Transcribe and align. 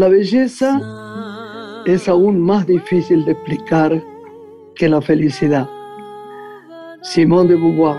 La 0.00 0.08
belleza 0.08 0.80
es 1.84 2.08
aún 2.08 2.40
más 2.40 2.66
difícil 2.66 3.22
de 3.26 3.32
explicar 3.32 4.02
que 4.74 4.88
la 4.88 5.02
felicidad. 5.02 5.68
Simón 7.02 7.48
de 7.48 7.56
Beauvoir. 7.56 7.98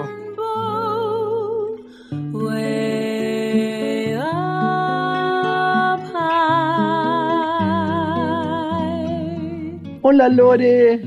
Hola 10.02 10.28
Lore. 10.30 11.02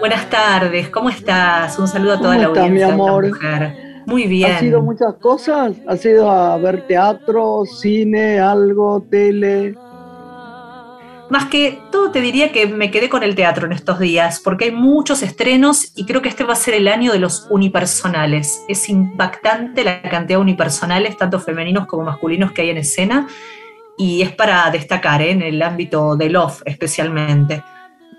Buenas 0.00 0.28
tardes, 0.28 0.88
¿cómo 0.88 1.10
estás? 1.10 1.78
Un 1.78 1.86
saludo 1.86 2.14
a 2.14 2.18
toda 2.18 2.38
la 2.38 2.46
audiencia. 2.46 2.88
mi 2.88 2.92
amor? 2.92 3.30
Muy 4.06 4.26
bien. 4.26 4.50
¿Ha 4.50 4.58
sido 4.58 4.82
muchas 4.82 5.14
cosas? 5.20 5.76
¿Ha 5.86 5.96
sido 5.96 6.28
a 6.28 6.56
ver 6.56 6.88
teatro, 6.88 7.62
cine, 7.66 8.40
algo, 8.40 9.00
tele? 9.08 9.76
Más 11.32 11.46
que 11.46 11.80
todo 11.90 12.10
te 12.10 12.20
diría 12.20 12.52
que 12.52 12.66
me 12.66 12.90
quedé 12.90 13.08
con 13.08 13.22
el 13.22 13.34
teatro 13.34 13.64
en 13.64 13.72
estos 13.72 13.98
días, 13.98 14.38
porque 14.44 14.66
hay 14.66 14.70
muchos 14.70 15.22
estrenos 15.22 15.90
y 15.96 16.04
creo 16.04 16.20
que 16.20 16.28
este 16.28 16.44
va 16.44 16.52
a 16.52 16.56
ser 16.56 16.74
el 16.74 16.88
año 16.88 17.10
de 17.10 17.18
los 17.18 17.46
unipersonales. 17.48 18.62
Es 18.68 18.90
impactante 18.90 19.82
la 19.82 20.02
cantidad 20.02 20.36
de 20.38 20.42
unipersonales, 20.42 21.16
tanto 21.16 21.40
femeninos 21.40 21.86
como 21.86 22.02
masculinos, 22.02 22.52
que 22.52 22.60
hay 22.60 22.68
en 22.68 22.76
escena, 22.76 23.28
y 23.96 24.20
es 24.20 24.30
para 24.32 24.70
destacar 24.70 25.22
¿eh? 25.22 25.30
en 25.30 25.40
el 25.40 25.62
ámbito 25.62 26.16
de 26.16 26.28
Love 26.28 26.60
especialmente. 26.66 27.64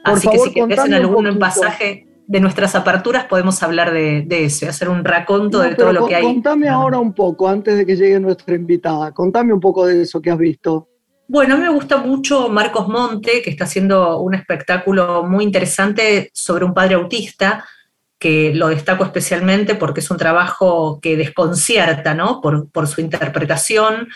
Así 0.03 0.27
que 0.27 0.39
si 0.39 0.51
querés 0.51 0.83
en 0.83 0.95
algún 0.95 1.37
pasaje 1.37 2.07
de 2.25 2.39
nuestras 2.39 2.73
aperturas 2.73 3.25
podemos 3.25 3.61
hablar 3.61 3.93
de, 3.93 4.25
eso, 4.27 4.67
hacer 4.67 4.89
un 4.89 5.05
raconto 5.05 5.59
de 5.59 5.75
todo 5.75 5.93
lo 5.93 6.07
que 6.07 6.15
hay. 6.15 6.23
Contame 6.23 6.67
ahora 6.67 6.97
un 6.97 7.13
poco, 7.13 7.47
antes 7.47 7.77
de 7.77 7.85
que 7.85 7.95
llegue 7.95 8.19
nuestra 8.19 8.55
invitada, 8.55 9.11
contame 9.11 9.53
un 9.53 9.59
poco 9.59 9.85
de 9.85 10.01
eso 10.01 10.19
que 10.19 10.31
has 10.31 10.37
visto. 10.39 10.89
Bueno, 11.27 11.53
a 11.53 11.57
mí 11.57 11.63
me 11.63 11.69
gusta 11.69 11.97
mucho 11.97 12.49
Marcos 12.49 12.87
Monte, 12.87 13.41
que 13.41 13.49
está 13.49 13.63
haciendo 13.63 14.19
un 14.19 14.35
espectáculo 14.35 15.23
muy 15.23 15.45
interesante 15.45 16.29
sobre 16.33 16.65
un 16.65 16.73
padre 16.73 16.95
autista, 16.95 17.65
que 18.19 18.53
lo 18.53 18.67
destaco 18.67 19.03
especialmente 19.05 19.75
porque 19.75 20.01
es 20.01 20.11
un 20.11 20.17
trabajo 20.17 20.99
que 21.01 21.15
desconcierta, 21.15 22.13
¿no? 22.13 22.41
Por, 22.41 22.87
su 22.87 23.01
interpretación. 23.01 24.09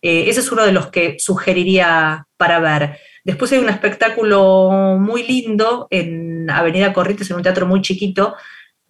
Eh, 0.00 0.24
ese 0.28 0.40
es 0.40 0.52
uno 0.52 0.64
de 0.64 0.72
los 0.72 0.88
que 0.88 1.16
sugeriría 1.18 2.26
para 2.36 2.60
ver. 2.60 2.98
Después 3.24 3.52
hay 3.52 3.58
un 3.58 3.68
espectáculo 3.68 4.96
muy 4.98 5.24
lindo 5.24 5.88
en 5.90 6.48
Avenida 6.50 6.92
Corrientes, 6.92 7.30
en 7.30 7.36
un 7.36 7.42
teatro 7.42 7.66
muy 7.66 7.82
chiquito, 7.82 8.36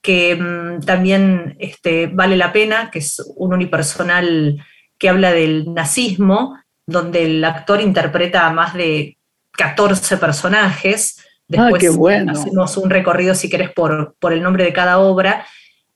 que 0.02 0.36
mm, 0.36 0.80
también 0.80 1.56
este, 1.58 2.06
vale 2.06 2.36
la 2.36 2.52
pena, 2.52 2.90
que 2.90 2.98
es 2.98 3.22
un 3.36 3.54
unipersonal 3.54 4.62
que 4.98 5.08
habla 5.08 5.32
del 5.32 5.72
nazismo, 5.74 6.61
donde 6.86 7.24
el 7.24 7.44
actor 7.44 7.80
interpreta 7.80 8.46
a 8.46 8.52
más 8.52 8.74
de 8.74 9.16
14 9.52 10.16
personajes. 10.16 11.18
Ah, 11.56 11.70
Después 11.70 12.28
hacemos 12.28 12.76
un 12.76 12.90
recorrido, 12.90 13.34
si 13.34 13.50
querés, 13.50 13.70
por, 13.70 14.16
por 14.18 14.32
el 14.32 14.42
nombre 14.42 14.64
de 14.64 14.72
cada 14.72 14.98
obra. 14.98 15.46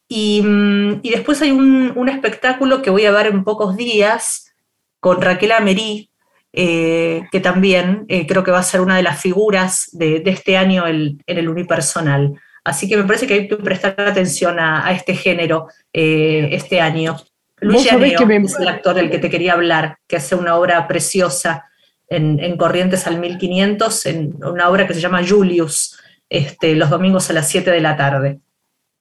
Y, 0.08 0.42
mm, 0.42 1.02
después 1.02 1.40
hay 1.42 1.50
un, 1.50 2.08
espectáculo 2.08 2.82
que 2.82 2.90
voy 2.90 3.04
a 3.06 3.10
ver 3.10 3.26
en 3.26 3.44
pocos 3.44 3.76
días 3.76 4.54
con 5.00 5.20
Raquel 5.20 5.52
Amerí, 5.52 6.10
eh, 6.52 7.24
que 7.32 7.40
también 7.40 8.04
eh, 8.08 8.26
creo 8.26 8.44
que 8.44 8.50
va 8.50 8.60
a 8.60 8.62
ser 8.62 8.80
una 8.80 8.96
de 8.96 9.02
las 9.02 9.20
figuras 9.20 9.88
de, 9.92 10.22
este 10.26 10.56
año 10.56 10.86
en 10.86 11.18
el 11.26 11.48
unipersonal. 11.48 12.38
Así 12.66 12.88
que 12.88 12.96
me 12.96 13.04
parece 13.04 13.28
que 13.28 13.34
hay 13.34 13.48
que 13.48 13.56
prestar 13.58 13.94
atención 14.00 14.58
a, 14.58 14.90
este 14.90 15.14
género 15.14 15.68
eh, 15.92 16.48
este 16.50 16.80
año. 16.80 17.16
Luis 17.60 17.86
es 17.86 18.58
el 18.58 18.68
actor 18.68 18.94
del 18.94 19.10
que 19.10 19.18
te 19.18 19.30
quería 19.30 19.54
hablar, 19.54 19.98
que 20.06 20.16
hace 20.16 20.34
una 20.34 20.56
obra 20.56 20.86
preciosa 20.86 21.64
en, 22.08 22.56
Corrientes 22.56 23.06
al 23.06 23.18
1500, 23.18 24.06
en 24.06 24.44
una 24.44 24.68
obra 24.68 24.86
que 24.86 24.94
se 24.94 25.00
llama 25.00 25.26
Julius, 25.26 25.98
este, 26.28 26.74
los 26.74 26.90
domingos 26.90 27.30
a 27.30 27.32
las 27.32 27.48
7 27.48 27.70
de 27.70 27.80
la 27.80 27.96
tarde. 27.96 28.40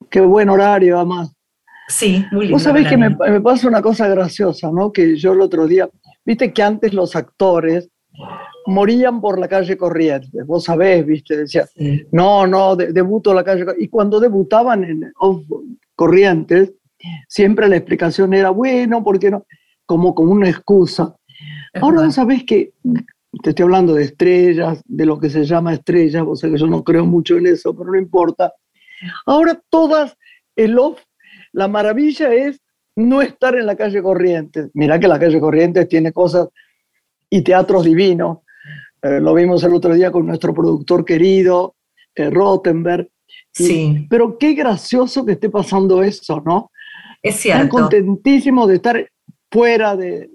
Qué 0.09 0.21
buen 0.21 0.49
horario, 0.49 0.97
además. 0.97 1.31
Sí, 1.87 2.25
muy 2.31 2.45
lindo. 2.45 2.55
Vos 2.55 2.63
sabés 2.63 2.87
que 2.87 2.97
me, 2.97 3.09
me, 3.09 3.41
pasa 3.41 3.67
una 3.67 3.81
cosa 3.81 4.07
graciosa, 4.07 4.71
¿no? 4.71 4.91
Que 4.91 5.15
yo 5.15 5.33
el 5.33 5.41
otro 5.41 5.67
día, 5.67 5.87
viste 6.23 6.51
que 6.51 6.63
antes 6.63 6.93
los 6.93 7.15
actores 7.15 7.89
morían 8.65 9.21
por 9.21 9.39
la 9.39 9.47
calle 9.47 9.77
Corrientes, 9.77 10.45
vos 10.45 10.63
sabés, 10.63 11.05
viste, 11.05 11.37
decía, 11.37 11.67
no, 12.11 12.47
no, 12.47 12.75
debuto 12.75 13.33
la 13.33 13.43
calle 13.43 13.65
Y 13.77 13.87
cuando 13.87 14.19
debutaban 14.19 14.83
en 14.83 15.13
Corrientes, 15.95 16.73
siempre 17.27 17.67
la 17.67 17.77
explicación 17.77 18.33
era, 18.33 18.49
bueno, 18.49 19.03
¿por 19.03 19.19
qué 19.19 19.31
no? 19.31 19.45
Como, 19.85 20.15
como 20.15 20.31
una 20.31 20.49
excusa. 20.49 21.15
Ahora 21.81 22.03
vos 22.03 22.15
sabés 22.15 22.43
que, 22.43 22.73
te 23.43 23.49
estoy 23.49 23.63
hablando 23.63 23.93
de 23.93 24.03
estrellas, 24.03 24.81
de 24.85 25.05
lo 25.05 25.19
que 25.19 25.29
se 25.29 25.43
llama 25.43 25.73
estrellas, 25.73 26.23
vos 26.23 26.39
sabés 26.39 26.55
que 26.55 26.61
yo 26.61 26.67
no 26.67 26.83
creo 26.83 27.05
mucho 27.05 27.37
en 27.37 27.47
eso, 27.47 27.75
pero 27.75 27.91
no 27.91 27.97
importa. 27.97 28.53
Ahora 29.25 29.59
todas, 29.69 30.17
el 30.55 30.79
off, 30.79 31.01
la 31.51 31.67
maravilla 31.67 32.33
es 32.33 32.61
no 32.95 33.21
estar 33.21 33.55
en 33.55 33.65
la 33.65 33.75
calle 33.75 34.01
Corrientes. 34.01 34.69
Mirá 34.73 34.99
que 34.99 35.07
la 35.07 35.19
calle 35.19 35.39
Corrientes 35.39 35.87
tiene 35.87 36.11
cosas 36.11 36.47
y 37.29 37.41
teatros 37.41 37.83
divinos. 37.83 38.39
Eh, 39.01 39.19
lo 39.19 39.33
vimos 39.33 39.63
el 39.63 39.73
otro 39.73 39.93
día 39.93 40.11
con 40.11 40.25
nuestro 40.25 40.53
productor 40.53 41.03
querido, 41.03 41.75
eh, 42.15 42.29
Rottenberg. 42.29 43.09
Sí. 43.51 44.05
pero 44.09 44.37
qué 44.37 44.53
gracioso 44.53 45.25
que 45.25 45.33
esté 45.33 45.49
pasando 45.49 46.03
eso, 46.03 46.41
¿no? 46.45 46.71
Es 47.25 47.37
cierto. 47.37 47.63
Están 47.63 47.69
contentísimos 47.69 48.67
de 48.67 48.75
estar 48.75 49.11
fuera 49.49 49.95
de, 49.95 50.29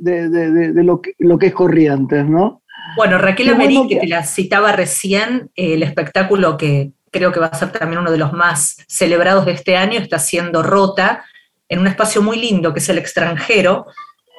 lo, 0.74 1.00
que, 1.00 1.12
lo, 1.18 1.38
que, 1.38 1.46
es 1.46 1.54
Corrientes, 1.54 2.26
¿no? 2.26 2.62
Bueno, 2.96 3.16
Raquel 3.16 3.50
Amerí, 3.50 3.86
que 3.88 3.96
te 3.96 4.08
la 4.08 4.24
citaba 4.24 4.72
recién, 4.72 5.52
el 5.54 5.84
espectáculo 5.84 6.56
que 6.56 6.90
creo 7.12 7.30
que 7.30 7.38
va 7.38 7.46
a 7.46 7.54
ser 7.54 7.70
también 7.70 8.00
uno 8.00 8.10
de 8.10 8.18
los 8.18 8.32
más 8.32 8.78
celebrados 8.88 9.46
de 9.46 9.52
este 9.52 9.76
año, 9.76 10.00
está 10.00 10.18
siendo 10.18 10.64
Rota, 10.64 11.24
en 11.68 11.78
un 11.78 11.86
espacio 11.86 12.22
muy 12.22 12.40
lindo 12.40 12.72
que 12.72 12.80
es 12.80 12.88
el 12.88 12.98
extranjero, 12.98 13.86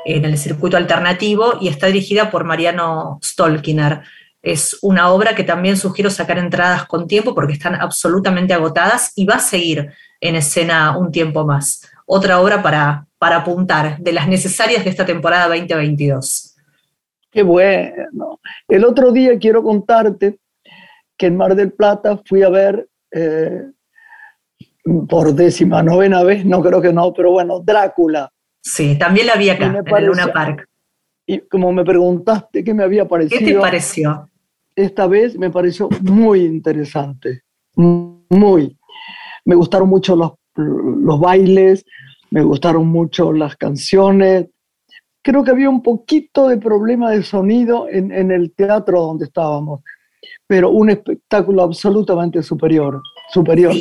en 0.03 0.25
el 0.25 0.37
circuito 0.37 0.75
alternativo, 0.75 1.53
y 1.61 1.69
está 1.69 1.87
dirigida 1.87 2.31
por 2.31 2.43
Mariano 2.43 3.17
Stolkiner. 3.23 4.01
Es 4.41 4.77
una 4.81 5.09
obra 5.11 5.35
que 5.35 5.45
también 5.45 5.77
sugiero 5.77 6.09
sacar 6.09 6.37
entradas 6.37 6.85
con 6.85 7.07
tiempo 7.07 7.33
porque 7.33 7.53
están 7.53 7.75
absolutamente 7.75 8.53
agotadas 8.53 9.13
y 9.15 9.25
va 9.25 9.35
a 9.35 9.39
seguir 9.39 9.93
en 10.19 10.35
escena 10.35 10.97
un 10.97 11.13
tiempo 11.13 11.45
más 11.45 11.90
otra 12.13 12.41
obra 12.41 12.61
para, 12.61 13.07
para 13.17 13.37
apuntar, 13.37 13.97
de 13.99 14.11
las 14.11 14.27
necesarias 14.27 14.83
de 14.83 14.89
esta 14.89 15.05
temporada 15.05 15.47
2022. 15.47 16.57
Qué 17.31 17.41
bueno. 17.41 18.41
El 18.67 18.83
otro 18.83 19.13
día 19.13 19.39
quiero 19.39 19.63
contarte 19.63 20.37
que 21.15 21.27
en 21.27 21.37
Mar 21.37 21.55
del 21.55 21.71
Plata 21.71 22.19
fui 22.25 22.43
a 22.43 22.49
ver 22.49 22.85
eh, 23.11 23.61
por 25.07 25.33
décima 25.33 25.81
novena 25.81 26.21
vez, 26.23 26.43
no 26.43 26.61
creo 26.61 26.81
que 26.81 26.91
no, 26.91 27.13
pero 27.13 27.31
bueno, 27.31 27.61
Drácula. 27.61 28.29
Sí, 28.61 28.97
también 28.97 29.27
la 29.27 29.35
vi 29.35 29.49
acá, 29.49 29.73
en 29.85 30.05
Luna 30.05 30.33
Park. 30.33 30.67
Y 31.25 31.39
como 31.47 31.71
me 31.71 31.85
preguntaste 31.85 32.61
qué 32.61 32.73
me 32.73 32.83
había 32.83 33.07
parecido. 33.07 33.39
¿Qué 33.39 33.53
te 33.53 33.57
pareció? 33.57 34.29
Esta 34.75 35.07
vez 35.07 35.37
me 35.37 35.49
pareció 35.49 35.87
muy 36.01 36.43
interesante, 36.43 37.43
muy. 37.73 38.77
Me 39.45 39.55
gustaron 39.55 39.87
mucho 39.87 40.13
los 40.17 40.40
los 40.61 41.19
bailes, 41.19 41.85
me 42.31 42.41
gustaron 42.41 42.87
mucho 42.87 43.31
las 43.33 43.55
canciones. 43.57 44.47
Creo 45.21 45.43
que 45.43 45.51
había 45.51 45.69
un 45.69 45.83
poquito 45.83 46.47
de 46.47 46.57
problema 46.57 47.11
de 47.11 47.23
sonido 47.23 47.87
en, 47.89 48.31
el 48.31 48.53
teatro 48.53 49.01
donde 49.01 49.25
estábamos, 49.25 49.81
pero 50.47 50.71
un 50.71 50.89
espectáculo 50.89 51.61
absolutamente 51.61 52.41
superior. 52.41 53.01
superior. 53.31 53.73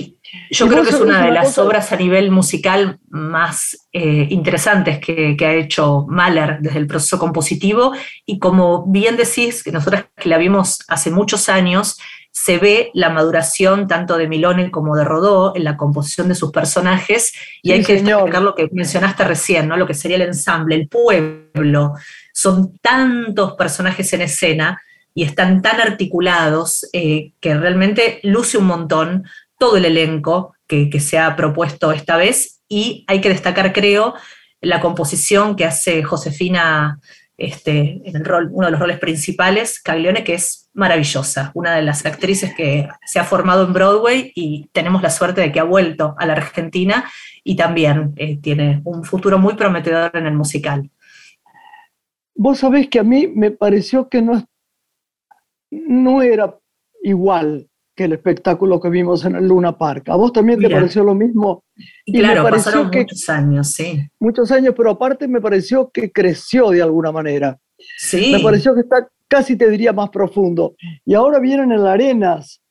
Yo 0.51 0.69
creo 0.69 0.83
que 0.83 0.91
es 0.91 1.01
una 1.01 1.25
de 1.25 1.31
las 1.33 1.57
obras 1.59 1.93
a 1.93 1.97
nivel 1.97 2.31
musical 2.31 2.99
más 3.09 3.89
eh, 3.93 4.27
interesantes 4.31 4.99
que, 4.99 5.37
que, 5.37 5.47
ha 5.47 5.55
hecho 5.55 6.07
Mahler 6.09 6.59
desde 6.61 6.79
el 6.79 6.87
proceso 6.87 7.19
compositivo 7.19 7.93
y 8.27 8.39
como 8.39 8.87
bien 8.87 9.17
decís, 9.17 9.65
que 9.65 9.73
nosotros 9.73 10.05
que 10.17 10.29
la 10.29 10.39
vimos 10.39 10.85
hace 10.89 11.11
muchos 11.11 11.49
años, 11.49 11.99
se 12.33 12.59
ve 12.59 12.91
la 12.95 13.11
maduración 13.11 13.87
tanto 13.87 14.17
de 14.17 14.29
Milone 14.29 14.71
como 14.71 14.97
de 14.97 15.05
Rodó 15.05 15.53
en 15.57 15.65
la 15.65 15.77
composición 15.77 16.29
de 16.29 16.35
sus 16.35 16.53
personajes, 16.53 17.33
y 17.63 17.73
hay 17.73 17.83
que 17.83 17.95
destacar 17.95 18.43
lo 18.43 18.55
que 18.55 18.69
mencionaste 18.73 19.25
recién, 19.25 19.69
¿no? 19.69 19.77
lo 19.77 19.87
que 19.87 19.95
sería 19.95 20.17
el 20.17 20.23
ensamble, 20.23 20.77
el 20.77 20.89
pueblo. 20.89 21.95
Son 22.33 22.79
tantos 22.79 23.55
personajes 23.55 24.13
en 24.13 24.23
escena 24.23 24.81
y 25.13 25.25
están 25.25 25.61
tan 25.61 25.81
articulados 25.81 26.89
eh, 26.93 27.33
que 27.41 27.55
realmente 27.55 28.21
luce 28.23 28.59
un 28.59 28.67
montón 28.67 29.25
todo 29.59 29.77
el 29.77 29.85
elenco 29.85 30.55
que, 30.67 30.89
que 30.89 31.01
se 31.01 31.19
ha 31.19 31.35
propuesto 31.37 31.93
esta 31.93 32.17
vez, 32.17 32.61
y 32.69 33.05
hay 33.09 33.21
que 33.21 33.29
destacar, 33.29 33.73
creo, 33.73 34.15
la 34.61 34.81
composición 34.81 35.57
que 35.57 35.65
hace 35.65 36.03
Josefina 36.03 37.01
este, 37.41 38.03
en 38.05 38.17
el 38.17 38.25
rol, 38.25 38.51
uno 38.53 38.67
de 38.67 38.73
los 38.73 38.81
roles 38.81 38.99
principales, 38.99 39.81
Caglione, 39.81 40.23
que 40.23 40.35
es 40.35 40.69
maravillosa, 40.75 41.51
una 41.55 41.75
de 41.75 41.81
las 41.81 42.05
actrices 42.05 42.55
que 42.55 42.87
se 43.07 43.19
ha 43.19 43.25
formado 43.25 43.65
en 43.65 43.73
Broadway 43.73 44.31
y 44.35 44.69
tenemos 44.73 45.01
la 45.01 45.09
suerte 45.09 45.41
de 45.41 45.51
que 45.51 45.59
ha 45.59 45.65
vuelto 45.65 46.15
a 46.19 46.27
la 46.27 46.35
Argentina 46.35 47.11
y 47.43 47.57
también 47.57 48.13
eh, 48.17 48.39
tiene 48.43 48.83
un 48.85 49.05
futuro 49.05 49.39
muy 49.39 49.55
prometedor 49.55 50.11
en 50.15 50.27
el 50.27 50.35
musical. 50.35 50.91
Vos 52.35 52.59
sabés 52.59 52.89
que 52.89 52.99
a 52.99 53.05
mí 53.05 53.27
me 53.27 53.51
pareció 53.51 54.11
que 54.11 54.21
no, 54.21 54.47
no 55.71 56.21
era 56.21 56.59
igual 57.03 57.70
que 58.01 58.07
el 58.07 58.15
espectáculo 58.15 58.81
que 58.81 58.89
vimos 58.89 59.27
en 59.27 59.35
el 59.35 59.47
Luna 59.47 59.77
Park. 59.77 60.09
¿A 60.09 60.17
vos 60.17 60.33
también 60.33 60.59
te 60.59 60.71
pareció 60.71 61.05
lo 61.05 61.15
mismo? 61.15 61.65
Y, 62.07 62.19
claro, 62.19 62.49
pasaron 62.49 62.91
muchos 62.91 63.29
años, 63.29 63.73
sí. 63.73 64.01
Muchos 64.19 64.51
años, 64.51 64.73
pero 64.75 64.93
aparte 64.93 65.29
me 65.29 65.39
pareció 65.39 65.91
que 65.91 66.11
creció 66.11 66.71
de 66.71 66.81
alguna 66.81 67.13
manera. 67.13 67.59
Sí. 67.99 68.33
Me 68.33 68.41
pareció 68.41 68.75
que 68.75 68.81
está 68.81 69.07
casi 69.29 69.55
te 69.55 69.69
diría 69.69 69.93
más 69.93 70.09
profundo. 70.09 70.77
Y 71.05 71.13
ahora 71.13 71.39
vienen 71.41 71.73
en 71.73 71.85
la 71.85 71.93
Arenas. 71.93 72.63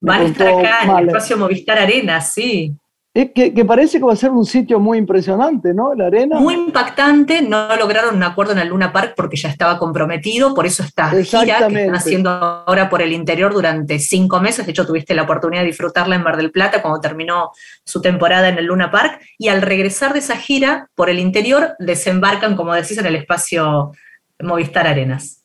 Van 0.00 0.20
a 0.20 0.24
estar 0.26 0.46
acá 0.46 0.84
en 0.84 0.98
el 0.98 1.08
espacio 1.08 1.36
Movistar 1.36 1.78
Arenas, 1.78 2.32
sí. 2.32 2.76
Que, 3.14 3.64
parece 3.64 3.98
que 3.98 4.04
va 4.04 4.12
a 4.12 4.16
ser 4.16 4.32
un 4.32 4.44
sitio 4.44 4.80
muy 4.80 4.98
impresionante, 4.98 5.72
¿no? 5.72 5.94
La 5.94 6.06
arena. 6.06 6.40
Muy 6.40 6.54
impactante. 6.54 7.42
No 7.42 7.76
lograron 7.76 8.16
un 8.16 8.22
acuerdo 8.24 8.52
en 8.52 8.58
el 8.58 8.68
Luna 8.68 8.92
Park 8.92 9.14
porque 9.16 9.36
ya 9.36 9.48
estaba 9.48 9.78
comprometido. 9.78 10.52
Por 10.52 10.66
eso 10.66 10.82
esta 10.82 11.10
gira 11.10 11.68
que 11.68 11.80
están 11.80 11.94
haciendo 11.94 12.30
ahora 12.30 12.90
por 12.90 13.02
el 13.02 13.12
interior 13.12 13.52
durante 13.52 14.00
cinco 14.00 14.40
meses. 14.40 14.66
De 14.66 14.72
hecho, 14.72 14.84
tuviste 14.84 15.14
la 15.14 15.22
oportunidad 15.22 15.62
de 15.62 15.68
disfrutarla 15.68 16.16
en 16.16 16.24
Mar 16.24 16.36
del 16.36 16.50
Plata 16.50 16.82
cuando 16.82 17.00
terminó 17.00 17.52
su 17.84 18.02
temporada 18.02 18.48
en 18.48 18.58
el 18.58 18.64
Luna 18.64 18.90
Park. 18.90 19.20
Y 19.38 19.46
al 19.46 19.62
regresar 19.62 20.12
de 20.12 20.18
esa 20.18 20.36
gira 20.36 20.90
por 20.96 21.08
el 21.08 21.20
interior, 21.20 21.76
desembarcan, 21.78 22.56
como 22.56 22.74
decís, 22.74 22.98
en 22.98 23.06
el 23.06 23.14
espacio 23.14 23.92
Movistar 24.40 24.88
Arenas 24.88 25.44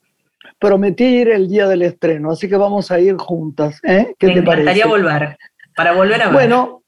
prometí 0.59 1.05
ir 1.05 1.29
el 1.29 1.47
día 1.47 1.67
del 1.69 1.83
estreno, 1.83 2.31
así 2.31 2.49
que 2.49 2.57
vamos 2.57 2.91
a 2.91 2.99
ir 2.99 3.15
juntas. 3.15 3.79
¿eh? 3.81 4.13
¿Qué 4.19 4.27
Me 4.27 4.33
te 4.33 4.39
encantaría 4.39 4.85
volver, 4.85 5.37
para 5.73 5.93
volver 5.93 6.21
a 6.21 6.25
ver. 6.25 6.33
Bueno, 6.33 6.83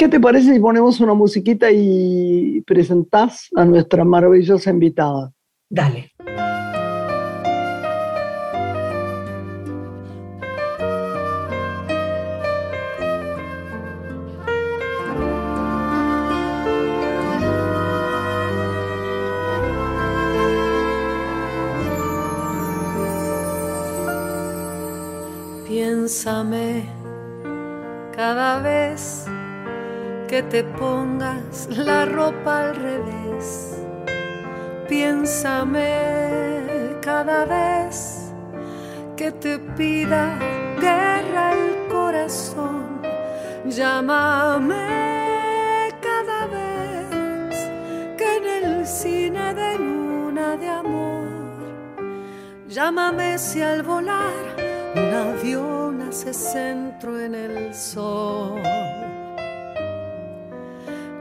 ¿qué 0.00 0.08
te 0.08 0.18
parece 0.18 0.54
si 0.54 0.58
ponemos 0.58 0.98
una 1.00 1.12
musiquita 1.12 1.70
y 1.70 2.62
presentás 2.62 3.50
a 3.54 3.66
nuestra 3.66 4.02
maravillosa 4.02 4.70
invitada? 4.70 5.30
Dale. 5.68 6.10
Piénsame 25.68 26.88
cada 28.16 28.60
vez 28.62 28.69
que 30.30 30.44
te 30.44 30.62
pongas 30.62 31.68
la 31.76 32.06
ropa 32.06 32.68
al 32.68 32.76
revés. 32.76 33.82
Piénsame 34.88 35.90
cada 37.02 37.44
vez 37.44 38.32
que 39.16 39.32
te 39.32 39.58
pida 39.76 40.38
guerra 40.80 41.52
el 41.54 41.88
corazón. 41.88 43.02
Llámame 43.66 44.78
cada 46.00 46.46
vez 46.46 47.56
que 48.16 48.36
en 48.36 48.46
el 48.64 48.86
cine 48.86 49.52
de 49.52 49.78
luna 49.78 50.56
de 50.56 50.68
amor. 50.68 51.26
Llámame 52.68 53.36
si 53.36 53.62
al 53.62 53.82
volar 53.82 54.44
un 54.94 55.12
avión 55.12 56.02
hace 56.02 56.32
centro 56.32 57.18
en 57.18 57.34
el 57.34 57.74
sol. 57.74 58.60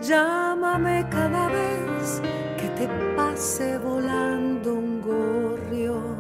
Llámame 0.10 1.06
cada 1.12 1.50
vez 1.50 2.20
que 2.58 2.68
te 2.70 2.88
pase 3.16 3.78
volando 3.78 4.74
un 4.74 5.02
gorrión. 5.02 6.18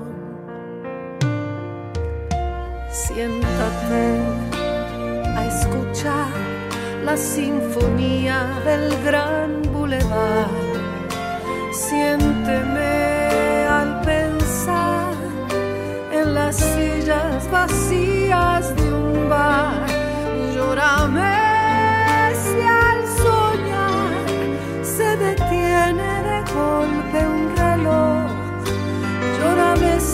Siéntate 2.91 4.05
a 5.35 5.47
escuchar 5.47 6.29
la 7.03 7.17
sinfonía 7.17 8.61
del 8.63 8.95
gran 9.03 9.63
bulevar. 9.73 10.51
Siénteme 11.73 13.65
al 13.67 14.01
pensar 14.01 15.13
en 16.11 16.35
las 16.35 16.55
sillas 16.57 17.49
vacías 17.49 18.18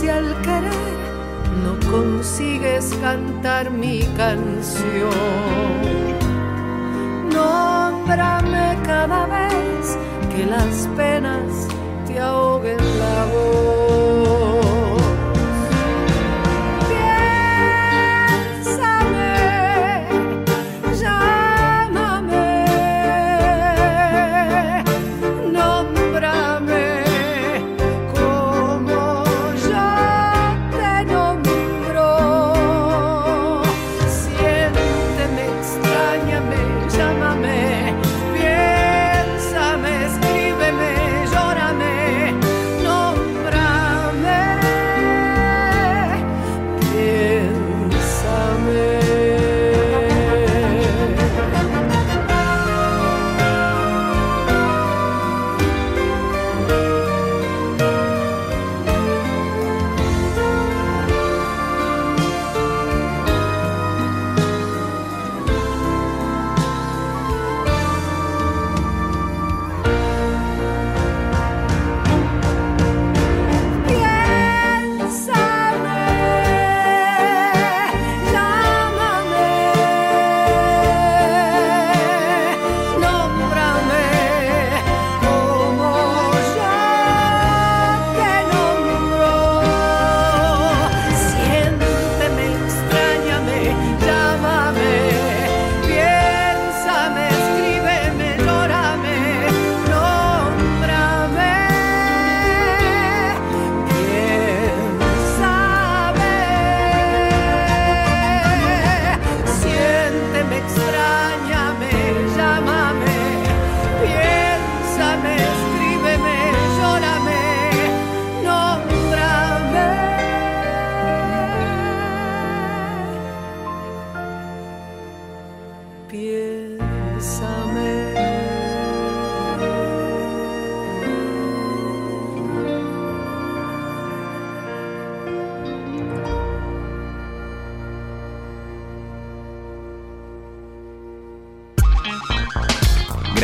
si 0.05 0.11
al 0.11 0.41
querer 0.41 0.97
no 1.63 1.73
consigues 1.91 2.93
cantar 3.01 3.71
mi 3.71 4.01
canción. 4.15 5.11
Nómbrame 7.33 8.77
cada 8.85 9.25
vez 9.25 9.97
que 10.31 10.45
las 10.45 10.87
penas 10.95 11.51
te 12.05 12.19
ahoguen 12.19 12.77
la 12.99 13.25
voz. 13.33 13.94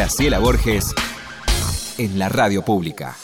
Graciela 0.01 0.39
Borges 0.39 0.95
en 1.99 2.17
la 2.17 2.27
radio 2.27 2.63
pública. 2.63 3.15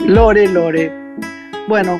Lore, 0.00 0.48
Lore. 0.48 0.92
Bueno, 1.66 1.98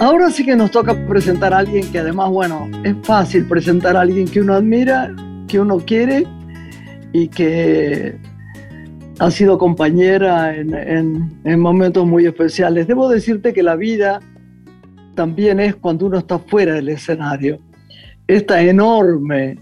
ahora 0.00 0.32
sí 0.32 0.44
que 0.44 0.56
nos 0.56 0.72
toca 0.72 0.96
presentar 1.06 1.54
a 1.54 1.58
alguien 1.58 1.88
que 1.92 2.00
además, 2.00 2.30
bueno, 2.30 2.68
es 2.82 2.96
fácil 3.04 3.46
presentar 3.46 3.96
a 3.96 4.00
alguien 4.00 4.26
que 4.26 4.40
uno 4.40 4.54
admira, 4.54 5.14
que 5.46 5.60
uno 5.60 5.78
quiere 5.78 6.26
y 7.12 7.28
que 7.28 8.18
ha 9.20 9.30
sido 9.30 9.58
compañera 9.58 10.56
en, 10.56 11.60
momentos 11.60 12.04
muy 12.04 12.26
especiales. 12.26 12.88
Debo 12.88 13.08
decirte 13.08 13.52
que 13.52 13.62
la 13.62 13.76
vida 13.76 14.18
también 15.14 15.60
es 15.60 15.76
cuando 15.76 16.06
uno 16.06 16.18
está 16.18 16.38
fuera 16.38 16.74
del 16.74 16.88
escenario. 16.88 17.58
Esta 18.26 18.60
enorme 18.60 19.58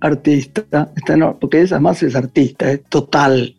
artista, 0.00 0.90
esta 0.96 1.14
enorme, 1.14 1.38
porque 1.40 1.60
ella 1.60 1.76
además 1.76 2.02
es 2.02 2.14
artista, 2.14 2.70
es 2.70 2.84
total, 2.84 3.56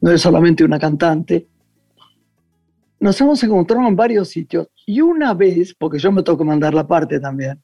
no 0.00 0.10
es 0.10 0.20
solamente 0.20 0.64
una 0.64 0.78
cantante. 0.78 1.46
Nos 2.98 3.20
hemos 3.20 3.42
encontrado 3.42 3.86
en 3.86 3.96
varios 3.96 4.28
sitios 4.28 4.68
y 4.86 5.00
una 5.00 5.34
vez, 5.34 5.74
porque 5.78 5.98
yo 5.98 6.12
me 6.12 6.22
toco 6.22 6.44
mandar 6.44 6.74
la 6.74 6.86
parte 6.86 7.18
también, 7.20 7.62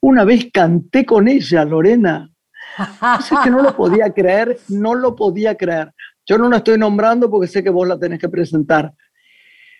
una 0.00 0.24
vez 0.24 0.48
canté 0.52 1.04
con 1.04 1.26
ella, 1.28 1.64
Lorena. 1.64 2.30
No 2.78 3.42
que 3.42 3.50
no 3.50 3.62
lo 3.62 3.76
podía 3.76 4.12
creer, 4.14 4.58
no 4.68 4.94
lo 4.94 5.16
podía 5.16 5.56
creer. 5.56 5.92
Yo 6.26 6.38
no 6.38 6.48
la 6.48 6.58
estoy 6.58 6.78
nombrando 6.78 7.30
porque 7.30 7.48
sé 7.48 7.62
que 7.62 7.70
vos 7.70 7.88
la 7.88 7.98
tenés 7.98 8.20
que 8.20 8.28
presentar. 8.28 8.92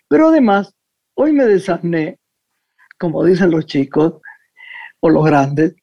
Pero 0.07 0.29
además, 0.29 0.73
hoy 1.13 1.31
me 1.31 1.45
desasné, 1.45 2.18
como 2.99 3.23
dicen 3.23 3.51
los 3.51 3.65
chicos 3.65 4.15
o 4.99 5.09
los 5.09 5.25
grandes, 5.25 5.75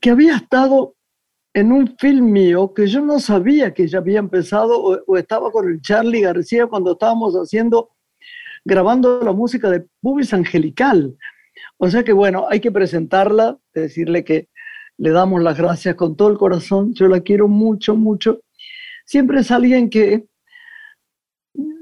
que 0.00 0.10
había 0.10 0.36
estado 0.36 0.96
en 1.54 1.70
un 1.70 1.96
film 1.98 2.32
mío 2.32 2.72
que 2.74 2.86
yo 2.86 3.02
no 3.02 3.20
sabía 3.20 3.74
que 3.74 3.86
ya 3.86 3.98
había 3.98 4.18
empezado 4.18 5.02
o, 5.06 5.16
estaba 5.16 5.50
con 5.50 5.68
el 5.68 5.82
Charlie 5.82 6.22
García 6.22 6.66
cuando 6.66 6.92
estábamos 6.92 7.34
haciendo, 7.34 7.90
grabando 8.64 9.20
la 9.22 9.32
música 9.32 9.70
de 9.70 9.86
Bubis 10.00 10.32
Angelical. 10.32 11.16
O 11.76 11.90
sea 11.90 12.02
que 12.02 12.12
bueno, 12.12 12.46
hay 12.48 12.60
que 12.60 12.72
presentarla, 12.72 13.58
decirle 13.74 14.24
que 14.24 14.48
le 14.96 15.10
damos 15.10 15.42
las 15.42 15.58
gracias 15.58 15.94
con 15.94 16.16
todo 16.16 16.30
el 16.30 16.38
corazón, 16.38 16.94
yo 16.94 17.06
la 17.08 17.20
quiero 17.20 17.48
mucho, 17.48 17.94
mucho 17.94 18.40
siempre 19.04 19.40
es 19.40 19.50
alguien 19.50 19.90
que, 19.90 20.24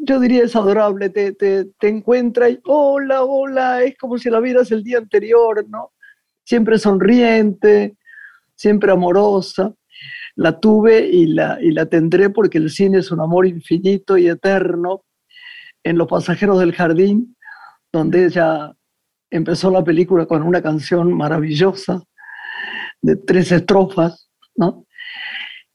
yo 0.03 0.19
diría 0.19 0.45
es 0.45 0.57
adorable, 0.57 1.11
te, 1.11 1.33
te, 1.33 1.89
encuentra 1.89 2.49
y 2.49 2.59
hola, 2.65 3.23
hola, 3.23 3.83
es 3.83 3.97
como 3.99 4.19
si 4.19 4.31
la 4.31 4.41
vieras 4.41 4.73
el 4.73 4.83
día 4.83 4.99
anterior, 4.99 5.67
¿no? 5.69 5.93
Siempre 6.45 6.79
sonriente, 6.79 7.97
siempre 8.55 8.93
amorosa. 8.93 9.75
La 10.37 10.59
tuve 10.59 11.07
y 11.07 11.27
la, 11.27 11.59
y 11.61 11.73
la 11.73 11.87
tendré 11.87 12.31
porque 12.31 12.59
el 12.59 12.71
cine 12.71 12.99
es 12.99 13.11
un 13.11 13.21
amor 13.21 13.47
infinito 13.47 14.17
y 14.17 14.29
eterno. 14.29 15.05
En 15.83 15.99
Los 15.99 16.09
Pasajeros 16.09 16.59
del 16.61 16.75
Jardín, 16.75 17.37
donde 17.93 18.27
ella 18.27 18.75
empezó 19.31 19.71
la 19.71 19.83
película 19.85 20.27
con 20.27 20.43
una 20.43 20.63
canción 20.63 21.13
maravillosa 21.13 22.03
de 23.01 23.17
tres 23.17 23.53
estrofas, 23.53 24.31
¿no? 24.57 24.87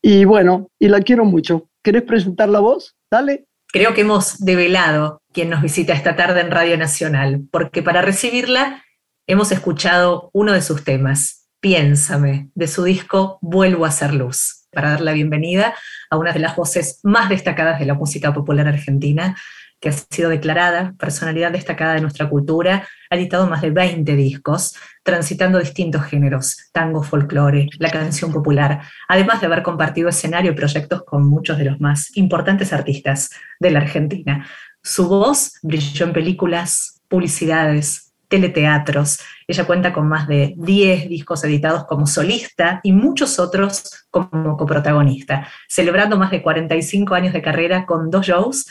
Y 0.01 0.25
bueno, 0.25 0.70
y 0.77 0.88
la 0.88 1.01
quiero 1.01 1.25
mucho. 1.25 1.70
¿Querés 1.82 2.03
presentar 2.03 2.50
la 2.50 2.60
voz? 2.60 2.96
Dale. 3.10 3.48
Creo 3.75 3.94
que 3.94 4.00
hemos 4.00 4.38
develado 4.38 5.22
quien 5.34 5.50
nos 5.50 5.62
visita 5.62 5.91
esta 5.91 6.15
tarde 6.15 6.39
en 6.39 6.50
Radio 6.50 6.77
Nacional, 6.77 7.41
porque 7.51 7.84
para 7.84 8.01
recibirla 8.01 8.82
hemos 9.27 9.51
escuchado 9.51 10.29
uno 10.32 10.53
de 10.53 10.62
sus 10.62 10.86
temas, 10.86 11.50
Piénsame, 11.60 12.51
de 12.55 12.67
su 12.70 12.86
disco 12.86 13.38
Vuelvo 13.41 13.84
a 13.84 13.91
ser 13.91 14.13
luz, 14.13 14.65
para 14.72 14.91
dar 14.91 15.01
la 15.01 15.12
bienvenida 15.12 15.75
a 16.10 16.15
una 16.15 16.32
de 16.32 16.39
las 16.39 16.55
voces 16.55 17.01
más 17.03 17.27
destacadas 17.27 17.77
de 17.77 17.86
la 17.86 17.96
música 17.96 18.34
popular 18.34 18.65
argentina, 18.65 19.36
que 19.79 19.89
ha 19.89 19.91
sido 19.91 20.29
declarada 20.29 20.94
personalidad 20.98 21.51
destacada 21.51 21.94
de 21.94 22.01
nuestra 22.01 22.29
cultura, 22.29 22.88
ha 23.10 23.15
editado 23.15 23.48
más 23.48 23.62
de 23.62 23.72
20 23.72 24.15
discos, 24.15 24.75
transitando 25.03 25.60
distintos 25.60 26.03
géneros, 26.03 26.70
tango, 26.72 27.03
folclore, 27.03 27.67
la 27.79 27.91
canción 27.91 28.32
popular, 28.32 28.82
además 29.08 29.41
de 29.41 29.48
haber 29.48 29.63
compartido 29.63 30.10
escenario 30.10 30.51
y 30.51 30.55
proyectos 30.55 31.03
con 31.03 31.27
muchos 31.27 31.58
de 31.58 31.65
los 31.65 31.79
más 31.79 32.15
importantes 32.17 32.74
artistas 32.74 33.29
de 33.60 33.72
la 33.72 33.79
Argentina. 33.79 34.48
Su 34.82 35.08
voz 35.08 35.60
brilló 35.62 36.05
en 36.05 36.13
películas, 36.13 37.01
publicidades, 37.08 38.13
teleteatros. 38.27 39.20
Ella 39.48 39.65
cuenta 39.65 39.94
con 39.94 40.08
más 40.08 40.27
de 40.27 40.53
10 40.58 41.10
discos 41.10 41.44
editados 41.44 41.86
como 41.86 42.08
solista 42.08 42.79
y 42.84 42.91
muchos 42.91 43.39
otros 43.39 44.08
como 44.10 44.58
coprotagonista, 44.58 45.48
celebrando 45.67 46.17
más 46.17 46.32
de 46.32 46.41
45 46.41 47.13
años 47.13 47.34
de 47.34 47.41
carrera 47.41 47.86
con 47.86 48.10
dos 48.10 48.25
shows 48.25 48.65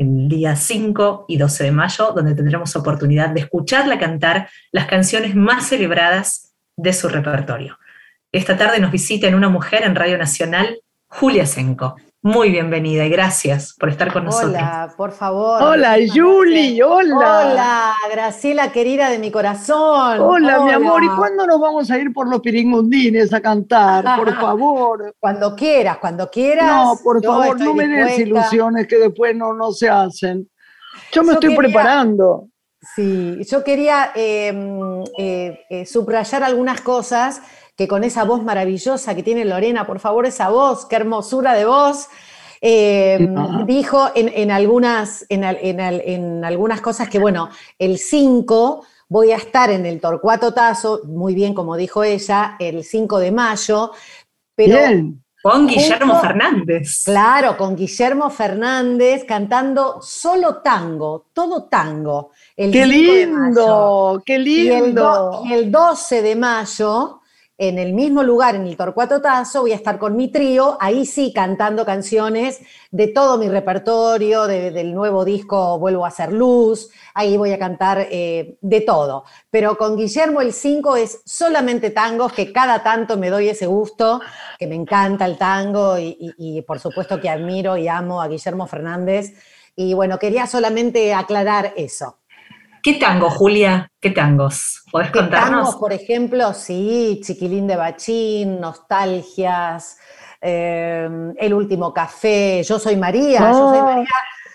el 0.00 0.28
día 0.28 0.56
5 0.56 1.26
y 1.28 1.36
12 1.36 1.64
de 1.64 1.72
mayo, 1.72 2.12
donde 2.16 2.34
tendremos 2.34 2.74
oportunidad 2.74 3.28
de 3.28 3.40
escucharla 3.40 3.98
cantar 3.98 4.48
las 4.72 4.86
canciones 4.86 5.34
más 5.34 5.68
celebradas 5.68 6.54
de 6.74 6.94
su 6.94 7.08
repertorio. 7.08 7.78
Esta 8.32 8.56
tarde 8.56 8.80
nos 8.80 8.92
visita 8.92 9.26
en 9.26 9.34
Una 9.34 9.50
Mujer 9.50 9.82
en 9.82 9.94
Radio 9.94 10.16
Nacional, 10.16 10.80
Julia 11.06 11.44
Senco. 11.44 11.96
Muy 12.22 12.50
bienvenida 12.50 13.06
y 13.06 13.08
gracias 13.08 13.74
por 13.80 13.88
estar 13.88 14.12
con 14.12 14.26
nosotros. 14.26 14.50
Hola, 14.50 14.92
por 14.94 15.12
favor. 15.12 15.62
Hola, 15.62 15.96
Juli, 16.06 16.82
hola. 16.82 17.16
Hola, 17.16 17.94
Graciela 18.12 18.70
querida 18.70 19.08
de 19.08 19.18
mi 19.18 19.30
corazón. 19.30 20.20
Hola, 20.20 20.60
mi 20.60 20.70
amor, 20.70 21.02
¿y 21.02 21.08
cuándo 21.08 21.46
nos 21.46 21.58
vamos 21.58 21.90
a 21.90 21.96
ir 21.96 22.12
por 22.12 22.28
los 22.28 22.40
piringundines 22.40 23.32
a 23.32 23.40
cantar? 23.40 24.04
Por 24.18 24.34
favor. 24.38 25.14
Cuando 25.18 25.56
quieras, 25.56 25.96
cuando 25.96 26.30
quieras. 26.30 26.66
No, 26.66 26.98
por 27.02 27.24
favor, 27.24 27.58
no 27.58 27.72
me 27.72 27.88
des 27.88 28.18
ilusiones 28.18 28.86
que 28.86 28.98
después 28.98 29.34
no, 29.34 29.54
no 29.54 29.72
se 29.72 29.88
hacen. 29.88 30.46
Yo 31.12 31.22
me 31.22 31.32
estoy 31.32 31.56
preparando. 31.56 32.48
Sí, 32.94 33.38
yo 33.50 33.64
quería 33.64 34.10
em, 34.14 35.02
eh, 35.18 35.60
eh, 35.70 35.86
subrayar 35.86 36.42
algunas 36.42 36.82
cosas 36.82 37.40
que 37.80 37.88
con 37.88 38.04
esa 38.04 38.24
voz 38.24 38.42
maravillosa 38.42 39.14
que 39.14 39.22
tiene 39.22 39.42
Lorena, 39.46 39.86
por 39.86 40.00
favor, 40.00 40.26
esa 40.26 40.50
voz, 40.50 40.84
qué 40.84 40.96
hermosura 40.96 41.54
de 41.54 41.64
voz, 41.64 42.08
eh, 42.60 43.26
dijo 43.64 44.10
en, 44.14 44.50
algunas, 44.50 45.24
en, 45.30 46.44
algunas 46.44 46.82
cosas 46.82 47.08
que, 47.08 47.18
bueno, 47.18 47.48
el 47.78 47.96
5 47.96 48.84
voy 49.08 49.32
a 49.32 49.36
estar 49.36 49.70
en 49.70 49.86
el 49.86 49.98
Torcuato 49.98 50.52
Tazo, 50.52 51.00
muy 51.06 51.34
bien 51.34 51.54
como 51.54 51.74
dijo 51.74 52.04
ella, 52.04 52.56
el 52.58 52.84
5 52.84 53.18
de 53.18 53.32
mayo, 53.32 53.92
pero... 54.54 54.76
Con 55.42 55.66
Guillermo 55.66 56.20
Fernández. 56.20 57.04
Claro, 57.06 57.56
con 57.56 57.74
Guillermo 57.74 58.28
Fernández 58.28 59.24
cantando 59.24 60.02
solo 60.02 60.56
tango, 60.56 61.28
todo 61.32 61.64
tango. 61.64 62.32
¡Qué 62.54 62.84
lindo! 62.84 64.22
¡Qué 64.26 64.38
lindo! 64.38 65.40
y 65.46 65.54
el 65.54 65.72
12 65.72 66.20
de 66.20 66.36
mayo 66.36 67.19
en 67.60 67.78
el 67.78 67.92
mismo 67.92 68.22
lugar, 68.22 68.54
en 68.54 68.66
el 68.66 68.74
Torcuato 68.74 69.20
Tazo, 69.20 69.60
voy 69.60 69.72
a 69.72 69.76
estar 69.76 69.98
con 69.98 70.16
mi 70.16 70.28
trío, 70.28 70.78
ahí 70.80 71.04
sí 71.04 71.30
cantando 71.30 71.84
canciones 71.84 72.62
de 72.90 73.08
todo 73.08 73.36
mi 73.36 73.50
repertorio, 73.50 74.46
del 74.46 74.94
nuevo 74.94 75.26
disco 75.26 75.78
Vuelvo 75.78 76.06
a 76.06 76.08
hacer 76.08 76.32
luz, 76.32 76.88
ahí 77.12 77.36
voy 77.36 77.52
a 77.52 77.58
cantar 77.58 78.06
eh, 78.10 78.56
de 78.62 78.80
todo. 78.80 79.24
Pero 79.50 79.76
con 79.76 79.98
Guillermo 79.98 80.40
el 80.40 80.54
5 80.54 80.96
es 80.96 81.20
solamente 81.26 81.90
tangos, 81.90 82.32
que 82.32 82.50
cada 82.50 82.82
tanto 82.82 83.18
me 83.18 83.28
doy 83.28 83.50
ese 83.50 83.66
gusto, 83.66 84.22
que 84.58 84.66
me 84.66 84.74
encanta 84.74 85.26
el 85.26 85.36
tango 85.36 85.98
y 85.98 86.64
por 86.66 86.80
supuesto 86.80 87.20
que 87.20 87.28
admiro 87.28 87.76
y 87.76 87.88
amo 87.88 88.22
a 88.22 88.28
Guillermo 88.28 88.66
Fernández. 88.66 89.34
Y 89.76 89.92
bueno, 89.92 90.18
quería 90.18 90.46
solamente 90.46 91.12
aclarar 91.12 91.74
eso. 91.76 92.19
¿Qué 92.82 92.94
tango, 92.94 93.30
Julia? 93.30 93.90
¿Qué 94.00 94.10
tangos? 94.10 94.84
¿Podés 94.90 95.10
contarnos? 95.10 95.50
Tangos, 95.50 95.76
por 95.76 95.92
ejemplo, 95.92 96.54
sí, 96.54 97.20
Chiquilín 97.22 97.66
de 97.66 97.76
Bachín, 97.76 98.60
Nostalgias, 98.60 99.98
eh, 100.40 101.08
El 101.36 101.54
Último 101.54 101.92
Café, 101.92 102.62
Yo 102.62 102.78
Soy 102.78 102.96
María, 102.96 103.40
Yo 103.40 103.52
Soy 103.52 103.78
oh, 103.78 103.84
María. 103.84 104.08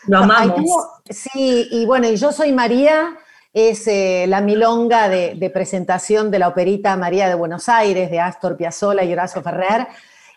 Lo 0.07 0.17
amamos. 0.19 0.69
sí, 1.09 1.67
y 1.71 1.85
bueno, 1.85 2.07
y 2.07 2.15
Yo 2.15 2.31
Soy 2.31 2.51
María 2.51 3.15
es 3.53 3.87
eh, 3.87 4.25
la 4.27 4.41
milonga 4.41 5.07
de, 5.07 5.49
presentación 5.53 6.29
de 6.29 6.39
la 6.39 6.49
operita 6.49 6.97
María 6.97 7.29
de 7.29 7.35
Buenos 7.35 7.69
Aires, 7.69 8.11
de 8.11 8.19
Astor 8.19 8.57
Piazzolla 8.57 9.03
y 9.03 9.13
Horacio 9.13 9.41
Ferrer, 9.41 9.87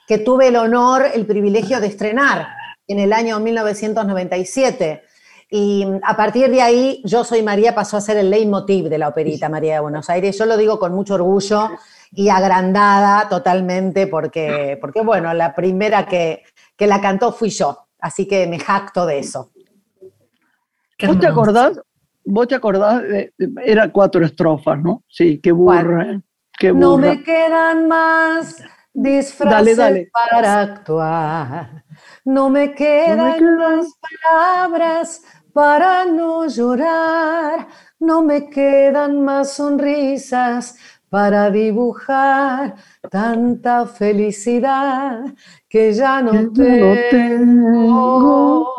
que 0.06 0.18
tuve 0.18 0.48
el 0.48 0.56
honor, 0.56 1.06
el 1.12 1.26
privilegio 1.26 1.80
de 1.80 1.88
estrenar 1.88 2.48
en 2.86 2.98
el 2.98 3.12
año 3.12 3.40
1997. 3.40 5.02
Y 5.50 5.86
a 6.02 6.16
partir 6.16 6.50
de 6.50 6.60
ahí, 6.60 7.00
Yo 7.04 7.24
Soy 7.24 7.42
María 7.42 7.74
pasó 7.74 7.96
a 7.96 8.02
ser 8.02 8.18
el 8.18 8.30
leitmotiv 8.30 8.88
de 8.88 8.98
la 8.98 9.08
operita 9.08 9.48
María 9.48 9.74
de 9.74 9.80
Buenos 9.80 10.10
Aires. 10.10 10.36
Yo 10.38 10.44
lo 10.44 10.56
digo 10.58 10.78
con 10.78 10.92
mucho 10.92 11.14
orgullo 11.14 11.70
y 12.12 12.28
agrandada 12.28 13.28
totalmente 13.28 14.06
porque, 14.06 14.76
porque 14.80 15.00
bueno, 15.00 15.32
la 15.32 15.54
primera 15.54 16.06
que, 16.06 16.42
que 16.76 16.86
la 16.86 17.00
cantó 17.00 17.32
fui 17.32 17.48
yo, 17.48 17.86
así 17.98 18.28
que 18.28 18.46
me 18.46 18.58
jacto 18.58 19.06
de 19.06 19.20
eso. 19.20 19.50
¿Vos 21.06 21.18
te 21.18 21.26
acordás? 21.26 21.80
¿Vos 22.24 22.48
te 22.48 22.54
acordás? 22.54 23.02
Era 23.64 23.90
cuatro 23.90 24.24
estrofas, 24.24 24.78
¿no? 24.78 25.02
Sí, 25.08 25.40
qué 25.40 25.52
burra. 25.52 26.20
No 26.74 26.98
me 26.98 27.22
quedan 27.22 27.88
más 27.88 28.62
disfraces 28.92 30.10
para 30.12 30.60
actuar. 30.60 31.84
No 32.24 32.50
me 32.50 32.74
quedan 32.74 33.56
más 33.56 33.86
palabras 34.22 35.22
para 35.58 36.04
no 36.04 36.46
llorar, 36.46 37.66
no 37.98 38.22
me 38.22 38.48
quedan 38.48 39.24
más 39.24 39.54
sonrisas 39.54 40.76
para 41.10 41.50
dibujar 41.50 42.76
tanta 43.10 43.84
felicidad 43.84 45.24
que 45.68 45.92
ya 45.92 46.22
no, 46.22 46.52
tengo. 47.10 48.72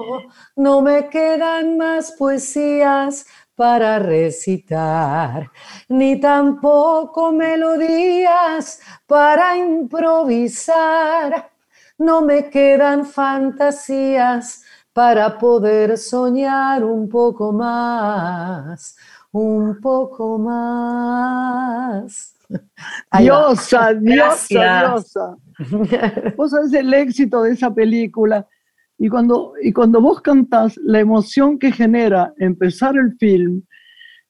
No 0.55 0.81
me 0.81 1.09
quedan 1.09 1.75
más 1.75 2.13
poesías 2.13 3.25
para 3.55 3.99
recitar, 3.99 5.51
ni 5.89 6.17
tampoco 6.21 7.33
melodías 7.33 8.79
para 9.05 9.57
improvisar. 9.57 11.51
No 11.97 12.21
me 12.21 12.49
quedan 12.49 13.05
fantasías 13.05 14.63
para 14.93 15.37
poder 15.37 15.97
soñar 15.97 16.83
un 16.83 17.07
poco 17.07 17.51
más, 17.51 18.97
un 19.31 19.79
poco 19.79 20.37
más. 20.37 22.35
Diosa, 23.19 23.93
diosa, 23.99 24.81
diosa. 24.81 25.37
Vos 26.35 26.51
sabés 26.51 26.73
el 26.73 26.93
éxito 26.93 27.43
de 27.43 27.51
esa 27.51 27.73
película 27.73 28.47
y 28.97 29.07
cuando, 29.07 29.53
y 29.61 29.71
cuando 29.71 30.01
vos 30.01 30.19
cantás, 30.21 30.75
la 30.77 30.99
emoción 30.99 31.57
que 31.57 31.71
genera 31.71 32.33
empezar 32.37 32.97
el 32.97 33.15
film 33.17 33.61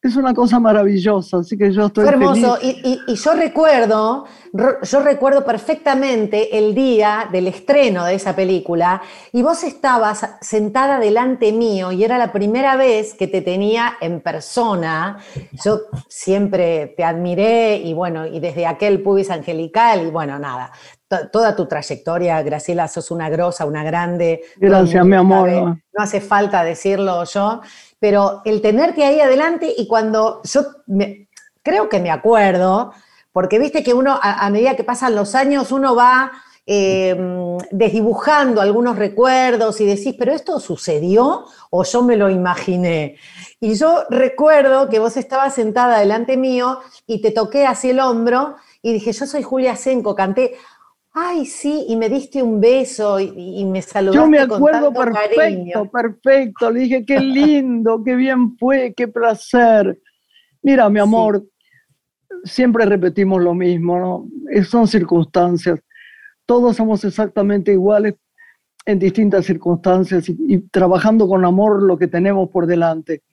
es 0.02 0.16
una 0.16 0.34
cosa 0.34 0.60
maravillosa, 0.60 1.38
así 1.38 1.58
que 1.58 1.72
yo 1.72 1.88
estoy 1.88 2.06
Fue 2.06 2.14
hermoso. 2.14 2.58
Y, 2.62 3.02
y, 3.06 3.16
yo 3.16 3.34
recuerdo, 3.34 4.26
yo 4.82 5.00
recuerdo 5.02 5.44
perfectamente 5.44 6.58
el 6.58 6.74
día 6.74 7.28
del 7.30 7.48
estreno 7.48 8.06
de 8.06 8.16
esa 8.16 8.34
película 8.34 9.02
y 9.34 9.42
vos 9.42 9.64
estabas 9.64 10.38
sentada 10.40 11.00
delante 11.00 11.52
mío 11.52 11.92
y 11.92 12.06
era 12.06 12.18
la 12.18 12.32
primera 12.32 12.78
vez 12.78 13.14
que 13.14 13.28
te 13.28 13.42
tenía 13.42 13.98
en 14.00 14.22
persona. 14.22 15.18
Yo 15.64 15.82
siempre 16.08 16.94
te 16.96 17.04
admiré 17.04 17.76
y 17.78 17.94
bueno, 17.94 18.26
y 18.26 18.40
desde 18.40 18.68
aquel 18.68 19.02
pubis 19.04 19.30
angelical 19.30 20.08
y 20.08 20.10
bueno, 20.10 20.40
nada, 20.40 20.72
toda 21.32 21.56
tu 21.56 21.66
trayectoria, 21.66 22.42
Graciela, 22.42 22.88
sos 22.88 23.12
una 23.12 23.30
grosa, 23.30 23.66
una 23.66 23.84
grande. 23.84 24.42
Gracias, 24.58 25.06
mi 25.06 25.16
amor. 25.16 25.50
No 25.50 26.04
hace 26.04 26.22
falta 26.22 26.64
decirlo 26.64 27.24
yo, 27.26 27.62
pero 28.00 28.42
el 28.46 28.62
tenerte 28.62 29.04
ahí 29.04 29.20
adelante 29.20 29.74
y 29.78 29.88
cuando 29.88 30.42
yo 30.44 30.66
creo 31.64 31.90
que 31.90 32.00
me 32.00 32.12
acuerdo, 32.12 32.94
porque 33.32 33.60
viste 33.60 33.84
que 33.84 33.94
uno, 33.94 34.20
a, 34.22 34.50
medida 34.50 34.76
que 34.76 34.84
pasan 34.84 35.16
los 35.16 35.36
años, 35.36 35.72
uno 35.72 35.96
va 35.96 36.32
em, 36.66 37.58
desdibujando 37.72 38.62
algunos 38.62 38.98
recuerdos 38.98 39.80
y 39.82 39.86
decís, 39.86 40.16
pero 40.18 40.34
esto 40.34 40.60
sucedió 40.60 41.46
o 41.70 41.84
yo 41.84 42.02
me 42.02 42.16
lo 42.16 42.30
imaginé. 42.30 43.18
Y 43.60 43.76
yo 43.76 44.04
recuerdo 44.10 44.90
que 44.90 45.00
vos 45.00 45.18
estabas 45.18 45.56
sentada 45.56 46.00
delante 46.00 46.38
mío 46.38 46.80
y 47.06 47.22
te 47.22 47.32
toqué 47.32 47.66
hacia 47.66 47.92
el 47.92 48.00
hombro 48.00 48.56
y 48.82 48.94
dije, 48.94 49.12
yo 49.12 49.26
soy 49.26 49.44
Julia 49.44 49.76
Senco, 49.76 50.16
canté 50.16 50.56
ay, 51.14 51.46
sí, 51.46 51.86
y 51.88 51.96
me 51.96 52.10
diste 52.10 52.42
un 52.42 52.62
beso 52.62 53.20
y, 53.20 53.66
me 53.66 53.82
saludaste 53.82 54.20
Yo 54.20 54.30
me 54.30 54.40
acuerdo 54.40 54.94
perfecto, 54.94 55.90
perfecto. 55.90 56.72
Le 56.72 56.80
dije, 56.82 57.06
qué 57.06 57.20
lindo, 57.20 58.04
qué 58.04 58.16
bien 58.16 58.58
fue, 58.58 58.94
qué 58.96 59.08
placer. 59.08 60.00
Mira, 60.62 60.90
mi 60.90 61.00
amor, 61.00 61.44
siempre 62.44 62.86
repetimos 62.86 63.42
lo 63.42 63.54
mismo, 63.54 64.00
¿no? 64.00 64.64
Son 64.64 64.88
circunstancias. 64.88 65.80
Todos 66.46 66.76
somos 66.76 67.04
exactamente 67.04 67.72
iguales 67.72 68.16
en 68.86 69.00
distintas 69.00 69.46
circunstancias 69.46 70.28
y, 70.30 70.38
y 70.48 70.60
trabajando 70.70 71.28
con 71.28 71.46
amor 71.46 71.84
lo 71.84 71.98
que 71.98 72.08
tenemos 72.08 72.50
por 72.50 72.66
delante. 72.66 73.24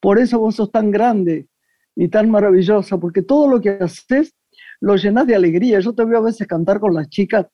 Por 0.00 0.18
eso 0.18 0.38
vos 0.38 0.56
sos 0.56 0.70
tan 0.70 0.90
grande 0.90 1.46
y 1.94 2.08
tan 2.08 2.30
maravillosa, 2.30 2.98
porque 2.98 3.22
todo 3.22 3.48
lo 3.48 3.60
que 3.60 3.70
haces 3.70 4.35
lo 4.80 4.96
llenas 4.96 5.26
de 5.26 5.34
alegría. 5.34 5.80
Yo 5.80 5.94
te 5.94 6.04
veo 6.04 6.18
a 6.18 6.22
veces 6.22 6.46
cantar 6.46 6.80
con 6.80 6.94
las 6.94 7.08
chicas 7.08 7.46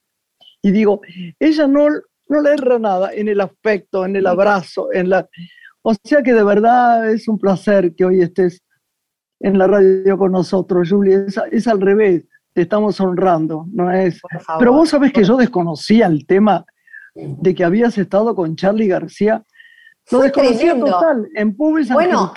y 0.62 0.70
digo, 0.70 1.00
ella 1.38 1.66
no, 1.66 1.88
no 2.28 2.40
le 2.40 2.54
erra 2.54 2.78
nada 2.78 3.12
en 3.12 3.28
el 3.28 3.40
aspecto, 3.40 4.04
en 4.04 4.16
el 4.16 4.26
abrazo, 4.26 4.92
en 4.92 5.10
la... 5.10 5.28
O 5.82 5.94
sea 6.04 6.22
que 6.22 6.32
de 6.32 6.44
verdad 6.44 7.10
es 7.10 7.26
un 7.26 7.38
placer 7.38 7.94
que 7.96 8.04
hoy 8.04 8.22
estés 8.22 8.62
en 9.40 9.58
la 9.58 9.66
radio 9.66 10.16
con 10.16 10.30
nosotros, 10.30 10.88
Julia. 10.88 11.26
Es, 11.50 11.66
al 11.66 11.80
revés, 11.80 12.24
te 12.52 12.62
estamos 12.62 13.00
honrando, 13.00 13.66
¿no 13.72 13.90
es? 13.90 14.20
Pero 14.58 14.72
vos 14.72 14.90
sabés 14.90 15.12
que 15.12 15.24
yo 15.24 15.36
desconocía 15.36 16.06
el 16.06 16.24
tema 16.24 16.64
de 17.14 17.54
que 17.54 17.64
habías 17.64 17.98
estado 17.98 18.36
con 18.36 18.54
Charlie 18.54 18.86
García. 18.86 19.42
Lo 20.12 20.20
desconocía 20.20 20.78
total, 20.78 21.28
en 21.34 21.56
público 21.56 21.94
bueno, 21.94 22.32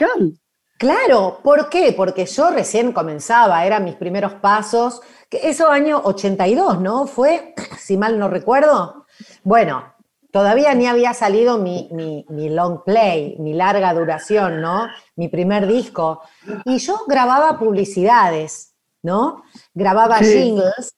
Claro, 0.77 1.39
¿por 1.41 1.69
qué? 1.69 1.93
Porque 1.95 2.25
yo 2.25 2.49
recién 2.51 2.91
comenzaba, 2.91 3.65
eran 3.65 3.85
mis 3.85 3.95
primeros 3.95 4.33
pasos, 4.33 5.01
que 5.29 5.49
eso 5.49 5.69
año 5.69 6.01
82, 6.03 6.81
¿no? 6.81 7.07
Fue, 7.07 7.53
si 7.79 7.97
mal 7.97 8.19
no 8.19 8.27
recuerdo. 8.27 9.05
Bueno, 9.43 9.93
todavía 10.31 10.73
ni 10.73 10.85
había 10.87 11.13
salido 11.13 11.57
mi, 11.57 12.25
long 12.29 12.83
play, 12.83 13.37
mi 13.39 13.53
larga 13.53 13.93
duración, 13.93 14.61
¿no? 14.61 14.87
Mi 15.15 15.29
primer 15.29 15.65
disco. 15.65 16.21
Y 16.65 16.79
yo 16.79 16.99
grababa 17.07 17.57
publicidades, 17.57 18.75
¿no? 19.01 19.43
Grababa 19.73 20.17
jingles 20.19 20.93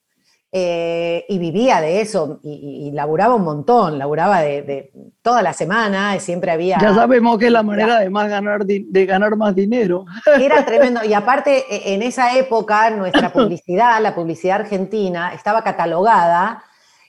eh, 0.60 1.24
y 1.30 1.38
vivía 1.38 1.82
de 1.82 2.02
eso 2.02 2.40
y, 2.42 2.90
laburaba 2.92 3.36
un 3.36 3.44
montón, 3.44 4.00
laburaba 4.00 4.42
de, 4.42 4.92
toda 5.22 5.44
la 5.44 5.54
semana 5.54 6.16
y 6.16 6.20
siempre 6.20 6.50
había... 6.50 6.80
Ya 6.80 6.96
sabemos 6.96 7.38
que 7.38 7.46
es 7.46 7.52
la 7.52 7.62
manera 7.62 8.00
de, 8.00 8.10
más 8.10 8.28
ganar, 8.28 8.66
de 8.66 9.06
ganar 9.06 9.36
más 9.36 9.54
dinero. 9.54 10.06
Era 10.40 10.66
tremendo 10.66 11.02
y 11.04 11.14
aparte 11.14 11.64
e, 11.70 11.94
en 11.94 12.02
esa 12.02 12.36
época 12.36 12.90
nuestra 12.90 13.32
publicidad, 13.32 14.02
la 14.02 14.16
publicidad 14.16 14.62
argentina, 14.62 15.32
estaba 15.32 15.64
catalogada 15.64 16.64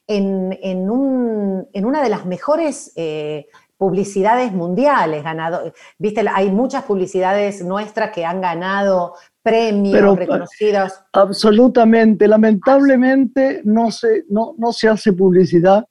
en, 0.06 0.58
en, 0.62 0.90
una 0.90 2.02
de 2.02 2.08
las 2.10 2.26
mejores... 2.26 2.92
Eh, 2.96 3.46
publicidades 3.78 4.52
mundiales, 4.52 5.22
ganado, 5.24 5.72
viste, 5.98 6.24
hay 6.34 6.50
muchas 6.50 6.84
publicidades 6.84 7.64
nuestras 7.64 8.10
que 8.10 8.24
han 8.24 8.40
ganado 8.40 9.14
premios 9.42 10.18
reconocidos. 10.18 10.92
Absolutamente, 11.12 12.28
lamentablemente 12.28 13.62
no 13.64 13.90
se, 13.90 14.24
no, 14.28 14.54
no 14.58 14.72
se 14.72 14.88
hace 14.88 15.12
publicidad. 15.12 15.86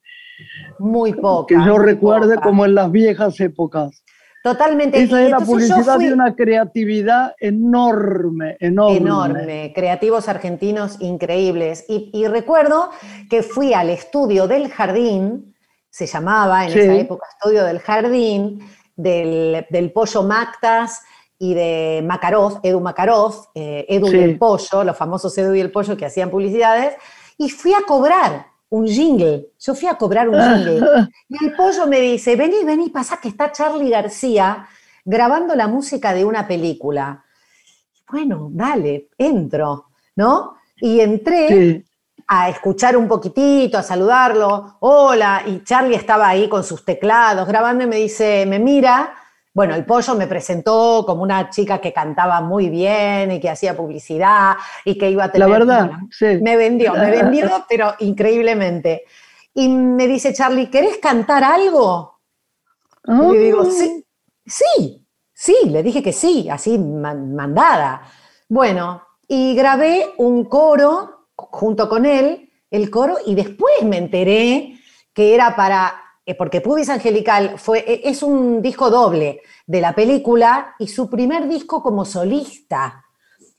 Muy 0.78 1.14
poca. 1.14 1.56
Que 1.56 1.66
yo 1.66 1.80
recuerde 1.80 2.36
como 2.38 2.66
en 2.66 2.76
las 2.76 2.92
viejas 2.92 3.40
épocas. 3.40 4.04
Totalmente. 4.44 5.02
Esa 5.02 5.22
era 5.22 5.40
publicidad 5.40 6.00
de 6.00 6.14
una 6.14 6.36
creatividad 6.36 7.36
enorme, 7.40 8.56
enorme. 8.60 8.98
Enorme, 8.98 9.74
creativos 9.76 10.30
argentinos 10.30 11.02
increíbles. 11.02 11.86
Y, 11.90 12.26
recuerdo 12.28 12.90
que 13.30 13.44
fui 13.44 13.74
al 13.74 13.90
estudio 13.90 14.48
del 14.48 14.70
jardín, 14.70 15.54
se 15.90 16.06
llamaba 16.06 16.66
en 16.66 16.78
esa 16.78 16.94
época 16.96 17.28
Estudio 17.30 17.64
del 17.64 17.80
Jardín, 17.80 18.60
del, 18.96 19.66
del 19.70 19.92
Pollo 19.92 20.24
Mactas, 20.24 21.02
y 21.40 21.54
de 21.54 22.04
Makarov, 22.06 22.60
Edu 22.64 22.80
Makarov, 22.80 23.50
eh, 23.54 23.86
Edu 23.88 24.12
y 24.12 24.18
el 24.18 24.38
Pollo, 24.38 24.84
los 24.84 24.98
famosos 24.98 25.38
Edu 25.38 25.54
y 25.54 25.60
el 25.60 25.72
Pollo 25.72 25.96
que 25.96 26.06
hacían 26.06 26.30
publicidades, 26.30 26.96
y 27.38 27.50
fui 27.50 27.74
a 27.74 27.82
cobrar 27.86 28.48
un 28.70 28.88
jingle. 28.88 29.50
Yo 29.60 29.76
fui 29.76 29.88
a 29.88 29.96
cobrar 29.96 30.28
un 30.30 30.36
jingle. 30.36 30.82
Y 31.30 31.46
el 31.46 31.54
pollo 31.56 31.88
me 31.88 32.00
dice, 32.02 32.36
vení, 32.36 32.64
vení, 32.64 32.90
pasa 32.90 33.20
que 33.22 33.30
está 33.30 33.52
Charlie 33.52 33.90
García 33.90 34.68
grabando 35.06 35.56
la 35.56 35.68
música 35.68 36.14
de 36.14 36.26
una 36.26 36.48
película. 36.48 37.24
Bueno, 38.10 38.50
dale, 38.52 39.10
entro, 39.18 39.88
¿no? 40.16 40.58
Y 40.80 41.00
entré 41.00 41.86
a 42.28 42.50
escuchar 42.50 42.98
un 42.98 43.08
poquitito, 43.08 43.78
a 43.78 43.84
saludarlo, 43.84 44.78
hola, 44.82 45.44
y 45.46 45.64
Charlie 45.64 45.96
estaba 45.96 46.28
ahí 46.28 46.50
con 46.50 46.64
sus 46.64 46.84
teclados 46.84 47.48
grabando 47.48 47.86
y 47.86 47.88
me 47.88 47.96
dice, 47.96 48.46
me 48.46 48.60
mira, 48.60 49.14
bueno, 49.54 49.74
el 49.74 49.86
pollo 49.86 50.14
me 50.16 50.28
presentó 50.28 51.04
como 51.06 51.24
una 51.24 51.50
chica 51.50 51.80
que 51.80 51.94
cantaba 51.94 52.42
muy 52.42 52.70
bien 52.70 53.32
y 53.32 53.40
que 53.40 53.50
hacía 53.50 53.76
publicidad 53.76 54.56
y 54.84 54.98
que 54.98 55.10
iba 55.10 55.24
a 55.24 55.32
tener... 55.32 55.48
La 55.48 55.58
verdad, 55.58 55.92
sí. 56.12 56.38
Me 56.42 56.58
vendió, 56.58 56.94
me 56.94 57.10
vendió, 57.10 57.66
pero 57.70 57.96
increíblemente. 58.00 59.06
Y 59.54 59.70
me 59.70 60.06
dice, 60.06 60.34
Charlie, 60.34 60.70
¿querés 60.70 60.98
cantar 60.98 61.44
algo? 61.44 62.20
Y 63.08 63.34
le 63.34 63.40
digo, 63.40 63.66
sí, 63.66 64.06
sí, 64.46 65.08
sí, 65.34 65.56
le 65.66 65.82
dije 65.82 66.04
que 66.04 66.14
sí, 66.14 66.50
así 66.50 66.78
mandada. 66.78 68.02
Bueno, 68.50 69.02
y 69.28 69.56
grabé 69.56 70.14
un 70.18 70.44
coro 70.46 71.17
junto 71.38 71.88
con 71.88 72.06
él, 72.06 72.50
el 72.70 72.90
coro, 72.90 73.18
y 73.26 73.36
después 73.36 73.84
me 73.84 73.98
enteré 73.98 74.80
que 75.14 75.34
era 75.34 75.56
para 75.56 76.04
eh, 76.28 76.36
porque 76.36 76.60
Pubis 76.60 76.90
Angelical 76.90 77.58
fue, 77.58 77.80
e, 77.80 78.02
es 78.10 78.22
un 78.22 78.62
disco 78.62 78.90
doble 78.90 79.42
de 79.66 79.80
la 79.80 79.96
película 79.96 80.76
y 80.78 80.90
su 80.90 81.10
primer 81.10 81.48
disco 81.48 81.82
como 81.82 82.04
solista. 82.04 83.06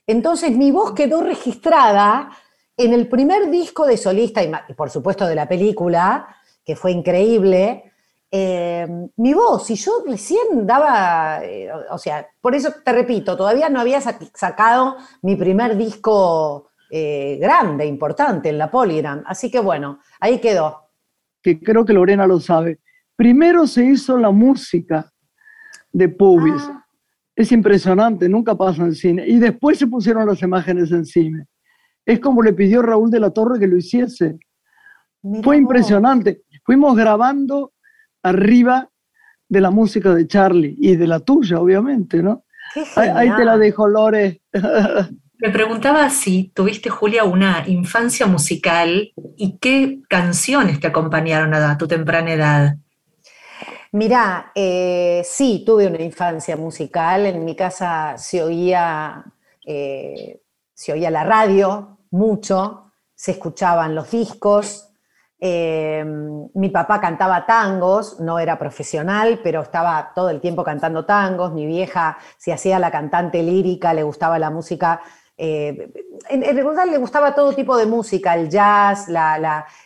Entonces 0.05 0.55
mi 0.55 0.69
voz 0.69 0.93
quedó 0.93 1.21
registrada 1.21 2.29
en 2.77 2.93
el 2.93 3.09
primer 3.09 3.49
disco 3.49 3.87
de 3.87 3.97
solista, 3.97 4.43
y 4.43 4.73
por 4.75 4.91
supuesto 4.91 5.25
de 5.25 5.35
la 5.35 5.49
película, 5.49 6.27
que 6.63 6.75
fue 6.75 6.91
increíble, 6.91 7.91
eh, 8.31 8.87
mi 9.17 9.33
voz, 9.33 9.69
y 9.71 9.75
yo 9.75 10.03
recién 10.05 10.67
daba, 10.67 11.43
eh, 11.43 11.69
o 11.89 11.97
sea, 11.97 12.27
por 12.39 12.53
eso 12.53 12.69
te 12.85 12.93
repito, 12.93 13.35
todavía 13.35 13.69
no 13.69 13.79
había 13.79 13.99
sacado 13.99 14.97
mi 15.23 15.35
primer 15.35 15.75
disco 15.75 16.68
eh, 16.89 17.37
grande, 17.39 17.85
importante 17.85 18.49
en 18.49 18.57
la 18.57 18.71
Polygram. 18.71 19.23
Así 19.25 19.51
que 19.51 19.59
bueno, 19.59 19.99
ahí 20.19 20.39
quedó. 20.39 20.89
Que 21.41 21.59
creo 21.59 21.85
que 21.85 21.93
Lorena 21.93 22.27
lo 22.27 22.39
sabe. 22.39 22.79
Primero 23.15 23.67
se 23.67 23.85
hizo 23.85 24.17
la 24.17 24.31
música 24.31 25.11
de 25.91 26.09
Pubis. 26.09 26.63
Ah. 26.67 26.85
Es 27.35 27.51
impresionante, 27.51 28.27
nunca 28.27 28.55
pasa 28.55 28.83
en 28.83 28.93
cine. 28.93 29.25
Y 29.27 29.39
después 29.39 29.77
se 29.77 29.87
pusieron 29.87 30.27
las 30.27 30.41
imágenes 30.41 30.91
en 30.91 31.05
cine. 31.05 31.45
Es 32.05 32.19
como 32.19 32.41
le 32.41 32.53
pidió 32.53 32.81
Raúl 32.81 33.09
de 33.11 33.19
la 33.19 33.29
Torre 33.29 33.59
que 33.59 33.67
lo 33.67 33.77
hiciese. 33.77 34.37
Fue 35.43 35.57
impresionante. 35.57 36.43
Fuimos 36.65 36.95
grabando 36.95 37.73
arriba 38.23 38.89
de 39.47 39.61
la 39.61 39.71
música 39.71 40.13
de 40.13 40.27
Charlie 40.27 40.75
y 40.79 40.95
de 40.95 41.07
la 41.07 41.19
tuya, 41.19 41.59
obviamente, 41.59 42.21
¿no? 42.21 42.45
Ahí, 42.95 43.31
te 43.35 43.45
la 43.45 43.57
dejo, 43.57 43.87
Lore. 43.87 44.41
Me 45.41 45.51
preguntaba 45.51 46.09
si 46.09 46.51
tuviste, 46.53 46.89
Julia, 46.89 47.23
una 47.23 47.63
infancia 47.65 48.27
musical 48.27 49.13
y 49.37 49.57
qué 49.57 50.01
canciones 50.09 50.81
te 50.81 50.87
acompañaron 50.87 51.53
a 51.53 51.77
tu 51.77 51.87
temprana 51.87 52.33
edad. 52.33 52.75
Mirá, 53.93 54.51
eh, 54.53 55.21
sí, 55.23 55.63
tuve 55.65 55.87
una 55.87 56.01
infancia 56.01 56.57
musical. 56.57 57.25
En 57.25 57.45
mi 57.45 57.55
casa 57.55 58.17
se 58.17 58.43
oía, 58.43 59.23
eh, 59.65 60.41
se 60.73 60.91
oía 60.91 61.09
la 61.09 61.23
radio 61.23 61.99
mucho, 62.11 62.91
se 63.15 63.31
escuchaban 63.31 63.95
los 63.95 64.11
discos, 64.11 64.89
eh, 65.41 66.03
mi 66.53 66.69
papá 66.69 66.99
cantaba 66.99 67.45
tangos, 67.45 68.19
no 68.19 68.39
era 68.39 68.59
profesional, 68.59 69.39
pero 69.41 69.61
estaba 69.61 70.11
todo 70.13 70.29
el 70.29 70.41
tiempo 70.41 70.63
cantando 70.63 71.05
tangos. 71.05 71.53
Mi 71.53 71.65
vieja 71.65 72.17
se 72.37 72.51
hacía 72.51 72.77
la 72.77 72.91
cantante 72.91 73.41
lírica, 73.41 73.93
le 73.93 74.03
gustaba 74.03 74.37
la 74.37 74.49
música. 74.49 75.01
Eh, 75.41 75.89
en, 76.27 76.41
realidad 76.41 76.85
le 76.85 76.97
gustaba 76.97 77.33
todo 77.33 77.53
tipo 77.53 77.77
de 77.77 77.85
música, 77.85 78.35
el 78.35 78.49
jazz, 78.49 79.07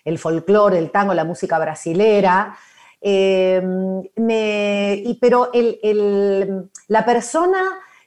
el 0.03 0.17
folclore, 0.17 0.79
el 0.79 0.89
tango, 0.89 1.13
la 1.13 1.23
música 1.23 1.59
brasilera. 1.59 2.57
Eh, 2.99 3.61
pero 5.21 5.51
la 6.87 7.05
persona 7.05 7.61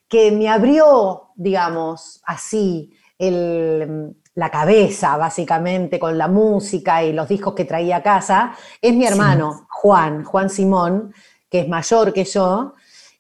que 0.09 0.33
me 0.33 0.49
abrió, 0.49 1.29
digamos, 1.37 2.21
así, 2.27 2.93
el, 3.17 4.17
la 4.35 4.51
cabeza, 4.51 5.17
básicamente, 5.17 6.01
con 6.01 6.19
la 6.19 6.27
música 6.27 7.05
y 7.05 7.13
los 7.13 7.29
discos 7.29 7.55
que 7.55 7.65
traía 7.65 7.99
a 7.99 8.03
casa, 8.03 8.57
es 8.83 8.93
mi 8.93 9.07
hermano, 9.07 9.69
Juan, 9.71 10.25
Juan 10.25 10.51
Simón, 10.51 11.15
que 11.49 11.61
es 11.61 11.69
mayor 11.69 12.13
que 12.13 12.25
yo, 12.25 12.75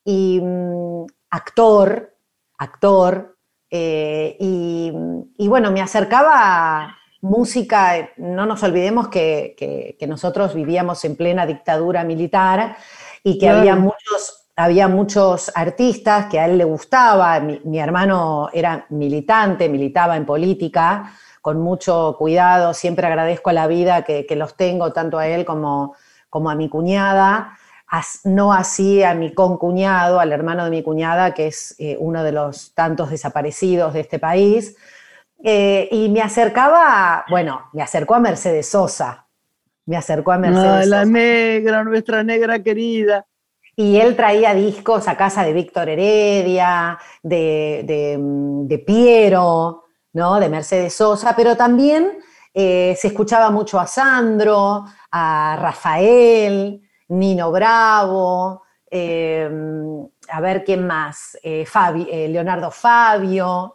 y 0.04 0.40
mm, 0.42 1.06
actor, 1.30 2.12
actor, 2.58 3.35
eh, 3.78 4.36
y, 5.38 5.48
bueno, 5.48 5.70
me 5.70 5.80
acercaba 5.80 6.96
música, 7.20 8.10
no 8.16 8.46
nos 8.46 8.62
olvidemos 8.62 9.08
que, 9.08 9.96
nosotros 10.08 10.54
vivíamos 10.54 11.04
en 11.04 11.16
plena 11.16 11.46
dictadura 11.46 12.04
militar 12.04 12.76
y 13.22 13.38
que 13.38 13.48
había 13.48 13.76
muchos 13.76 14.46
había 14.58 14.88
muchos 14.88 15.52
artistas 15.54 16.26
que 16.30 16.40
a 16.40 16.46
él 16.46 16.56
le 16.56 16.64
gustaba, 16.64 17.38
mi, 17.40 17.78
hermano 17.78 18.48
era 18.54 18.86
militante, 18.88 19.68
militaba 19.68 20.16
en 20.16 20.24
política, 20.24 21.12
con 21.42 21.60
mucho 21.60 22.16
cuidado, 22.18 22.72
siempre 22.72 23.06
agradezco 23.06 23.50
a 23.50 23.52
la 23.52 23.66
vida 23.66 24.02
que, 24.02 24.26
los 24.34 24.56
tengo, 24.56 24.94
tanto 24.94 25.18
a 25.18 25.28
él 25.28 25.44
como, 25.44 25.94
como 26.30 26.48
a 26.48 26.54
mi 26.54 26.70
cuñada, 26.70 27.58
no 28.24 28.52
así 28.52 29.02
a 29.02 29.14
mi 29.14 29.32
concuñado, 29.32 30.20
al 30.20 30.32
hermano 30.32 30.64
de 30.64 30.70
mi 30.70 30.82
cuñada, 30.82 31.34
que 31.34 31.48
es 31.48 31.74
eh, 31.78 31.96
uno 31.98 32.22
de 32.24 32.32
los 32.32 32.74
tantos 32.74 33.10
desaparecidos 33.10 33.94
de 33.94 34.00
este 34.00 34.18
país. 34.18 34.76
Eh, 35.42 35.88
y 35.92 36.08
me 36.08 36.22
acercaba, 36.22 37.24
bueno, 37.28 37.68
me 37.72 37.82
acercó 37.82 38.14
a 38.14 38.20
Mercedes 38.20 38.68
Sosa. 38.68 39.26
Me 39.84 39.96
acercó 39.96 40.32
a 40.32 40.38
Mercedes 40.38 40.88
La 40.88 41.04
negra, 41.04 41.84
nuestra 41.84 42.24
negra 42.24 42.62
querida. 42.62 43.26
Y 43.76 43.98
él 43.98 44.16
traía 44.16 44.54
discos 44.54 45.06
a 45.06 45.16
casa 45.16 45.44
de 45.44 45.52
Víctor 45.52 45.88
Heredia, 45.88 46.98
de, 47.22 48.82
Piero, 48.86 49.84
¿no? 50.14 50.40
de 50.40 50.48
Mercedes 50.48 50.94
Sosa, 50.94 51.36
pero 51.36 51.56
también 51.56 52.18
eh, 52.54 52.96
se 52.98 53.08
escuchaba 53.08 53.50
mucho 53.50 53.78
a 53.78 53.86
Sandro, 53.86 54.84
a 55.10 55.58
Rafael, 55.60 56.85
Nino 57.08 57.50
Bravo, 57.52 58.62
eh, 58.90 59.48
a 60.28 60.40
ver 60.40 60.64
quién 60.64 60.86
más, 60.86 61.38
eh, 61.42 61.66
Leonardo 62.28 62.70
Fabio. 62.70 63.74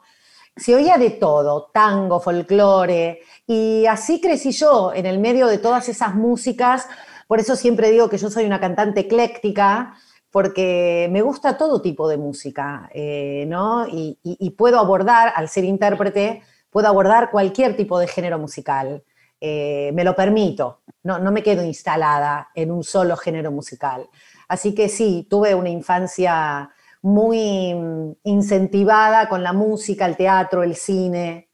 Se 0.55 0.75
oía 0.75 0.97
de 0.97 1.11
todo, 1.11 1.69
tango, 1.73 2.19
folclore, 2.19 3.21
y 3.47 3.85
así 3.85 4.19
crecí 4.19 4.51
yo 4.51 4.93
en 4.93 5.05
el 5.05 5.19
medio 5.19 5.47
de 5.47 5.57
todas 5.57 5.87
esas 5.89 6.13
músicas 6.13 6.87
por 7.31 7.39
eso 7.39 7.55
siempre 7.55 7.91
digo 7.91 8.09
que 8.09 8.17
yo 8.17 8.29
soy 8.29 8.43
una 8.43 8.59
cantante 8.59 8.99
ecléctica, 8.99 9.95
porque 10.31 11.07
me 11.11 11.21
gusta 11.21 11.57
todo 11.57 11.81
tipo 11.81 12.09
de 12.09 12.17
música, 12.17 12.89
eh, 12.93 13.45
¿no? 13.47 13.87
Y, 13.87 14.49
puedo 14.57 14.77
abordar, 14.77 15.31
al 15.33 15.47
ser 15.47 15.63
intérprete, 15.63 16.41
puedo 16.69 16.89
abordar 16.89 17.31
cualquier 17.31 17.77
tipo 17.77 17.99
de 17.99 18.07
género 18.07 18.37
musical. 18.37 19.05
Eh, 19.43 19.89
me 19.95 20.03
lo 20.03 20.15
permito, 20.15 20.83
no, 21.01 21.17
no 21.17 21.31
me 21.31 21.41
quedo 21.41 21.63
instalada 21.63 22.49
en 22.53 22.69
un 22.69 22.83
solo 22.83 23.17
género 23.17 23.51
musical. 23.51 24.07
Así 24.47 24.75
que 24.75 24.87
sí, 24.87 25.25
tuve 25.27 25.55
una 25.55 25.69
infancia 25.69 26.69
muy 27.01 27.73
mm, 27.73 28.11
incentivada 28.25 29.27
con 29.27 29.41
la 29.41 29.51
música, 29.51 30.05
el 30.05 30.15
teatro, 30.15 30.61
el 30.61 30.75
cine. 30.75 31.49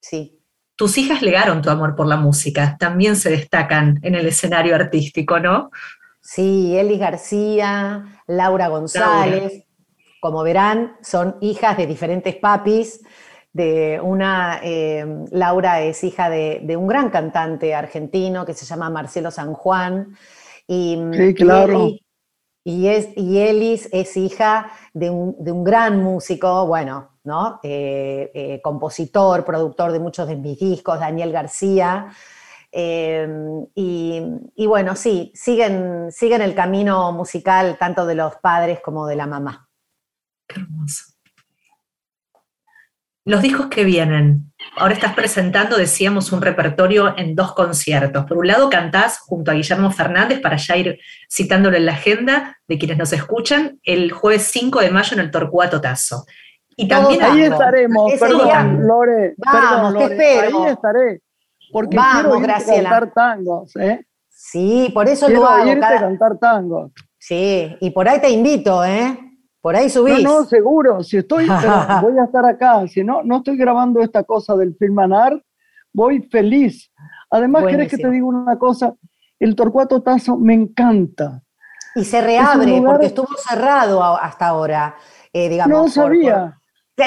Sí. 0.00 0.40
Tus 0.76 0.96
hijas 0.96 1.22
legaron 1.22 1.60
tu 1.60 1.70
amor 1.70 1.96
por 1.96 2.06
la 2.06 2.16
música, 2.16 2.76
también 2.78 3.16
se 3.16 3.30
destacan 3.30 3.98
en 4.02 4.14
el 4.14 4.28
escenario 4.28 4.76
artístico, 4.76 5.40
¿no? 5.40 5.70
Sí, 6.20 6.76
Eli 6.76 6.98
García, 6.98 8.22
Laura 8.28 8.68
González, 8.68 9.64
como 10.20 10.44
verán, 10.44 10.96
son 11.02 11.36
hijas 11.40 11.76
de 11.76 11.86
diferentes 11.86 12.36
papis. 12.36 13.00
De 13.52 14.00
una, 14.02 14.60
eh, 14.62 15.06
Laura 15.30 15.82
es 15.82 16.04
hija 16.04 16.28
de, 16.30 16.76
un 16.76 16.86
gran 16.86 17.10
cantante 17.10 17.74
argentino 17.74 18.44
que 18.44 18.54
se 18.54 18.66
llama 18.66 18.90
Marcelo 18.90 19.30
San 19.30 19.54
Juan. 19.54 20.16
Y, 20.66 20.98
sí, 21.12 21.34
claro. 21.34 21.90
Y, 22.64 22.88
es, 22.88 23.08
y 23.16 23.38
Elis 23.38 23.88
es 23.92 24.16
hija 24.16 24.70
de 24.92 25.10
un, 25.10 25.36
de 25.42 25.52
un 25.52 25.64
gran 25.64 26.02
músico, 26.02 26.66
bueno, 26.66 27.18
eh, 27.62 28.30
eh, 28.34 28.60
compositor, 28.62 29.44
productor 29.44 29.92
de 29.92 29.98
muchos 29.98 30.28
de 30.28 30.36
mis 30.36 30.58
discos, 30.58 31.00
Daniel 31.00 31.32
García. 31.32 32.10
Em, 32.70 33.66
y, 33.74 34.66
bueno, 34.66 34.94
sí, 34.94 35.32
siguen, 35.34 36.10
siguen 36.10 36.42
el 36.42 36.54
camino 36.54 37.12
musical 37.12 37.76
tanto 37.78 38.06
de 38.06 38.14
los 38.14 38.36
padres 38.36 38.80
como 38.80 39.06
de 39.06 39.16
la 39.16 39.26
mamá. 39.26 39.68
Qué 40.46 40.60
hermoso. 40.60 41.17
Los 43.28 43.42
discos 43.42 43.66
que 43.66 43.84
vienen. 43.84 44.54
Ahora 44.78 44.94
estás 44.94 45.12
presentando, 45.12 45.76
decíamos, 45.76 46.32
un 46.32 46.40
repertorio 46.40 47.14
en 47.18 47.34
dos 47.34 47.52
conciertos. 47.52 48.24
Por 48.24 48.38
un 48.38 48.46
lado, 48.46 48.70
cantás 48.70 49.18
junto 49.18 49.50
a 49.50 49.54
Guillermo 49.54 49.90
Fernández, 49.90 50.40
para 50.40 50.56
ya 50.56 50.78
ir 50.78 50.98
citándolo 51.30 51.76
en 51.76 51.84
la 51.84 51.92
agenda 51.92 52.56
de 52.66 52.78
quienes 52.78 52.96
nos 52.96 53.12
escuchan, 53.12 53.80
el 53.82 54.12
jueves 54.12 54.44
5 54.44 54.80
de 54.80 54.90
mayo 54.90 55.12
en 55.12 55.20
el 55.20 55.30
Torcuato 55.30 55.78
Tazo. 55.78 56.24
Y 56.74 56.88
también 56.88 57.22
ahí 57.22 57.42
estaremos, 57.42 58.10
perdón, 58.18 58.86
Lore, 58.86 59.34
Vamos, 59.36 59.60
perdón, 59.60 59.94
Lore, 59.94 60.40
ahí 60.40 60.72
estaré, 60.72 61.20
porque 61.70 61.98
quiero 61.98 62.40
irte 62.40 62.52
a 62.52 62.64
cantar 62.64 63.12
tangos, 63.12 63.76
¿eh? 63.76 64.06
Sí, 64.30 64.90
por 64.94 65.06
eso 65.06 65.26
quiero 65.26 65.42
lo 65.42 65.48
hago. 65.48 65.68
irte 65.70 65.84
a 65.84 66.00
cantar 66.00 66.38
tangos. 66.38 66.92
Sí, 67.18 67.76
y 67.78 67.90
por 67.90 68.08
ahí 68.08 68.22
te 68.22 68.30
invito, 68.30 68.82
¿eh? 68.86 69.27
Por 69.60 69.76
ahí 69.76 69.90
subís. 69.90 70.22
No, 70.22 70.40
no, 70.40 70.44
seguro, 70.46 71.02
si 71.02 71.18
estoy, 71.18 71.46
voy 72.02 72.18
a 72.18 72.24
estar 72.24 72.44
acá, 72.44 72.86
si 72.86 73.02
no, 73.02 73.22
no 73.22 73.38
estoy 73.38 73.56
grabando 73.56 74.00
esta 74.00 74.24
cosa 74.24 74.56
del 74.56 74.76
Filmanar, 74.76 75.42
voy 75.92 76.22
feliz. 76.22 76.92
Además, 77.30 77.64
¿querés 77.66 77.90
que 77.90 77.98
te 77.98 78.10
diga 78.10 78.26
una 78.26 78.58
cosa? 78.58 78.94
El 79.38 79.54
Torcuato 79.54 80.02
Tazo 80.02 80.36
me 80.36 80.54
encanta. 80.54 81.42
Y 81.94 82.04
se 82.04 82.20
reabre, 82.20 82.80
porque 82.84 83.06
estuvo 83.06 83.28
cerrado 83.36 84.02
hasta 84.02 84.46
ahora, 84.46 84.96
eh, 85.32 85.48
digamos. 85.48 85.76
No 85.76 85.88
sabía. 85.88 86.58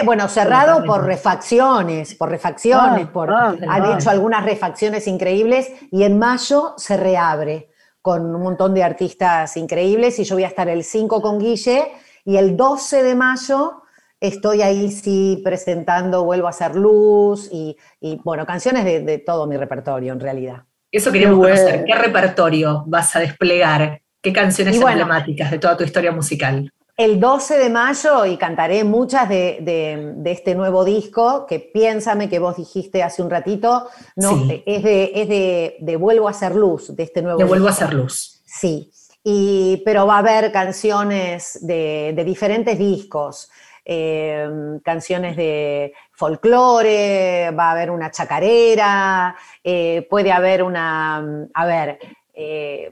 Bueno, 0.05 0.27
cerrado 0.29 0.85
por 0.85 1.03
refacciones, 1.03 2.15
por 2.15 2.29
refacciones, 2.29 3.07
ah, 3.07 3.11
por, 3.11 3.29
ah, 3.29 3.55
han 3.67 3.91
hecho 3.91 4.09
algunas 4.09 4.45
refacciones 4.45 5.05
increíbles 5.05 5.69
y 5.91 6.03
en 6.03 6.17
mayo 6.17 6.73
se 6.77 6.95
reabre 6.95 7.71
con 8.01 8.33
un 8.33 8.41
montón 8.41 8.73
de 8.73 8.83
artistas 8.83 9.57
increíbles 9.57 10.17
y 10.19 10.23
yo 10.23 10.35
voy 10.35 10.45
a 10.45 10.47
estar 10.47 10.69
el 10.69 10.83
5 10.85 11.21
con 11.21 11.39
Guille 11.39 11.91
y 12.25 12.37
el 12.37 12.55
12 12.57 13.03
de 13.03 13.15
mayo 13.15 13.81
estoy 14.19 14.61
ahí 14.61 14.91
sí 14.91 15.41
presentando 15.43 16.23
Vuelvo 16.23 16.47
a 16.47 16.51
hacer 16.51 16.75
luz 16.75 17.49
y, 17.51 17.75
bueno, 18.23 18.45
canciones 18.45 18.85
de, 18.85 19.17
todo 19.19 19.47
mi 19.47 19.57
repertorio 19.57 20.13
en 20.13 20.19
realidad. 20.19 20.63
Eso 20.91 21.11
queríamos 21.11 21.39
conocer. 21.39 21.83
¿Qué 21.85 21.95
repertorio 21.95 22.83
vas 22.85 23.15
a 23.15 23.19
desplegar? 23.19 24.01
¿Qué 24.21 24.31
canciones 24.31 24.79
emblemáticas 24.79 25.49
de 25.49 25.57
toda 25.57 25.75
tu 25.75 25.83
historia 25.83 26.11
musical? 26.11 26.71
El 26.97 27.19
12 27.19 27.57
de 27.57 27.69
mayo, 27.71 28.25
y 28.27 28.37
cantaré 28.37 28.83
muchas 28.83 29.27
de, 29.27 30.13
este 30.25 30.53
nuevo 30.53 30.85
disco, 30.85 31.47
que 31.47 31.59
piénsame 31.59 32.29
que 32.29 32.37
vos 32.37 32.57
dijiste 32.57 33.01
hace 33.01 33.23
un 33.23 33.29
ratito, 33.31 33.87
no, 34.17 34.45
es, 34.65 34.83
de, 34.83 35.77
de, 35.79 35.95
Vuelvo 35.95 36.27
a 36.27 36.31
hacer 36.31 36.53
luz, 36.53 36.95
de 36.95 37.01
este 37.01 37.23
nuevo 37.23 37.39
De 37.39 37.45
Vuelvo 37.45 37.67
a 37.67 37.71
hacer 37.71 37.93
luz. 37.93 38.43
Sí, 38.45 38.91
y, 39.23 39.81
pero 39.85 40.07
va 40.07 40.15
a 40.15 40.19
haber 40.19 40.51
canciones 40.51 41.59
de, 41.61 42.21
diferentes 42.25 42.77
discos. 42.77 43.49
Em, 43.83 44.79
canciones 44.81 45.35
de 45.35 45.93
folclore, 46.11 47.49
va 47.51 47.69
a 47.69 47.71
haber 47.71 47.89
una 47.89 48.11
chacarera, 48.11 49.35
eh, 49.63 50.05
puede 50.07 50.31
haber 50.31 50.61
una, 50.61 51.49
a 51.51 51.65
ver, 51.65 51.97
eh, 52.33 52.91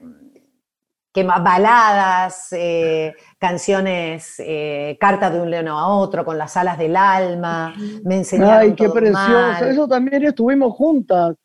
que 1.14 1.24
más 1.24 1.44
baladas, 1.44 2.48
eh, 2.54 3.14
canciones, 3.38 4.42
carta 5.00 5.30
de 5.30 5.42
un 5.42 5.52
león 5.52 5.68
a 5.68 5.88
otro, 5.88 6.26
con 6.26 6.38
las 6.38 6.58
alas 6.58 6.78
del 6.78 6.96
alma, 6.96 7.74
me 8.04 8.18
enseñaron 8.18 8.62
Ay, 8.62 8.74
qué 8.74 8.90
precioso, 8.90 9.66
eso 9.66 9.88
también 9.88 10.24
estuvimos 10.24 10.74
juntas. 10.74 11.36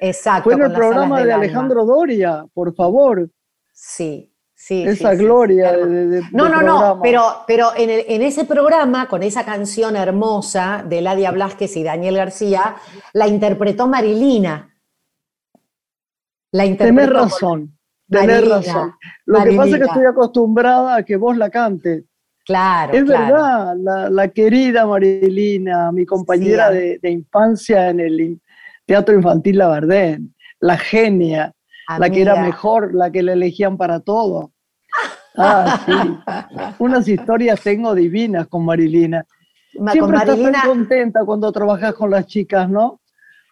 Exacto. 0.00 0.44
Fue 0.44 0.54
en 0.54 0.62
el 0.62 0.72
programa 0.72 1.22
de 1.22 1.32
Alejandro 1.32 1.84
Doria, 1.84 2.44
por 2.52 2.74
favor. 2.74 3.28
Sí, 3.72 4.31
esa 4.70 5.14
gloria 5.14 5.72
de, 5.72 6.22
No, 6.32 6.48
no, 6.48 6.62
no, 6.62 7.00
pero, 7.02 7.44
pero 7.46 7.72
en, 7.76 8.22
ese 8.22 8.44
programa, 8.44 9.08
con 9.08 9.22
esa 9.22 9.44
canción 9.44 9.96
hermosa 9.96 10.84
de 10.88 11.00
Ladia 11.00 11.30
Blasquez 11.32 11.76
y 11.76 11.82
Daniel 11.82 12.16
García, 12.16 12.76
la 13.12 13.26
interpretó 13.26 13.86
Marilina. 13.86 14.68
La 16.52 16.66
interpretó 16.66 17.00
tenés 17.00 17.12
razón, 17.12 17.78
tenés 18.08 18.48
razón. 18.48 18.94
Lo 19.24 19.42
que 19.42 19.52
pasa 19.52 19.70
es 19.70 19.78
que 19.78 19.84
estoy 19.84 20.04
acostumbrada 20.06 20.96
a 20.96 21.02
que 21.02 21.16
vos 21.16 21.36
la 21.36 21.50
cantes. 21.50 22.04
Claro. 22.44 22.92
Es 22.92 23.06
verdad, 23.06 23.74
la, 24.10 24.28
querida 24.28 24.86
Marilina, 24.86 25.92
mi 25.92 26.04
compañera 26.04 26.70
de, 26.70 26.98
infancia 27.02 27.90
en 27.90 28.00
el 28.00 28.40
Teatro 28.84 29.14
Infantil 29.14 29.58
La 29.58 29.68
Verdén, 29.68 30.34
la 30.60 30.76
genia, 30.76 31.52
la 31.98 32.10
que 32.10 32.22
era 32.22 32.42
mejor, 32.42 32.94
la 32.94 33.10
que 33.10 33.22
le 33.22 33.32
elegían 33.32 33.76
para 33.76 34.00
todo. 34.00 34.51
Ah, 35.36 35.80
sí. 35.86 36.74
Unas 36.78 37.08
historias 37.08 37.60
tengo 37.60 37.94
divinas 37.94 38.46
con 38.48 38.64
Marilina. 38.64 39.24
Siempre 39.90 40.18
estás 40.18 40.40
tan 40.40 40.68
contenta 40.68 41.24
cuando 41.24 41.50
trabajas 41.50 41.94
con 41.94 42.10
las 42.10 42.26
chicas, 42.26 42.68
¿no? 42.68 43.00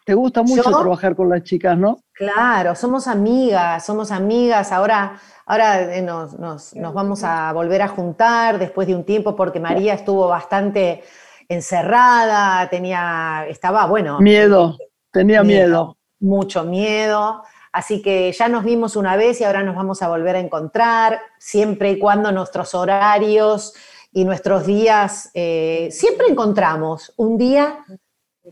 Te 0.05 0.15
gusta 0.15 0.41
mucho 0.41 0.63
trabajar 0.63 1.15
con 1.15 1.29
las 1.29 1.43
chicas, 1.43 1.77
¿no? 1.77 1.99
Claro, 2.13 2.75
somos 2.75 3.07
amigas, 3.07 3.85
somos 3.85 4.11
amigas. 4.11 4.71
Ahora, 4.71 5.19
ahora 5.45 5.95
eh, 5.95 6.01
nos, 6.01 6.33
nos, 6.37 6.73
vamos 6.75 7.23
a 7.23 7.53
volver 7.53 7.83
a 7.83 7.87
juntar 7.87 8.57
después 8.57 8.87
de 8.87 8.95
un 8.95 9.03
tiempo 9.03 9.35
porque 9.35 9.59
María 9.59 9.93
estuvo 9.93 10.27
bastante 10.27 11.03
encerrada, 11.47 12.67
tenía, 12.69 13.45
estaba, 13.47 13.85
bueno. 13.85 14.19
Miedo, 14.19 14.77
tenía 15.11 15.43
miedo. 15.43 15.97
Mucho 16.19 16.63
miedo. 16.63 17.43
Así 17.71 18.01
que 18.01 18.31
ya 18.31 18.47
nos 18.49 18.63
vimos 18.63 18.95
una 18.95 19.15
vez 19.15 19.39
y 19.39 19.43
ahora 19.43 19.63
nos 19.63 19.75
vamos 19.75 20.01
a 20.01 20.09
volver 20.09 20.35
a 20.35 20.39
encontrar, 20.39 21.21
siempre 21.39 21.91
y 21.91 21.99
cuando 21.99 22.31
nuestros 22.31 22.75
horarios 22.75 23.73
y 24.11 24.25
nuestros 24.25 24.65
días, 24.65 25.31
eh, 25.33 25.87
siempre 25.91 26.27
encontramos 26.27 27.13
un 27.15 27.37
día 27.37 27.85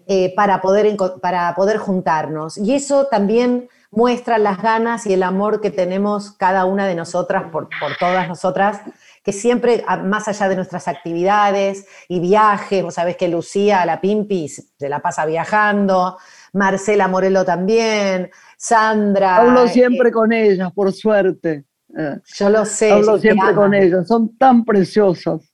eh, 0.07 0.33
para, 0.35 0.61
poder, 0.61 0.95
para 1.21 1.53
poder 1.55 1.77
juntarnos. 1.77 2.57
Y 2.57 2.73
eso 2.73 3.07
también 3.07 3.67
muestra 3.91 4.37
las 4.37 4.61
ganas 4.61 5.05
y 5.05 5.13
el 5.13 5.23
amor 5.23 5.61
que 5.61 5.71
tenemos 5.71 6.31
cada 6.31 6.65
una 6.65 6.87
de 6.87 6.95
nosotras 6.95 7.45
por, 7.51 7.69
por 7.79 7.97
todas 7.97 8.27
nosotras, 8.27 8.81
que 9.23 9.33
siempre, 9.33 9.83
más 10.05 10.27
allá 10.27 10.47
de 10.47 10.55
nuestras 10.55 10.87
actividades 10.87 11.87
y 12.07 12.19
viajes, 12.19 12.83
vos 12.83 12.93
sabés 12.93 13.17
que 13.17 13.27
Lucía, 13.27 13.85
la 13.85 13.99
Pimpi, 13.99 14.47
se 14.47 14.89
la 14.89 14.99
pasa 15.01 15.25
viajando, 15.25 16.17
Marcela 16.53 17.07
Morelo 17.07 17.43
también, 17.43 18.31
Sandra. 18.61 19.37
Hablo 19.37 19.63
eh, 19.63 19.69
siempre 19.69 20.11
con 20.11 20.33
ellas, 20.33 20.69
por 20.73 20.91
suerte. 20.91 21.63
Eh, 21.97 22.17
yo 22.25 22.49
lo 22.49 22.65
sé. 22.65 22.91
Hablo 22.91 23.17
siempre 23.17 23.55
con 23.55 23.73
ellas, 23.73 24.05
son 24.05 24.37
tan 24.37 24.65
preciosas, 24.65 25.49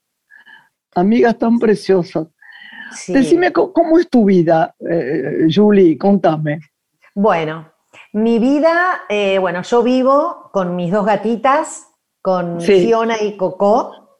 amigas 0.96 1.38
tan 1.38 1.60
preciosas. 1.60 2.28
Decime 3.08 3.54
cómo 3.54 4.00
es 4.00 4.10
tu 4.10 4.26
vida, 4.26 4.74
eh, 4.80 5.48
Julie, 5.54 5.98
contame. 6.00 6.62
Bueno, 7.14 7.72
mi 8.14 8.40
vida, 8.40 9.02
bueno, 9.40 9.62
yo 9.62 9.84
vivo 9.84 10.50
con 10.52 10.76
mis 10.76 10.92
dos 10.92 11.06
gatitas, 11.06 11.88
con 12.22 12.60
Fiona 12.60 13.22
y 13.22 13.38
Coco. 13.38 14.18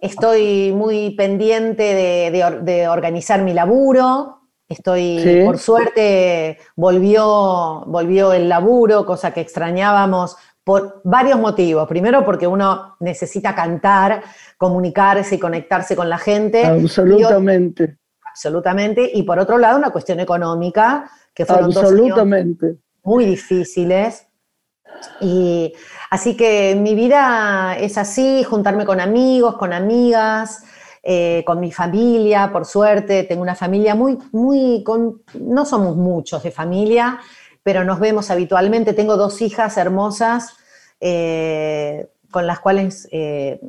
estoy 0.00 0.72
muy 0.72 1.16
pendiente 1.16 1.82
de 2.62 2.88
organizar 2.88 3.42
mi 3.42 3.54
laburo, 3.54 4.45
Estoy, 4.68 5.42
por 5.44 5.58
suerte, 5.58 6.58
volvió, 6.74 7.84
volvió 7.86 8.32
el 8.32 8.48
laburo, 8.48 9.06
cosa 9.06 9.32
que 9.32 9.40
extrañábamos 9.40 10.36
por 10.64 11.00
varios 11.04 11.38
motivos. 11.38 11.86
Primero, 11.86 12.24
porque 12.24 12.48
uno 12.48 12.96
necesita 12.98 13.54
cantar, 13.54 14.24
comunicarse 14.58 15.36
y 15.36 15.38
conectarse 15.38 15.94
con 15.94 16.08
la 16.08 16.18
gente. 16.18 16.66
Absolutamente. 16.66 17.98
absolutamente. 18.24 19.08
Y 19.14 19.22
por 19.22 19.38
otro 19.38 19.58
lado, 19.58 19.78
una 19.78 19.90
cuestión 19.90 20.18
económica, 20.18 21.08
que 21.32 21.46
fueron 21.46 21.66
absolutamente. 21.66 22.66
Dos 22.66 22.76
muy 23.04 23.24
difíciles. 23.24 24.26
Y 25.20 25.72
así 26.10 26.36
que 26.36 26.74
mi 26.74 26.94
vida 26.94 27.76
es 27.78 27.96
así, 27.96 28.42
juntarme 28.42 28.84
con 28.84 29.00
amigos, 29.00 29.56
con 29.56 29.72
amigas, 29.72 30.64
eh, 31.08 31.44
con 31.46 31.60
mi 31.60 31.70
familia, 31.70 32.50
por 32.52 32.64
suerte, 32.64 33.22
tengo 33.22 33.40
una 33.40 33.54
familia 33.54 33.94
muy, 33.94 34.18
muy, 34.32 34.82
con, 34.82 35.22
no 35.38 35.64
somos 35.64 35.94
muchos 35.94 36.42
de 36.42 36.50
familia, 36.50 37.20
pero 37.62 37.84
nos 37.84 38.00
vemos 38.00 38.28
habitualmente. 38.28 38.92
Tengo 38.92 39.16
dos 39.16 39.40
hijas 39.40 39.76
hermosas 39.76 40.56
eh, 40.98 42.08
con 42.32 42.44
las 42.48 42.58
cuales 42.58 43.06
eh, 43.12 43.60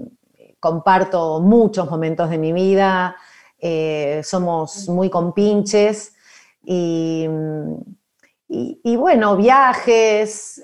comparto 0.60 1.40
muchos 1.40 1.88
momentos 1.92 2.32
de 2.32 2.40
mi 2.40 2.54
vida, 2.54 3.16
somos 4.24 4.90
muy 4.90 5.12
compinches 5.12 6.16
y, 6.66 7.28
y, 8.48 8.96
bueno, 8.96 9.38
viajes, 9.38 10.60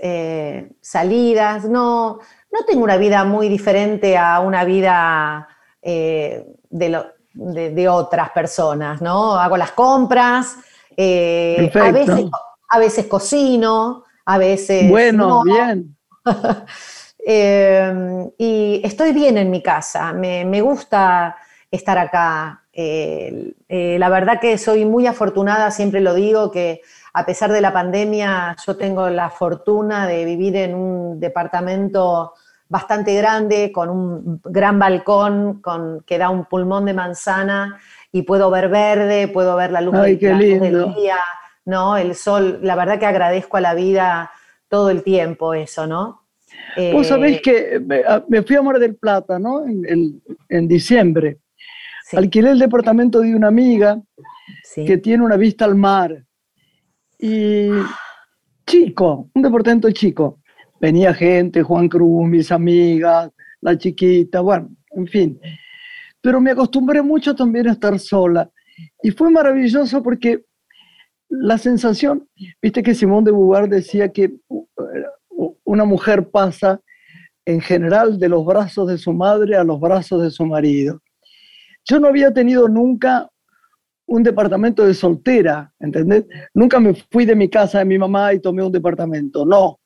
salidas, 0.82 1.66
no, 1.66 2.18
no 2.52 2.66
tengo 2.66 2.84
una 2.84 2.98
vida 2.98 3.26
muy 3.26 3.48
diferente 3.48 4.18
a 4.18 4.40
una 4.40 4.66
vida 4.66 5.48
de, 6.74 7.88
otras 7.88 8.30
personas, 8.32 9.02
¿no? 9.02 9.36
Hago 9.40 9.58
las 9.58 9.72
compras, 9.72 10.58
eh, 10.98 11.72
a, 11.74 11.92
veces, 11.92 12.26
a 12.70 12.80
veces 12.80 13.06
cocino, 13.06 14.04
a 14.26 14.38
veces... 14.38 14.90
Bueno, 14.90 15.44
bien. 15.44 15.96
Eh, 17.26 18.30
y 18.38 18.82
estoy 18.84 19.14
bien 19.14 19.38
en 19.38 19.50
mi 19.50 19.64
casa, 19.64 20.12
me, 20.12 20.60
gusta 20.60 21.38
estar 21.72 21.98
acá. 21.98 22.66
Eh, 22.74 23.54
la 23.70 24.10
verdad 24.10 24.42
que 24.42 24.58
soy 24.58 24.84
muy 24.84 25.08
afortunada, 25.08 25.72
siempre 25.72 26.02
lo 26.02 26.16
digo, 26.16 26.52
que 26.52 26.82
a 27.14 27.26
pesar 27.26 27.54
de 27.54 27.62
la 27.62 27.72
pandemia 27.72 28.58
yo 28.68 28.76
tengo 28.76 29.10
la 29.10 29.30
fortuna 29.30 30.06
de 30.06 30.26
vivir 30.26 30.58
en 30.58 30.76
un 30.76 31.20
departamento 31.22 32.34
bastante 32.70 33.16
grande, 33.16 33.72
con 33.72 33.90
un 33.90 34.42
gran 34.44 34.80
balcón 34.80 35.62
con, 35.62 36.02
que 36.06 36.18
da 36.18 36.30
un 36.30 36.46
pulmón 36.46 36.86
de 36.86 36.94
manzana 36.94 37.80
y 38.12 38.24
puedo 38.24 38.50
ver 38.50 38.70
verde, 38.70 39.28
puedo 39.28 39.56
ver 39.56 39.72
la 39.72 39.82
luz, 39.82 39.94
del 39.94 40.18
día, 40.20 41.20
¿no? 41.66 41.98
El 41.98 42.16
sol, 42.16 42.60
la 42.62 42.76
verdad 42.76 43.00
que 43.00 43.06
agradezco 43.06 43.58
a 43.58 43.62
la 43.62 43.74
vida 43.74 44.32
todo 44.68 44.90
el 44.90 45.04
tiempo 45.04 45.54
eso, 45.54 45.88
¿no? 45.88 46.24
Vos 46.92 47.08
sabés 47.08 47.38
eh, 47.38 47.42
que 47.42 48.24
me, 48.28 48.42
fui 48.42 48.56
a 48.56 48.62
Mar 48.62 48.80
del 48.80 48.96
Plata, 48.96 49.38
¿no? 49.38 49.64
En, 49.66 50.68
diciembre. 50.68 51.40
Alquilé 52.14 52.52
el 52.52 52.60
departamento 52.60 53.22
de 53.22 53.36
una 53.36 53.48
amiga 53.48 54.00
que 54.76 54.98
tiene 54.98 55.24
una 55.24 55.38
vista 55.38 55.66
al 55.66 55.76
mar. 55.76 56.24
Y 57.20 57.70
chico, 58.66 59.30
un 59.34 59.42
departamento 59.42 59.90
chico 59.92 60.40
venía 60.84 61.14
gente, 61.14 61.64
Juan 61.64 61.88
Cruz, 61.88 62.28
mis 62.28 62.52
amigas, 62.52 63.32
la 63.62 63.78
chiquita, 63.78 64.42
bueno, 64.42 64.70
en 64.92 65.08
fin. 65.08 65.40
Pero 66.20 66.42
me 66.42 66.52
acostumbré 66.52 67.02
mucho 67.02 67.34
también 67.34 67.70
a 67.70 67.72
estar 67.72 67.98
sola. 67.98 68.52
Y 69.02 69.12
fue 69.12 69.32
maravilloso 69.32 70.04
porque 70.04 70.44
la 71.30 71.58
sensación, 71.58 72.28
viste 72.62 72.84
que 72.84 72.96
Simón 72.96 73.24
de 73.24 73.32
Beauvoir 73.32 73.70
decía 73.70 74.12
que 74.12 74.34
uh, 74.50 75.56
una 75.64 75.86
mujer 75.86 76.30
pasa 76.30 76.82
en 77.46 77.62
general 77.62 78.20
de 78.20 78.28
los 78.28 78.46
brazos 78.46 78.90
de 78.90 78.98
su 78.98 79.14
madre 79.14 79.56
a 79.56 79.64
los 79.64 79.80
brazos 79.80 80.22
de 80.22 80.32
su 80.32 80.46
marido. 80.46 81.02
Yo 81.86 81.98
no 82.02 82.10
había 82.10 82.34
tenido 82.34 82.68
nunca 82.68 83.30
un 84.06 84.22
departamento 84.22 84.86
de 84.86 84.94
soltera, 84.94 85.74
¿entendés? 85.80 86.26
Nunca 86.54 86.82
me 86.82 86.94
fui 87.10 87.24
de 87.24 87.38
mi 87.38 87.50
casa 87.50 87.80
de 87.80 87.86
mi 87.86 87.98
mamá 87.98 88.34
y 88.34 88.42
tomé 88.42 88.64
un 88.64 88.72
departamento, 88.74 89.46
no. 89.46 89.80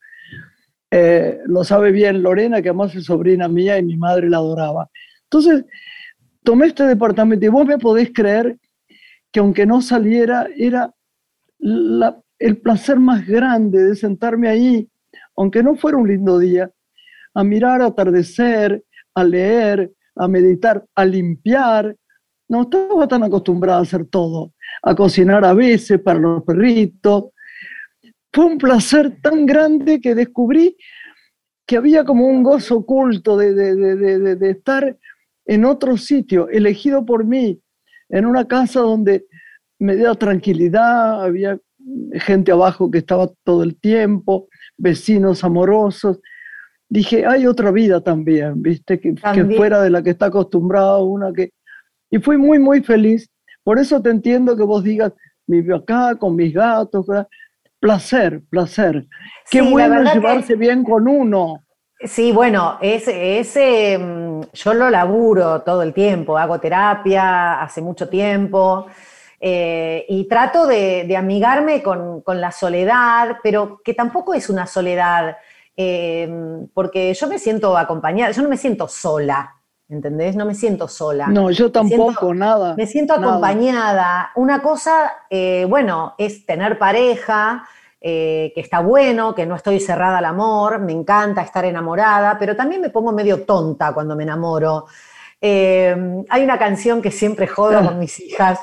Eh, 0.90 1.40
lo 1.46 1.64
sabe 1.64 1.92
bien 1.92 2.24
Lorena, 2.24 2.62
que 2.62 2.70
además 2.70 2.96
es 2.96 3.06
sobrina 3.06 3.48
mía 3.48 3.78
y 3.78 3.84
mi 3.84 3.98
madre 3.98 4.30
la 4.30 4.38
adoraba. 4.38 4.90
Entonces, 5.24 5.66
tomé 6.44 6.68
este 6.68 6.84
departamento 6.84 7.46
y 7.46 7.50
vos 7.50 7.66
me 7.66 7.78
podés 7.78 8.12
creer 8.14 8.58
que 9.32 9.40
aunque 9.40 9.66
no 9.66 9.82
saliera, 9.82 10.48
era 10.56 10.94
el 11.60 12.58
placer 12.58 13.00
más 13.00 13.26
grande 13.28 13.84
de 13.84 13.96
sentarme 13.96 14.48
ahí, 14.48 14.90
aunque 15.36 15.64
no 15.64 15.76
fuera 15.76 15.98
un 15.98 16.08
lindo 16.08 16.40
día, 16.40 16.72
a 17.34 17.44
mirar 17.44 17.82
atardecer, 17.82 18.84
a 19.14 19.24
leer, 19.24 19.92
a 20.16 20.28
meditar, 20.28 20.86
a 20.96 21.06
limpiar. 21.06 21.96
No 22.48 22.64
estaba 22.64 23.08
tan 23.08 23.24
acostumbrada 23.24 23.80
a 23.80 23.82
hacer 23.82 24.06
todo, 24.06 24.54
a 24.82 24.96
cocinar 24.96 25.44
a 25.44 25.54
veces 25.54 26.00
para 26.00 26.20
los 26.20 26.44
perritos. 26.44 27.26
Fue 28.38 28.46
un 28.46 28.60
placer 28.60 29.20
tan 29.20 29.48
grande 29.48 30.00
que 30.00 30.14
descubrí 30.14 30.78
que 31.66 31.76
había 31.76 32.04
como 32.04 32.28
un 32.28 32.44
gozo 32.44 32.76
oculto 32.78 33.36
de, 33.36 33.56
de 33.56 34.50
estar 34.52 34.96
en 35.48 35.66
otro 35.66 35.98
sitio, 35.98 36.48
elegido 36.48 37.04
por 37.04 37.26
mí, 37.26 37.60
en 38.10 38.28
una 38.28 38.48
casa 38.48 38.82
donde 38.82 39.26
me 39.80 39.96
dio 39.96 40.14
tranquilidad, 40.14 41.24
había 41.24 41.58
gente 42.14 42.52
abajo 42.52 42.92
que 42.92 43.00
estaba 43.00 43.28
todo 43.44 43.64
el 43.64 43.76
tiempo, 43.76 44.50
vecinos 44.78 45.44
amorosos, 45.44 46.20
dije, 46.90 47.26
hay 47.26 47.48
otra 47.48 47.72
vida 47.72 48.02
también, 48.02 48.62
¿viste? 48.62 49.00
Que, 49.00 49.16
fuera 49.16 49.82
de 49.82 49.90
la 49.90 50.04
que 50.04 50.12
está 50.12 50.28
acostumbrada 50.28 51.00
una 51.00 51.34
que... 51.34 51.54
Y 52.12 52.20
fui 52.20 52.38
muy, 52.38 52.60
muy 52.60 52.84
feliz. 52.84 53.32
Por 53.64 53.80
eso 53.80 54.00
te 54.00 54.12
entiendo 54.12 54.56
que 54.56 54.62
vos 54.62 54.84
digas, 54.84 55.12
vivo 55.48 55.78
acá 55.78 56.14
con 56.20 56.36
mis 56.36 56.54
gatos. 56.54 57.08
Placer, 57.80 58.42
placer. 58.50 59.08
Qué 59.50 59.62
bueno 59.62 60.04
llevarse 60.04 60.56
bien 60.56 60.84
con 60.84 61.08
uno. 61.08 61.64
Sí, 62.00 62.32
bueno, 62.32 62.78
ese, 62.82 63.40
ese, 63.40 63.98
mm, 63.98 64.42
yo 64.54 64.74
lo 64.74 64.90
laburo 64.90 65.62
todo 65.62 65.82
el 65.82 65.94
tiempo, 65.94 66.38
hago 66.38 66.60
terapia 66.60 67.62
hace 67.62 67.82
mucho 67.82 68.08
tiempo 68.08 68.86
eh, 69.40 70.06
y 70.08 70.28
trato 70.28 70.68
de, 70.68 71.16
amigarme 71.18 71.82
con, 71.82 72.22
con, 72.22 72.40
la 72.40 72.52
soledad, 72.52 73.38
pero 73.42 73.82
que 73.84 73.96
tampoco 73.96 74.36
es 74.36 74.50
una 74.50 74.68
soledad 74.68 75.38
Em, 75.80 76.68
porque 76.74 77.14
yo 77.14 77.28
me 77.28 77.38
siento 77.38 77.78
acompañada, 77.78 78.32
yo 78.32 78.42
no 78.42 78.50
me 78.50 78.58
siento 78.58 78.88
sola, 78.88 79.57
¿entendés? 79.90 80.36
No 80.36 80.46
me 80.46 80.54
siento 80.54 80.88
sola. 80.88 81.28
No, 81.28 81.50
yo 81.52 81.72
tampoco, 81.72 82.34
nada. 82.34 82.76
Me 82.76 82.88
siento 82.88 83.14
acompañada. 83.14 84.32
Una 84.36 84.62
cosa, 84.62 85.12
eh, 85.30 85.66
bueno, 85.70 86.16
es 86.18 86.46
tener 86.46 86.78
pareja, 86.78 87.68
eh, 88.02 88.52
que 88.54 88.62
está 88.62 88.80
bueno, 88.80 89.34
que 89.34 89.46
no 89.46 89.56
estoy 89.56 89.80
cerrada 89.80 90.20
al 90.20 90.26
amor, 90.26 90.80
me 90.80 90.92
encanta 90.92 91.42
estar 91.42 91.66
enamorada, 91.66 92.38
pero 92.38 92.56
también 92.56 92.82
me 92.82 92.90
pongo 92.90 93.12
medio 93.12 93.44
tonta 93.44 93.94
cuando 93.94 94.16
me 94.16 94.24
enamoro. 94.24 94.86
Em, 95.40 96.26
hay 96.30 96.44
una 96.44 96.58
canción 96.58 97.02
que 97.02 97.12
siempre 97.12 97.48
jodo 97.48 97.84
con 97.84 98.00
mis 98.00 98.20
hijas, 98.20 98.60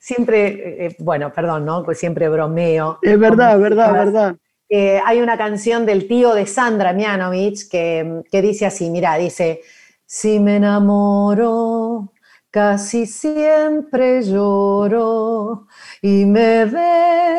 siempre, 0.00 0.86
eh, 0.86 0.96
bueno, 0.98 1.32
perdón, 1.32 1.64
¿no? 1.64 1.84
Pues 1.84 1.98
siempre 1.98 2.28
bromeo. 2.28 2.98
Es 3.00 3.18
verdad, 3.18 3.54
es 3.54 3.60
verdad, 3.60 3.88
es 3.88 4.12
verdad 4.12 4.36
hay 4.68 5.20
una 5.20 5.38
canción 5.38 5.86
del 5.86 6.08
tío 6.08 6.34
de 6.34 6.44
Sandra 6.44 6.92
Mianovich 6.92 7.68
que, 7.70 8.22
que 8.28 8.42
dice 8.42 8.66
así, 8.66 8.90
mira, 8.90 9.16
dice, 9.16 9.60
si 10.06 10.38
me 10.40 10.56
enamoro, 10.56 12.12
casi 12.50 13.06
siempre 13.06 14.22
lloro 14.22 15.66
y 16.00 16.24
me 16.24 16.64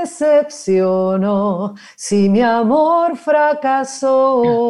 decepciono 0.04 1.74
si 1.96 2.30
mi 2.30 2.42
amor 2.42 3.16
fracasó. 3.18 4.64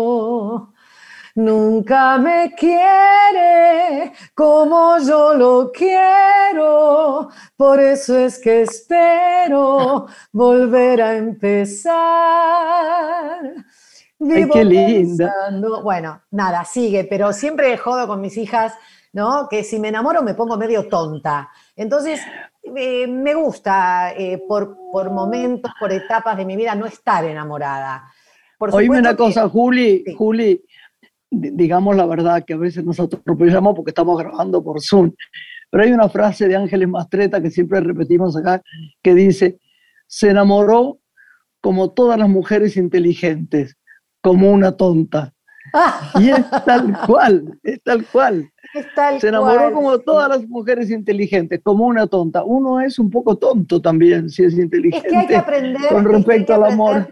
Nunca 1.35 2.17
me 2.17 2.55
quiere 2.55 4.13
como 4.33 4.97
yo 4.99 5.33
lo 5.35 5.71
quiero, 5.71 7.29
por 7.55 7.79
eso 7.79 8.17
es 8.17 8.39
que 8.39 8.61
espero 8.63 10.07
volver 10.31 11.01
a 11.01 11.15
empezar. 11.15 11.97
Ay, 14.19 14.49
qué 14.51 14.65
linda. 14.65 15.33
Bueno, 15.83 16.21
nada, 16.31 16.65
sigue, 16.65 17.05
pero 17.05 17.33
siempre 17.33 17.77
jodo 17.77 18.07
con 18.07 18.21
mis 18.21 18.37
hijas, 18.37 18.73
¿no? 19.13 19.47
Que 19.49 19.63
si 19.63 19.79
me 19.79 19.89
enamoro 19.89 20.23
me 20.23 20.33
pongo 20.33 20.57
medio 20.57 20.87
tonta. 20.87 21.49
Entonces, 21.75 22.21
eh, 22.75 23.07
me 23.07 23.35
gusta 23.35 24.13
eh, 24.13 24.41
por, 24.47 24.77
por 24.91 25.11
momentos, 25.11 25.71
por 25.79 25.91
etapas 25.91 26.37
de 26.37 26.45
mi 26.45 26.55
vida 26.55 26.75
no 26.75 26.85
estar 26.85 27.23
enamorada. 27.25 28.11
Oíme 28.59 28.99
una 28.99 29.15
cosa, 29.15 29.47
Juli, 29.47 30.03
Juli, 30.17 30.63
digamos 31.29 31.95
la 31.95 32.05
verdad, 32.05 32.43
que 32.43 32.53
a 32.53 32.57
veces 32.57 32.83
nos 32.83 32.99
atropellamos 32.99 33.75
porque 33.75 33.91
estamos 33.91 34.17
grabando 34.17 34.63
por 34.63 34.81
Zoom. 34.81 35.11
Pero 35.69 35.83
hay 35.83 35.91
una 35.91 36.09
frase 36.09 36.47
de 36.47 36.55
Ángeles 36.55 36.87
Mastreta 36.87 37.41
que 37.41 37.51
siempre 37.51 37.81
repetimos 37.81 38.35
acá, 38.35 38.61
que 39.03 39.13
dice, 39.13 39.59
se 40.07 40.29
enamoró 40.29 40.99
como 41.61 41.91
todas 41.91 42.17
las 42.17 42.29
mujeres 42.29 42.77
inteligentes, 42.77 43.77
como 44.21 44.51
una 44.51 44.71
tonta. 44.71 45.33
Y 46.19 46.29
es 46.29 46.49
tal 46.65 46.97
cual, 47.05 47.59
es 47.63 47.83
tal 47.83 48.05
cual. 48.05 48.51
se 49.19 49.27
enamoró 49.27 49.73
como 49.73 49.99
todas 49.99 50.29
las 50.29 50.47
mujeres 50.47 50.89
inteligentes, 50.89 51.59
como 51.63 51.85
una 51.85 52.07
tonta. 52.07 52.43
Uno 52.43 52.81
es 52.81 52.99
un 52.99 53.09
poco 53.09 53.37
tonto 53.37 53.81
también, 53.81 54.29
si 54.29 54.43
es 54.43 54.53
inteligente. 54.53 55.15
hay 55.15 55.27
que 55.27 55.35
aprender, 55.35 55.89
con 55.89 56.05
respecto 56.05 56.53
al 56.53 56.65
amor. 56.65 57.07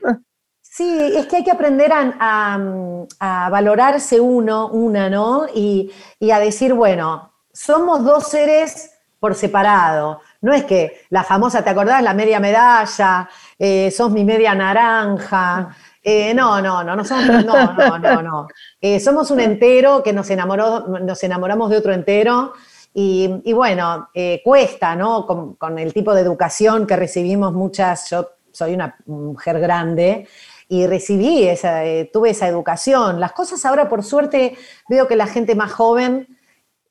Sí, 0.62 1.00
es 1.16 1.26
que 1.28 1.38
hay 1.38 1.44
que 1.46 1.52
aprender 1.52 1.90
a, 1.94 3.50
valorarse 3.50 4.20
uno, 4.20 4.68
una, 4.68 5.10
¿no? 5.10 5.46
Y, 5.54 5.90
a 6.30 6.40
decir, 6.40 6.74
bueno, 6.74 7.32
somos 7.54 8.04
dos 8.04 8.28
seres 8.28 8.92
por 9.20 9.36
separado. 9.36 10.20
No 10.42 10.54
es 10.54 10.66
que 10.66 11.02
la 11.10 11.24
famosa, 11.24 11.64
¿te 11.64 11.70
acordás? 11.70 12.04
La 12.04 12.14
media 12.14 12.42
medalla, 12.42 13.30
eh, 13.58 13.90
sos 13.90 14.12
mi 14.12 14.26
media 14.26 14.54
naranja. 14.54 15.76
Eh, 16.08 16.34
no, 16.36 16.62
no, 16.62 16.84
no, 16.84 16.96
no 16.96 17.04
somos, 17.04 17.44
no, 17.44 17.74
no, 17.74 17.98
no, 17.98 18.22
no. 18.22 18.48
Eh, 18.80 19.00
somos 19.00 19.32
un 19.32 19.40
entero 19.40 20.04
que 20.04 20.14
nos, 20.14 20.30
enamoró, 20.30 20.88
nos 20.88 21.24
enamoramos 21.24 21.70
de 21.72 21.78
otro 21.78 21.94
entero. 21.94 22.54
Y, 22.94 23.52
bueno, 23.52 24.08
cuesta, 24.44 24.96
¿no? 24.96 25.26
con 25.58 25.80
el 25.80 25.94
tipo 25.94 26.14
de 26.14 26.22
educación 26.22 26.88
que 26.88 26.96
recibimos 26.96 27.52
muchas, 27.52 28.10
yo 28.10 28.30
soy 28.54 28.74
una 28.74 28.96
mujer 29.06 29.60
grande, 29.60 30.28
y 30.68 30.88
recibí 30.88 31.44
esa, 31.44 31.86
eh, 31.86 32.10
tuve 32.12 32.32
esa 32.32 32.48
educación. 32.48 33.20
Las 33.20 33.34
cosas 33.34 33.64
ahora, 33.66 33.88
por 33.88 34.04
suerte, 34.04 34.56
veo 34.90 35.08
que 35.08 35.16
la 35.16 35.28
gente 35.28 35.56
más 35.56 35.72
joven, 35.72 36.28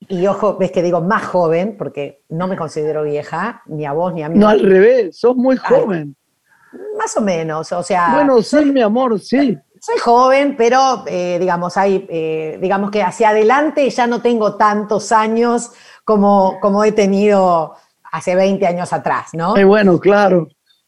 y 0.07 0.27
ojo, 0.27 0.57
ves 0.57 0.71
que 0.71 0.83
digo 0.83 1.01
más 1.01 1.25
joven, 1.25 1.75
porque 1.77 2.21
no 2.29 2.47
me 2.47 2.55
considero 2.55 3.03
vieja, 3.03 3.63
ni 3.65 3.85
a 3.85 3.91
vos 3.91 4.13
ni 4.13 4.23
a 4.23 4.29
mí. 4.29 4.37
No, 4.37 4.47
al 4.47 4.61
revés, 4.61 5.17
sos 5.17 5.35
muy 5.35 5.57
joven. 5.57 6.15
Más 7.05 7.17
o 7.17 7.21
menos, 7.21 7.71
o 7.71 7.83
sea. 7.83 8.13
Bueno, 8.15 8.41
sí, 8.41 8.65
mi 8.65 8.81
amor, 8.81 9.19
sí. 9.19 9.55
Soy 9.79 9.99
joven, 9.99 10.55
pero 10.57 11.03
eh, 11.05 11.37
digamos, 11.39 11.77
hay, 11.77 12.07
eh, 12.09 12.57
digamos 12.59 12.89
que 12.89 13.03
hacia 13.03 13.29
adelante 13.29 13.87
ya 13.91 14.07
no 14.07 14.21
tengo 14.21 14.55
tantos 14.55 15.11
años 15.11 15.71
como, 16.03 16.59
como 16.59 16.83
he 16.83 16.91
tenido 16.91 17.75
hace 18.11 18.33
20 18.35 18.65
años 18.65 18.91
atrás, 18.91 19.27
¿no? 19.33 19.53
bueno, 19.67 19.99
claro. 19.99 20.47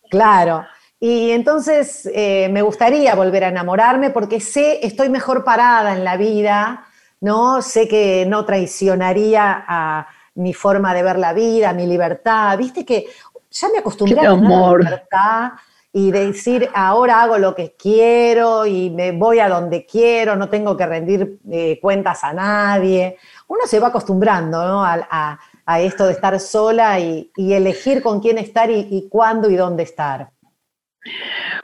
Claro. 0.10 0.66
Y 1.00 1.30
entonces 1.30 2.10
eh, 2.12 2.50
me 2.50 2.64
gustaría 2.64 3.14
volver 3.14 3.44
a 3.44 3.50
enamorarme 3.50 4.10
porque 4.10 4.40
sé, 4.40 4.80
estoy 4.82 5.10
mejor 5.10 5.44
parada 5.44 5.94
en 5.94 6.04
la 6.04 6.18
vida, 6.18 6.86
¿no? 7.22 7.62
Sé 7.62 7.88
que 7.88 8.26
no 8.28 8.44
traicionaría 8.46 9.66
a 9.68 10.08
mi 10.34 10.54
forma 10.54 10.96
de 10.96 11.04
ver 11.04 11.20
la 11.20 11.34
vida, 11.34 11.74
mi 11.74 11.86
libertad. 11.86 12.58
Viste 12.58 12.84
que 12.84 13.06
ya 13.52 13.70
me 13.70 13.80
acostumbré 13.80 14.22
a 14.22 14.34
la 14.34 14.78
libertad 14.80 15.52
y 15.98 16.12
decir 16.12 16.70
ahora 16.76 17.24
hago 17.24 17.40
lo 17.40 17.56
que 17.56 17.76
quiero 17.76 18.68
y 18.68 18.92
me 18.92 19.14
voy 19.14 19.40
a 19.40 19.50
donde 19.50 19.84
quiero, 19.84 20.36
no 20.36 20.48
tengo 20.48 20.78
que 20.78 20.86
rendir 20.86 21.40
eh, 21.50 21.80
cuentas 21.82 22.24
a 22.24 22.34
nadie. 22.34 23.18
Uno 23.48 23.62
se 23.66 23.80
va 23.80 23.88
acostumbrando 23.88 24.64
¿no? 24.64 24.86
a, 24.86 25.40
esto 25.80 26.06
de 26.06 26.12
estar 26.12 26.40
sola 26.40 27.00
y, 27.00 27.32
elegir 27.36 28.04
con 28.04 28.20
quién 28.20 28.38
estar 28.38 28.70
y 28.70 29.08
cuándo 29.10 29.50
y 29.50 29.56
dónde 29.56 29.82
estar. 29.84 30.30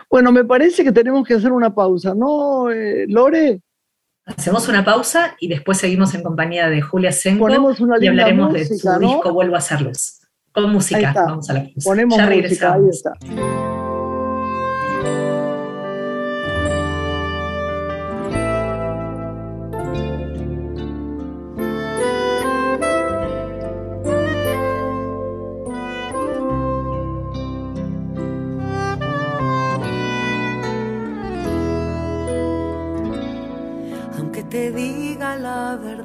Bueno, 0.09 0.31
me 0.31 0.43
parece 0.43 0.83
que 0.83 0.91
tenemos 0.91 1.27
que 1.27 1.35
hacer 1.35 1.51
una 1.51 1.71
pausa, 1.71 2.15
¿no, 2.15 2.71
eh, 2.71 3.05
Lore? 3.07 3.61
Hacemos 4.25 4.67
una 4.67 4.83
pausa 4.83 5.35
y 5.39 5.47
después 5.47 5.77
seguimos 5.77 6.15
en 6.15 6.23
compañía 6.23 6.69
de 6.69 6.81
Julia 6.81 7.11
Senko 7.11 7.49
y 7.99 8.07
hablaremos 8.07 8.51
de 8.53 8.65
su 8.65 8.99
disco 8.99 9.31
Vuelvo 9.31 9.53
a 9.53 9.59
hacerlos. 9.59 10.21
Con 10.51 10.71
música, 10.71 11.13
vamos 11.13 11.47
a 11.51 11.53
la 11.53 11.59
pausa. 11.65 11.81
Ponemos 11.83 12.17
ya 12.17 12.25
música, 12.27 12.73
ahí 12.73 12.89
está. 12.89 13.13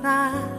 La 0.02 0.57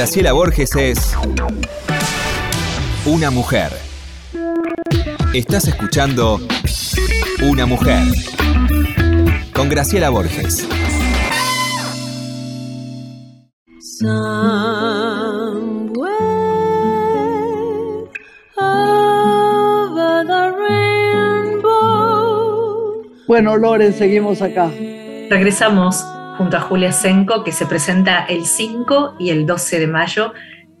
Graciela 0.00 0.32
Borges 0.32 0.74
es 0.76 1.14
una 3.04 3.30
mujer. 3.30 3.70
Estás 5.34 5.68
escuchando 5.68 6.40
Una 7.42 7.66
mujer 7.66 8.06
con 9.52 9.68
Graciela 9.68 10.08
Borges. 10.08 10.66
Somewhere 13.98 14.16
over 18.56 20.26
the 20.26 20.50
rainbow. 21.50 21.62
Bueno, 23.28 23.58
Loren, 23.58 23.92
seguimos 23.92 24.40
acá. 24.40 24.70
Regresamos 25.28 26.02
junto 26.40 26.56
a 26.56 26.60
Julia 26.62 26.90
Senco, 26.90 27.44
que 27.44 27.52
se 27.52 27.66
presenta 27.66 28.24
el 28.24 28.46
5 28.46 29.16
y 29.18 29.28
el 29.28 29.44
12 29.44 29.78
de 29.78 29.86
mayo 29.86 30.32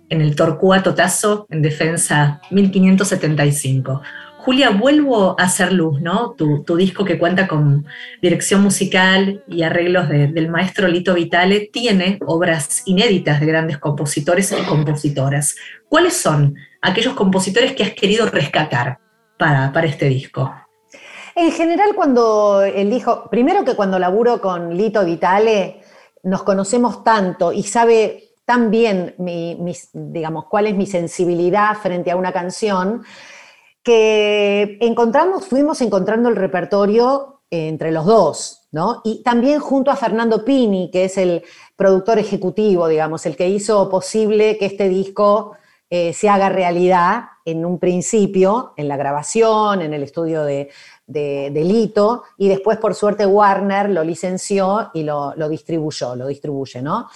en 0.08 0.22
el 0.22 0.34
Torcuato 0.34 0.94
Tazo 0.94 1.46
en 1.50 1.60
Defensa 1.60 2.40
1575. 2.50 4.00
Julia, 4.38 4.70
vuelvo 4.70 5.38
a 5.38 5.42
hacer 5.44 5.74
luz, 5.74 6.00
¿no? 6.00 6.30
Tu, 6.30 6.64
disco 6.78 7.04
que 7.04 7.18
cuenta 7.18 7.46
con 7.46 7.84
dirección 8.22 8.62
musical 8.62 9.44
y 9.48 9.60
arreglos 9.62 10.08
de- 10.08 10.28
del 10.28 10.48
maestro 10.48 10.88
Lito 10.88 11.12
Vitale 11.12 11.68
tiene 11.70 12.18
obras 12.24 12.82
inéditas 12.86 13.38
de 13.38 13.44
grandes 13.44 13.76
compositores 13.76 14.52
y 14.52 14.64
compositoras. 14.64 15.56
¿Cuáles 15.90 16.16
son 16.16 16.54
aquellos 16.80 17.12
compositores 17.12 17.74
que 17.74 17.82
has 17.82 17.90
querido 17.90 18.24
rescatar 18.30 18.98
para, 19.36 19.74
para 19.74 19.86
este 19.88 20.08
disco? 20.08 20.54
En 21.34 21.52
general, 21.52 21.94
cuando 21.94 22.62
elijo, 22.62 23.28
primero 23.30 23.64
que 23.64 23.74
cuando 23.74 23.98
laburo 23.98 24.40
con 24.40 24.76
Lito 24.76 25.04
Vitale, 25.04 25.80
nos 26.22 26.42
conocemos 26.42 27.02
tanto 27.02 27.52
y 27.52 27.62
sabe 27.62 28.34
tan 28.44 28.70
bien 28.70 29.14
mi, 29.18 29.56
digamos, 29.92 30.46
cuál 30.46 30.66
es 30.66 30.74
mi 30.74 30.86
sensibilidad 30.86 31.76
frente 31.76 32.10
a 32.10 32.16
una 32.16 32.32
canción, 32.32 33.04
que 33.82 34.76
encontramos, 34.80 35.46
fuimos 35.46 35.80
encontrando 35.80 36.28
el 36.28 36.36
repertorio 36.36 37.42
entre 37.50 37.92
los 37.92 38.04
dos, 38.04 38.68
¿no? 38.72 39.00
Y 39.04 39.22
también 39.22 39.60
junto 39.60 39.90
a 39.90 39.96
Fernando 39.96 40.44
Pini, 40.44 40.90
que 40.90 41.04
es 41.04 41.16
el 41.16 41.42
productor 41.76 42.18
ejecutivo, 42.18 42.88
digamos, 42.88 43.24
el 43.24 43.36
que 43.36 43.48
hizo 43.48 43.88
posible 43.88 44.58
que 44.58 44.66
este 44.66 44.88
disco 44.88 45.56
eh, 45.88 46.12
se 46.12 46.28
haga 46.28 46.48
realidad 46.48 47.24
en 47.50 47.64
un 47.64 47.78
principio, 47.78 48.72
en 48.76 48.88
la 48.88 48.96
grabación, 48.96 49.82
en 49.82 49.92
el 49.92 50.02
estudio 50.02 50.44
de, 50.44 50.70
de, 51.06 51.50
de 51.52 51.64
Lito, 51.64 52.24
y 52.38 52.48
después, 52.48 52.78
por 52.78 52.94
suerte, 52.94 53.26
Warner 53.26 53.90
lo 53.90 54.04
licenció 54.04 54.90
y 54.94 55.02
lo, 55.02 55.34
distribuyó, 55.48 56.14
lo 56.14 56.26
distribuye, 56.26 56.80
¿no? 56.82 57.08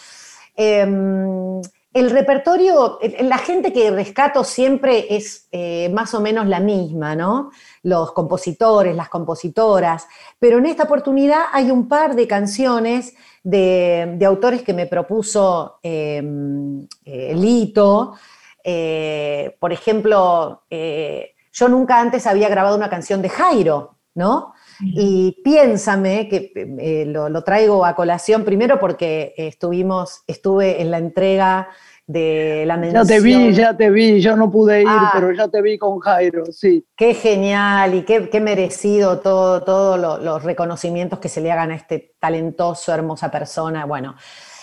Em, 0.57 1.61
el 1.93 2.11
repertorio, 2.11 2.99
la 3.21 3.39
gente 3.39 3.73
que 3.73 3.93
rescato 3.93 4.43
siempre 4.43 5.15
es 5.15 5.47
eh, 5.53 5.89
más 5.91 6.13
o 6.15 6.21
menos 6.21 6.49
la 6.49 6.59
misma, 6.59 7.15
¿no? 7.15 7.53
Los 7.85 8.11
compositores, 8.11 8.97
las 8.97 9.09
compositoras, 9.09 10.09
pero 10.41 10.59
en 10.59 10.67
esta 10.67 10.83
oportunidad 10.83 11.43
hay 11.53 11.71
un 11.71 11.87
par 11.87 12.17
de 12.17 12.27
canciones 12.27 13.15
de, 13.45 14.19
autores 14.27 14.63
que 14.63 14.75
me 14.75 14.87
propuso 14.87 15.79
em, 15.85 16.85
eh, 17.05 17.33
Lito. 17.37 18.15
Eh, 18.65 19.57
por 19.61 19.73
ejemplo, 19.73 20.63
yo 21.55 21.69
nunca 21.69 22.01
antes 22.01 22.27
había 22.27 22.49
grabado 22.49 22.77
una 22.77 22.91
canción 22.91 23.23
de 23.23 23.29
Jairo, 23.29 23.99
¿no? 24.15 24.55
Y 24.81 25.41
piénsame, 25.45 26.29
que 26.29 26.53
eh, 26.55 27.05
lo, 27.07 27.45
traigo 27.45 27.85
a 27.85 27.95
colación 27.95 28.45
primero 28.45 28.81
porque 28.81 29.35
estuvimos, 29.37 30.23
estuve 30.27 30.83
en 30.83 30.91
la 30.91 30.99
entrega 30.99 31.69
de 32.07 32.65
la 32.67 32.77
mención. 32.77 33.07
Ya 33.07 33.15
te 33.15 33.21
vi, 33.21 33.53
ya 33.53 33.77
te 33.77 33.91
vi, 33.91 34.21
yo 34.21 34.37
no 34.37 34.51
pude 34.51 34.83
ir, 34.83 34.89
ah. 34.89 35.11
pero 35.15 35.33
ya 35.33 35.49
te 35.49 35.63
vi 35.63 35.79
con 35.79 36.01
Jairo, 36.01 36.47
sí. 36.47 36.85
Qué 36.97 37.15
genial 37.15 37.95
y 37.95 38.03
qué, 38.03 38.41
merecido 38.41 39.21
todos 39.21 39.65
todo 39.65 39.97
los 39.97 40.43
reconocimientos 40.43 41.19
que 41.19 41.29
se 41.29 41.41
le 41.41 41.51
hagan 41.51 41.71
a 41.71 41.77
este 41.77 42.15
talentoso, 42.19 42.93
hermosa 42.93 43.31
persona. 43.31 43.87
Bueno, 43.87 44.17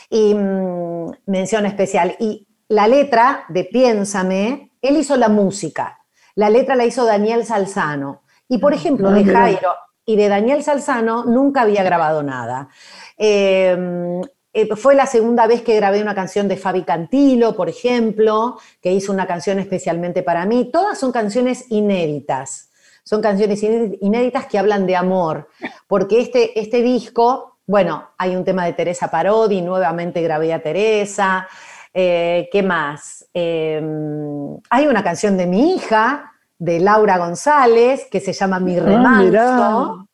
y 0.10 0.34
mm, 0.36 1.12
mención 1.26 1.66
especial. 1.66 2.16
Y 2.20 2.47
la 2.72 2.88
letra 2.88 3.44
de 3.50 3.66
Piénsame, 3.66 4.72
él 4.82 4.96
hizo 4.96 5.18
la 5.18 5.28
música. 5.28 6.00
La 6.36 6.50
letra 6.50 6.74
la 6.76 6.86
hizo 6.86 7.04
Daniel 7.04 7.46
Salzano. 7.46 8.22
Y 8.48 8.60
por 8.60 8.74
ejemplo, 8.74 9.10
ah, 9.10 9.12
de 9.12 9.26
Jairo, 9.26 9.72
y 10.06 10.16
de 10.16 10.30
Daniel 10.30 10.64
Salzano 10.64 11.26
nunca 11.26 11.64
había 11.64 11.84
grabado 11.84 12.24
nada. 12.24 12.70
Em, 13.18 14.22
eh, 14.54 14.74
fue 14.78 14.96
la 14.96 15.06
segunda 15.06 15.48
vez 15.48 15.64
que 15.64 15.76
grabé 15.76 16.02
una 16.02 16.16
canción 16.16 16.48
de 16.48 16.56
Fabi 16.56 16.84
Cantilo, 16.84 17.58
por 17.58 17.68
ejemplo, 17.68 18.58
que 18.82 18.94
hizo 18.94 19.12
una 19.12 19.28
canción 19.28 19.60
especialmente 19.60 20.24
para 20.24 20.46
mí. 20.46 20.70
Todas 20.72 20.98
son 20.98 21.12
canciones 21.12 21.66
inéditas. 21.72 22.72
Son 23.04 23.22
canciones 23.22 23.62
inéditas 23.64 24.46
que 24.46 24.58
hablan 24.58 24.88
de 24.88 24.96
amor, 24.96 25.50
porque 25.88 26.22
este, 26.22 26.58
este 26.58 26.82
disco, 26.82 27.58
bueno, 27.66 28.12
hay 28.18 28.34
un 28.38 28.46
tema 28.46 28.64
de 28.64 28.72
Teresa 28.72 29.12
Parodi, 29.12 29.62
nuevamente 29.62 30.22
grabé 30.22 30.54
a 30.54 30.64
Teresa. 30.64 31.50
Eh, 31.94 32.50
¿Qué 32.52 32.64
más? 32.64 33.28
Em, 33.34 34.58
hay 34.70 34.88
una 34.88 35.04
canción 35.04 35.38
de 35.38 35.46
mi 35.46 35.76
hija, 35.76 36.32
de 36.58 36.80
Laura 36.80 37.18
González, 37.18 38.08
que 38.10 38.20
se 38.20 38.34
llama 38.34 38.60
Mi 38.60 38.78
ah, 38.78 38.84
Remanso. 38.84 40.08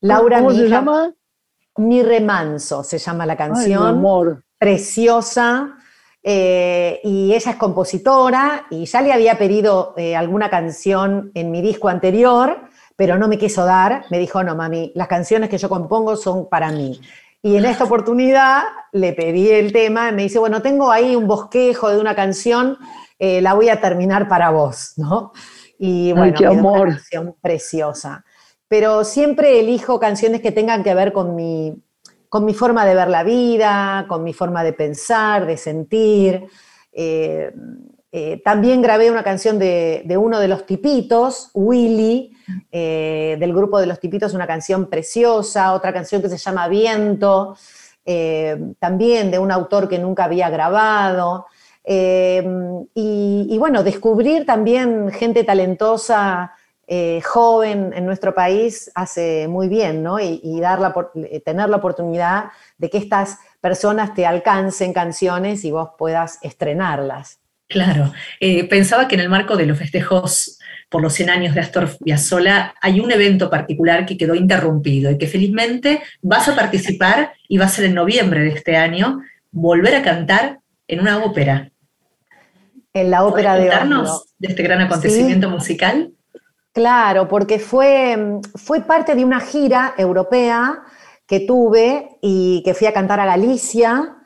Laura, 0.00 0.38
¿Cómo 0.38 0.50
se 0.50 0.68
llama? 0.68 1.12
Mi 1.76 2.02
Remanso 2.02 2.84
se 2.84 2.98
llama 2.98 3.24
la 3.24 3.36
canción. 3.36 3.86
amor. 3.86 4.44
Preciosa. 4.58 5.76
Eh, 6.26 7.00
y 7.04 7.34
ella 7.34 7.50
es 7.50 7.56
compositora 7.56 8.66
y 8.70 8.86
ya 8.86 9.02
le 9.02 9.12
había 9.12 9.36
pedido 9.36 9.92
eh, 9.98 10.16
alguna 10.16 10.48
canción 10.48 11.30
en 11.34 11.50
mi 11.50 11.60
disco 11.60 11.90
anterior, 11.90 12.62
pero 12.96 13.18
no 13.18 13.28
me 13.28 13.36
quiso 13.36 13.64
dar. 13.66 14.06
Me 14.10 14.18
dijo, 14.18 14.42
no, 14.42 14.54
mami, 14.56 14.90
las 14.94 15.06
canciones 15.06 15.50
que 15.50 15.58
yo 15.58 15.68
compongo 15.68 16.16
son 16.16 16.48
para 16.48 16.70
mí. 16.70 17.00
Y 17.44 17.58
en 17.58 17.66
esta 17.66 17.84
oportunidad 17.84 18.62
le 18.92 19.12
pedí 19.12 19.50
el 19.50 19.70
tema 19.70 20.08
y 20.08 20.12
me 20.14 20.22
dice, 20.22 20.38
bueno, 20.38 20.62
tengo 20.62 20.90
ahí 20.90 21.14
un 21.14 21.26
bosquejo 21.26 21.90
de 21.90 22.00
una 22.00 22.14
canción, 22.14 22.78
eh, 23.18 23.42
la 23.42 23.52
voy 23.52 23.68
a 23.68 23.82
terminar 23.82 24.28
para 24.28 24.48
vos, 24.48 24.94
¿no? 24.96 25.32
Y 25.78 26.14
bueno, 26.14 26.34
qué 26.38 26.46
amor. 26.46 26.86
una 26.86 26.96
canción 26.96 27.36
preciosa. 27.42 28.24
Pero 28.66 29.04
siempre 29.04 29.60
elijo 29.60 30.00
canciones 30.00 30.40
que 30.40 30.52
tengan 30.52 30.82
que 30.82 30.94
ver 30.94 31.12
con 31.12 31.34
mi, 31.34 31.74
con 32.30 32.46
mi 32.46 32.54
forma 32.54 32.86
de 32.86 32.94
ver 32.94 33.08
la 33.08 33.22
vida, 33.24 34.06
con 34.08 34.24
mi 34.24 34.32
forma 34.32 34.64
de 34.64 34.72
pensar, 34.72 35.44
de 35.44 35.58
sentir. 35.58 36.46
Eh, 36.92 37.52
eh, 38.16 38.40
también 38.44 38.80
grabé 38.80 39.10
una 39.10 39.24
canción 39.24 39.58
de, 39.58 40.16
uno 40.16 40.38
de 40.38 40.46
los 40.46 40.66
tipitos, 40.66 41.50
Willy, 41.54 42.36
eh, 42.70 43.36
del 43.40 43.52
grupo 43.52 43.80
de 43.80 43.86
los 43.86 43.98
tipitos, 43.98 44.34
una 44.34 44.46
canción 44.46 44.86
preciosa, 44.86 45.72
otra 45.72 45.92
canción 45.92 46.22
que 46.22 46.28
se 46.28 46.38
llama 46.38 46.68
Viento, 46.68 47.56
también 48.78 49.30
de 49.30 49.38
un 49.38 49.50
autor 49.50 49.88
que 49.88 49.98
nunca 49.98 50.24
había 50.24 50.50
grabado. 50.50 51.46
Y, 51.84 53.56
bueno, 53.58 53.82
descubrir 53.82 54.46
también 54.46 55.10
gente 55.10 55.42
talentosa, 55.42 56.52
eh, 56.86 57.22
joven 57.24 57.94
en 57.94 58.04
nuestro 58.04 58.34
país 58.34 58.90
hace 58.94 59.48
muy 59.48 59.68
bien, 59.68 60.02
¿no? 60.02 60.20
Y, 60.20 60.40
eh, 60.44 61.40
tener 61.40 61.70
la 61.70 61.76
oportunidad 61.78 62.50
de 62.76 62.90
que 62.90 62.98
estas 62.98 63.38
personas 63.60 64.14
te 64.14 64.26
alcancen 64.26 64.92
canciones 64.92 65.64
y 65.64 65.70
vos 65.70 65.90
puedas 65.96 66.38
estrenarlas. 66.42 67.40
Claro, 67.68 68.12
eh, 68.40 68.64
pensaba 68.64 69.08
que 69.08 69.14
en 69.14 69.22
el 69.22 69.28
marco 69.28 69.56
de 69.56 69.66
los 69.66 69.78
festejos 69.78 70.58
por 70.88 71.02
los 71.02 71.14
100 71.14 71.30
años 71.30 71.54
de 71.54 71.60
Astor 71.60 71.96
Piazzolla 71.98 72.74
hay 72.80 73.00
un 73.00 73.10
evento 73.10 73.50
particular 73.50 74.06
que 74.06 74.16
quedó 74.16 74.34
interrumpido 74.34 75.10
y 75.10 75.18
que 75.18 75.26
felizmente 75.26 76.02
vas 76.22 76.48
a 76.48 76.54
participar 76.54 77.32
y 77.48 77.58
va 77.58 77.64
a 77.64 77.68
ser 77.68 77.86
en 77.86 77.94
noviembre 77.94 78.40
de 78.42 78.50
este 78.50 78.76
año, 78.76 79.22
volver 79.50 79.94
a 79.96 80.02
cantar 80.02 80.60
en 80.86 81.00
una 81.00 81.24
ópera 81.24 81.70
en 82.94 83.10
la 83.10 83.24
ópera 83.24 83.56
de 83.56 83.68
Oslo. 83.70 84.22
de 84.38 84.48
este 84.48 84.62
gran 84.62 84.80
acontecimiento 84.80 85.50
musical? 85.50 86.12
Claro, 86.72 87.28
porque 87.28 87.58
fue, 87.58 88.40
fue 88.54 88.82
parte 88.82 89.14
de 89.14 89.24
una 89.24 89.40
gira 89.40 89.94
europea 89.98 90.82
que 91.26 91.40
tuve 91.40 92.18
y 92.22 92.62
que 92.64 92.74
fui 92.74 92.86
a 92.86 92.92
cantar 92.92 93.20
a 93.20 93.26
Galicia 93.26 94.16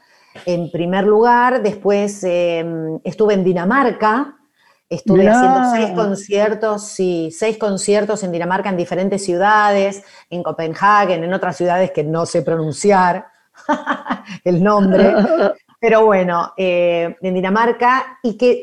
en 0.46 0.70
primer 0.70 1.04
lugar, 1.04 1.62
después 1.62 2.22
em, 2.24 2.98
estuve 3.04 3.34
en 3.34 3.44
Dinamarca, 3.44 4.36
estuve 4.88 5.28
haciendo 5.28 5.70
seis 5.70 5.90
conciertos, 5.90 6.82
sí, 6.86 7.30
seis 7.30 7.58
conciertos 7.58 8.22
en 8.24 8.32
Dinamarca 8.32 8.70
en 8.70 8.76
diferentes 8.76 9.24
ciudades, 9.24 10.02
en 10.30 10.42
Copenhague, 10.42 11.14
en 11.14 11.32
otras 11.34 11.56
ciudades 11.56 11.90
que 11.90 12.04
no 12.04 12.26
sé 12.26 12.42
pronunciar 12.42 13.26
el 14.44 14.62
nombre, 14.62 15.14
Pero 15.80 16.04
bueno, 16.04 16.54
eh, 16.56 17.16
en 17.20 17.34
Dinamarca 17.34 18.18
y 18.22 18.36
que 18.36 18.60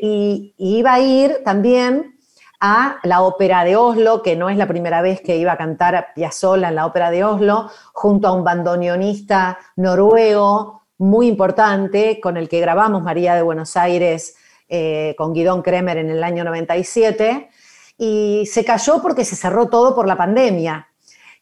iba 0.58 0.92
a 0.92 1.00
ir 1.00 1.40
también 1.44 2.18
a 2.60 2.96
la 3.04 3.22
ópera 3.22 3.64
de 3.64 3.76
Oslo, 3.76 4.22
que 4.22 4.36
no 4.36 4.50
es 4.50 4.58
la 4.58 4.66
primera 4.66 5.00
vez 5.00 5.20
que 5.22 5.36
iba 5.36 5.52
a 5.52 5.56
cantar 5.56 5.96
a 5.96 6.12
Piazzolla 6.14 6.68
en 6.68 6.74
la 6.74 6.86
ópera 6.86 7.10
de 7.10 7.24
Oslo, 7.24 7.70
junto 7.92 8.28
a 8.28 8.32
un 8.32 8.44
bandoneonista 8.44 9.58
noruego 9.76 10.82
muy 10.98 11.26
importante, 11.26 12.20
con 12.20 12.36
el 12.36 12.48
que 12.48 12.60
grabamos 12.60 13.02
María 13.02 13.34
de 13.34 13.42
Buenos 13.42 13.76
Aires 13.76 14.36
eh, 14.68 15.14
con 15.16 15.32
Guidón 15.32 15.62
Kremer 15.62 15.98
en 15.98 16.10
el 16.10 16.24
año 16.24 16.42
97, 16.42 17.50
y 17.98 18.44
se 18.46 18.64
cayó 18.64 19.00
porque 19.00 19.24
se 19.24 19.36
cerró 19.36 19.68
todo 19.68 19.94
por 19.94 20.06
la 20.06 20.16
pandemia. 20.16 20.88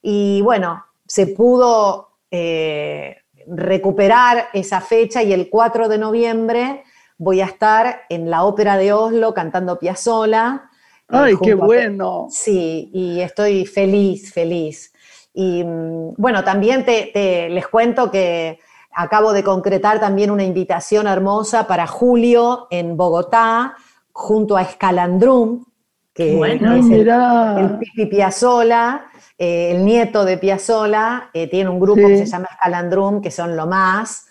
Y 0.03 0.43
bueno, 0.43 0.85
se 1.07 1.29
pudo 1.29 2.11
eh, 2.31 3.17
recuperar 3.47 4.49
esa 4.53 4.81
fecha 4.81 5.23
y 5.23 5.33
el 5.33 5.49
4 5.49 5.89
de 5.89 5.99
noviembre 5.99 6.85
voy 7.17 7.41
a 7.41 7.47
estar 7.47 8.03
en 8.09 8.29
la 8.29 8.45
Ópera 8.45 8.77
de 8.77 8.93
Oslo 8.93 9.33
cantando 9.33 9.79
Piazzolla. 9.79 10.71
Eh, 11.09 11.17
¡Ay, 11.17 11.35
qué 11.43 11.55
bueno! 11.55 12.27
Sí, 12.31 12.91
y 12.93 13.21
estoy 13.21 13.67
feliz, 13.67 14.33
feliz. 14.33 14.93
Y 15.33 15.65
mm, 15.65 16.15
bueno, 16.17 16.45
también 16.45 16.85
te, 16.85 17.49
les 17.51 17.67
cuento 17.69 18.11
que 18.11 18.59
acabo 18.95 19.33
de 19.33 19.43
concretar 19.43 20.01
también 20.01 20.31
una 20.31 20.45
invitación 20.45 21.07
hermosa 21.07 21.67
para 21.67 21.87
julio 21.87 22.67
en 22.71 22.97
Bogotá, 22.97 23.75
junto 24.13 24.57
a 24.57 24.63
Escalandrum, 24.63 25.65
que 26.13 26.39
es 26.41 26.91
el, 26.91 27.09
el 27.09 27.79
Pipi 27.79 28.07
Piazzolla, 28.07 29.07
eh, 29.37 29.73
el 29.73 29.85
nieto 29.85 30.25
de 30.25 30.39
Piazzola 30.39 31.31
eh, 31.35 31.49
tiene 31.49 31.69
un 31.69 31.81
grupo 31.81 32.07
que 32.07 32.19
se 32.19 32.27
llama 32.27 32.49
Escalandrum, 32.53 33.21
que 33.21 33.33
son 33.33 33.57
lo 33.57 33.67
más, 33.67 34.27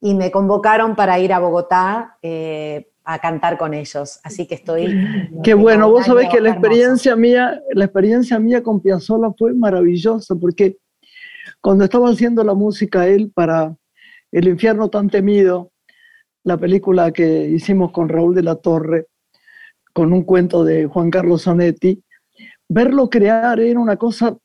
y 0.00 0.14
me 0.14 0.30
convocaron 0.30 0.96
para 0.96 1.18
ir 1.20 1.32
a 1.32 1.38
Bogotá 1.38 2.16
eh, 2.22 2.90
a 3.04 3.20
cantar 3.20 3.56
con 3.56 3.72
ellos. 3.72 4.18
Así 4.24 4.46
que 4.46 4.56
estoy. 4.56 5.30
Qué 5.44 5.54
bueno, 5.54 5.88
vos 5.90 6.06
sabés 6.06 6.28
que 6.28 6.40
la 6.40 6.50
experiencia 6.50 7.14
mía, 7.14 7.60
la 7.72 7.84
experiencia 7.84 8.38
mía 8.40 8.62
con 8.62 8.80
Piazzola 8.80 9.32
fue 9.38 9.54
maravillosa, 9.54 10.34
porque 10.34 10.76
cuando 11.60 11.84
estaba 11.84 12.10
haciendo 12.10 12.42
la 12.42 12.54
música 12.54 13.06
él 13.06 13.30
para 13.32 13.76
El 14.30 14.48
infierno 14.48 14.88
tan 14.88 15.08
temido, 15.08 15.72
la 16.44 16.56
película 16.56 17.12
que 17.12 17.46
hicimos 17.46 17.92
con 17.92 18.08
Raúl 18.08 18.34
de 18.34 18.42
la 18.42 18.56
Torre, 18.56 19.06
con 19.92 20.12
un 20.12 20.22
cuento 20.22 20.64
de 20.64 20.86
Juan 20.86 21.10
Carlos 21.10 21.44
Zanetti, 21.44 22.02
verlo 22.68 23.08
crear 23.08 23.58
era 23.60 23.80
una 23.80 23.96
cosa, 23.96 24.36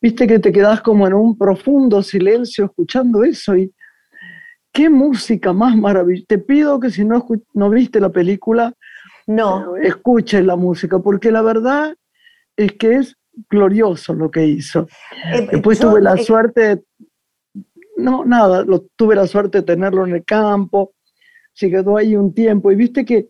viste 0.00 0.26
que 0.26 0.38
te 0.38 0.52
quedas 0.52 0.82
como 0.82 1.06
en 1.06 1.14
un 1.14 1.36
profundo 1.36 2.02
silencio 2.02 2.66
escuchando 2.66 3.24
eso 3.24 3.56
y 3.56 3.72
qué 4.72 4.88
música 4.88 5.52
más 5.52 5.76
maravillosa. 5.76 6.26
Te 6.28 6.38
pido 6.38 6.78
que 6.78 6.90
si 6.90 7.04
no, 7.04 7.26
no 7.54 7.70
viste 7.70 8.00
la 8.00 8.10
película, 8.10 8.72
no. 9.26 9.76
escuches 9.76 10.44
la 10.44 10.56
música, 10.56 10.98
porque 10.98 11.30
la 11.30 11.42
verdad 11.42 11.94
es 12.56 12.72
que 12.72 12.96
es 12.96 13.16
glorioso 13.48 14.14
lo 14.14 14.30
que 14.30 14.46
hizo. 14.46 14.86
Eh, 15.32 15.48
Después 15.52 15.78
tuve 15.78 16.00
la 16.00 16.14
eh, 16.14 16.24
suerte, 16.24 16.82
no, 18.00 18.24
nada, 18.24 18.64
lo, 18.64 18.86
tuve 18.96 19.14
la 19.14 19.26
suerte 19.26 19.58
de 19.58 19.64
tenerlo 19.64 20.06
en 20.06 20.14
el 20.14 20.24
campo, 20.24 20.92
se 21.52 21.70
quedó 21.70 21.96
ahí 21.96 22.16
un 22.16 22.32
tiempo 22.32 22.72
y 22.72 22.76
viste 22.76 23.04
que 23.04 23.28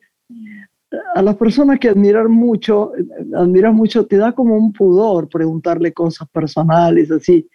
a 1.14 1.22
las 1.22 1.36
personas 1.36 1.78
que 1.78 1.88
admirar 1.88 2.28
mucho, 2.28 2.92
admiras 3.34 3.72
mucho, 3.72 4.06
te 4.06 4.16
da 4.16 4.32
como 4.32 4.56
un 4.56 4.72
pudor 4.72 5.28
preguntarle 5.28 5.92
cosas 5.92 6.28
personales, 6.28 7.10
así, 7.10 7.48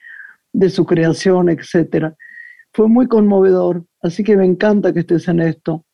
de 0.54 0.70
su 0.70 0.86
creación, 0.86 1.50
etcétera. 1.50 2.16
Fue 2.72 2.88
muy 2.88 3.08
conmovedor, 3.08 3.84
así 4.02 4.24
que 4.24 4.38
me 4.38 4.46
encanta 4.46 4.94
que 4.94 5.00
estés 5.00 5.28
en 5.28 5.42
esto. 5.42 5.86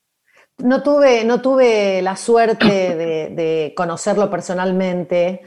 No 0.57 0.83
tuve, 0.83 1.23
no 1.25 1.41
tuve 1.41 2.01
la 2.01 2.15
suerte 2.15 2.65
de, 2.67 3.73
conocerlo 3.75 4.29
personalmente 4.29 5.41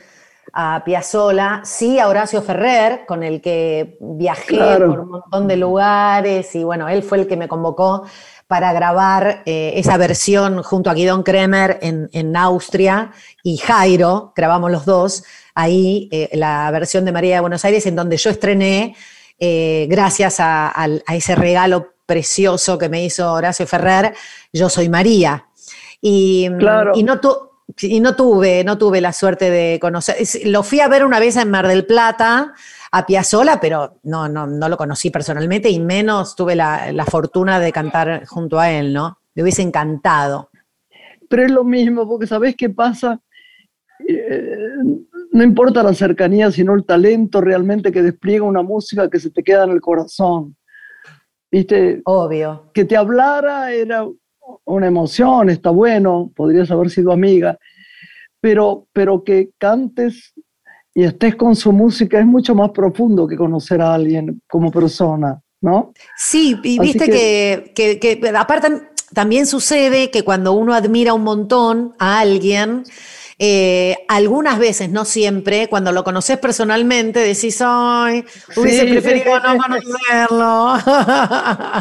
a 0.57 0.83
Piazzola, 0.85 1.63
sí 1.65 1.99
a 1.99 2.07
Horacio 2.07 2.41
Ferrer, 2.41 3.05
con 3.07 3.25
el 3.25 3.41
que 3.41 3.99
viajé 4.01 4.77
por 4.79 5.01
un 5.01 5.09
montón 5.09 5.49
de 5.49 5.57
lugares 5.57 6.55
y 6.55 6.63
bueno, 6.63 6.89
él 6.89 7.03
fue 7.03 7.19
el 7.19 7.27
que 7.27 7.37
me 7.37 7.49
convocó 7.49 8.05
para 8.47 8.73
grabar 8.73 9.43
eh, 9.47 9.73
esa 9.77 9.97
versión 9.97 10.63
junto 10.63 10.91
a 10.91 10.95
Guidón 10.95 11.25
Kremer 11.25 11.81
en, 11.83 12.37
Austria 12.37 13.11
y 13.43 13.57
Jairo, 13.57 14.33
grabamos 14.37 14.71
los 14.71 14.85
dos, 14.85 15.25
ahí 15.57 16.09
eh, 16.13 16.31
la 16.35 16.71
versión 16.71 17.05
de 17.05 17.11
María 17.11 17.37
de 17.37 17.41
Buenos 17.41 17.65
Aires, 17.65 17.85
en 17.87 17.97
donde 17.97 18.17
yo 18.17 18.31
estrené, 18.31 18.95
eh, 19.41 19.89
gracias 19.91 20.37
a, 20.39 20.73
ese 21.09 21.35
regalo 21.35 21.95
precioso 22.07 22.79
que 22.79 22.89
me 22.89 23.05
hizo 23.05 23.33
Horacio 23.33 23.67
Ferrer, 23.67 24.15
Yo 24.53 24.69
Soy 24.69 24.89
María. 24.89 25.47
Y, 26.01 26.49
y 26.95 27.03
no, 27.03 27.19
y 27.81 28.01
no 28.01 28.15
tuve, 28.15 28.63
no 28.65 28.79
tuve 28.79 29.01
la 29.01 29.13
suerte 29.13 29.51
de 29.51 29.79
conocer. 29.81 30.17
Lo 30.45 30.63
fui 30.63 30.81
a 30.81 30.89
ver 30.89 31.05
una 31.05 31.19
vez 31.19 31.37
en 31.37 31.51
Mar 31.51 31.67
del 31.67 31.87
Plata, 31.87 32.55
a 32.93 33.07
Piazzola, 33.07 33.59
pero 33.61 33.99
no, 34.05 34.29
no, 34.29 34.47
no 34.47 34.69
lo 34.69 34.77
conocí 34.77 35.11
personalmente 35.11 35.71
y 35.71 35.81
menos 35.81 36.37
tuve 36.37 36.55
la, 36.55 37.05
fortuna 37.11 37.59
de 37.59 37.73
cantar 37.73 38.27
junto 38.27 38.61
a 38.61 38.71
él, 38.71 38.93
¿no? 38.93 39.19
Me 39.35 39.43
hubiese 39.43 39.63
encantado. 39.63 40.51
Pero 41.29 41.45
es 41.45 41.51
lo 41.51 41.65
mismo, 41.65 42.09
porque 42.09 42.27
¿sabés 42.27 42.55
qué 42.55 42.71
pasa? 42.71 43.21
Eh, 44.07 44.59
no 45.33 45.43
importa 45.43 45.83
la 45.83 45.95
cercanía, 45.95 46.53
sino 46.53 46.75
el 46.75 46.85
talento 46.85 47.41
realmente 47.41 47.91
que 47.91 48.03
despliega 48.03 48.45
una 48.45 48.63
música 48.63 49.11
que 49.11 49.19
se 49.19 49.31
te 49.31 49.43
queda 49.43 49.65
en 49.65 49.71
el 49.71 49.81
corazón. 49.81 50.57
¿Viste? 51.51 52.03
Obvio. 52.05 52.71
Que 52.73 52.85
te 52.85 52.97
hablara 52.97 53.73
era 53.73 54.07
una 54.65 54.87
emoción, 54.87 55.51
está 55.51 55.71
bueno, 55.71 56.31
podrías 56.35 56.71
haber 56.71 56.91
sido 56.91 57.13
amiga, 57.13 57.59
pero, 58.41 58.87
pero 58.93 59.25
que 59.25 59.51
cantes 59.59 60.35
y 60.95 61.05
estés 61.05 61.35
con 61.35 61.57
su 61.57 61.73
música 61.73 62.19
es 62.19 62.27
mucho 62.27 62.55
más 62.55 62.71
profundo 62.71 63.27
que 63.27 63.37
conocer 63.37 63.81
a 63.81 63.95
alguien 63.95 64.43
como 64.49 64.71
persona, 64.71 65.41
¿no? 65.61 65.93
Sí, 66.17 66.57
y 66.63 66.79
viste 66.79 67.11
que, 67.11 67.73
que, 67.75 68.33
aparte 68.37 68.69
también 69.13 69.47
sucede 69.47 70.11
que 70.11 70.23
cuando 70.23 70.53
uno 70.53 70.75
admira 70.75 71.15
un 71.15 71.23
montón 71.23 71.95
a 71.99 72.21
alguien, 72.21 72.85
eh, 73.39 73.97
algunas 74.09 74.59
veces, 74.59 74.91
no 74.91 75.05
siempre, 75.05 75.69
cuando 75.69 75.91
lo 75.91 76.05
conoces 76.05 76.39
personalmente, 76.39 77.21
decís, 77.21 77.59
ay, 77.61 78.25
hubiese 78.57 78.85
preferido 78.87 79.41
no 79.41 79.57
conocerlo. 79.57 80.75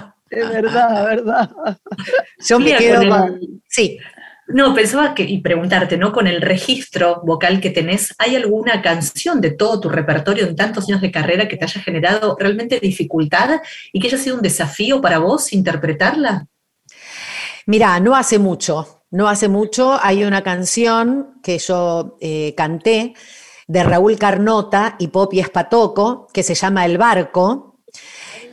Es 0.33 0.49
verdad, 0.49 1.05
verdad. 1.05 1.51
Yo 2.47 2.59
me 2.59 2.75
quedo 2.75 3.07
con... 3.07 3.39
Sí. 3.67 3.99
No, 4.47 4.73
pensaba 4.73 5.15
que, 5.15 5.23
y 5.23 5.39
preguntarte, 5.41 5.97
¿no? 5.97 6.11
Con 6.11 6.27
el 6.27 6.41
registro 6.41 7.21
vocal 7.23 7.61
que 7.61 7.69
tenés, 7.69 8.13
¿hay 8.17 8.35
alguna 8.35 8.81
canción 8.81 9.39
de 9.39 9.51
todo 9.51 9.79
tu 9.79 9.89
repertorio 9.89 10.45
en 10.45 10.55
tantos 10.55 10.89
años 10.89 11.01
de 11.01 11.11
carrera 11.11 11.47
que 11.47 11.55
te 11.55 11.63
haya 11.63 11.81
generado 11.81 12.35
realmente 12.37 12.79
dificultad 12.79 13.61
y 13.93 13.99
que 13.99 14.07
haya 14.07 14.17
sido 14.17 14.35
un 14.35 14.41
desafío 14.41 15.01
para 15.01 15.19
vos 15.19 15.53
interpretarla? 15.53 16.47
Mira, 17.65 17.99
no 18.01 18.15
hace 18.15 18.37
mucho, 18.37 19.05
no 19.11 19.29
hace 19.29 19.47
mucho 19.47 19.97
hay 20.01 20.25
una 20.25 20.43
canción 20.43 21.39
que 21.41 21.57
yo 21.59 22.17
eh, 22.19 22.53
canté 22.57 23.13
de 23.67 23.83
Raúl 23.83 24.17
Carnota 24.17 24.97
y 24.99 25.07
Popi 25.07 25.39
Espatoco 25.39 26.27
que 26.33 26.43
se 26.43 26.53
llama 26.53 26.85
El 26.85 26.97
Barco 26.97 27.72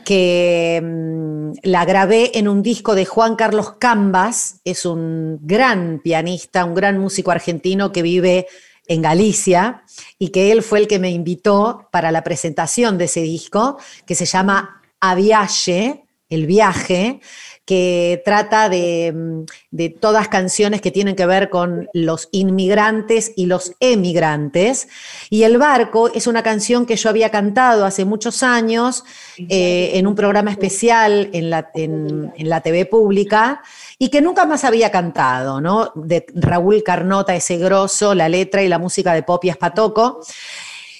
que 0.03 0.81
mm, 0.83 1.51
la 1.63 1.85
grabé 1.85 2.37
en 2.37 2.47
un 2.47 2.61
disco 2.61 2.95
de 2.95 3.05
Juan 3.05 3.35
Carlos 3.35 3.73
Cambas, 3.79 4.61
es 4.63 4.85
un 4.85 5.39
gran 5.41 5.99
pianista, 6.03 6.65
un 6.65 6.75
gran 6.75 6.97
músico 6.97 7.31
argentino 7.31 7.91
que 7.91 8.01
vive 8.01 8.47
en 8.87 9.01
Galicia 9.01 9.83
y 10.19 10.29
que 10.29 10.51
él 10.51 10.63
fue 10.63 10.79
el 10.79 10.87
que 10.87 10.99
me 10.99 11.11
invitó 11.11 11.87
para 11.91 12.11
la 12.11 12.23
presentación 12.23 12.97
de 12.97 13.05
ese 13.05 13.21
disco, 13.21 13.77
que 14.05 14.15
se 14.15 14.25
llama 14.25 14.81
Aviaje, 14.99 16.05
el 16.29 16.45
viaje, 16.45 17.19
que 17.71 18.21
trata 18.25 18.67
mm, 18.67 19.45
de, 19.71 19.89
todas 19.97 20.27
canciones 20.27 20.81
que 20.81 20.91
tienen 20.91 21.15
que 21.15 21.25
ver 21.25 21.49
con 21.49 21.87
los 21.93 22.27
inmigrantes 22.33 23.31
y 23.37 23.45
los 23.45 23.75
emigrantes. 23.79 24.89
Y 25.29 25.43
El 25.43 25.57
Barco 25.57 26.11
es 26.13 26.27
una 26.27 26.43
canción 26.43 26.85
que 26.85 26.97
yo 26.97 27.09
había 27.09 27.29
cantado 27.29 27.85
hace 27.85 28.03
muchos 28.03 28.43
años 28.43 29.05
eh, 29.37 29.91
en 29.93 30.05
un 30.05 30.15
programa 30.15 30.51
especial 30.51 31.29
en 31.31 31.49
la, 31.49 31.71
en, 31.73 32.33
la 32.39 32.59
TV 32.59 32.87
pública 32.87 33.61
y 33.97 34.09
que 34.09 34.19
nunca 34.19 34.45
más 34.45 34.65
había 34.65 34.91
cantado, 34.91 35.61
¿no? 35.61 35.93
De 35.95 36.25
Raúl 36.35 36.83
Carnota, 36.83 37.33
ese 37.33 37.55
grosso, 37.57 38.13
la 38.13 38.27
letra 38.27 38.63
y 38.63 38.67
la 38.67 38.79
música 38.79 39.13
de 39.13 39.23
Popi 39.23 39.47
Espatoco. 39.47 40.19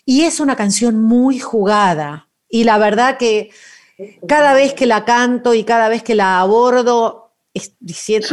Y 0.05 0.21
es 0.21 0.39
una 0.39 0.55
canción 0.55 1.03
muy 1.03 1.37
jugada. 1.37 2.29
Y 2.47 2.63
la 2.63 2.77
verdad 2.77 3.17
que 3.17 3.49
cada 4.27 4.53
vez 4.53 4.73
que 4.73 4.85
la 4.85 5.05
canto 5.05 5.53
y 5.53 5.63
cada 5.63 5.89
vez 5.89 6.03
que 6.03 6.15
la 6.15 6.39
abordo, 6.39 7.21
es 7.53 7.75
diciendo, 7.79 8.27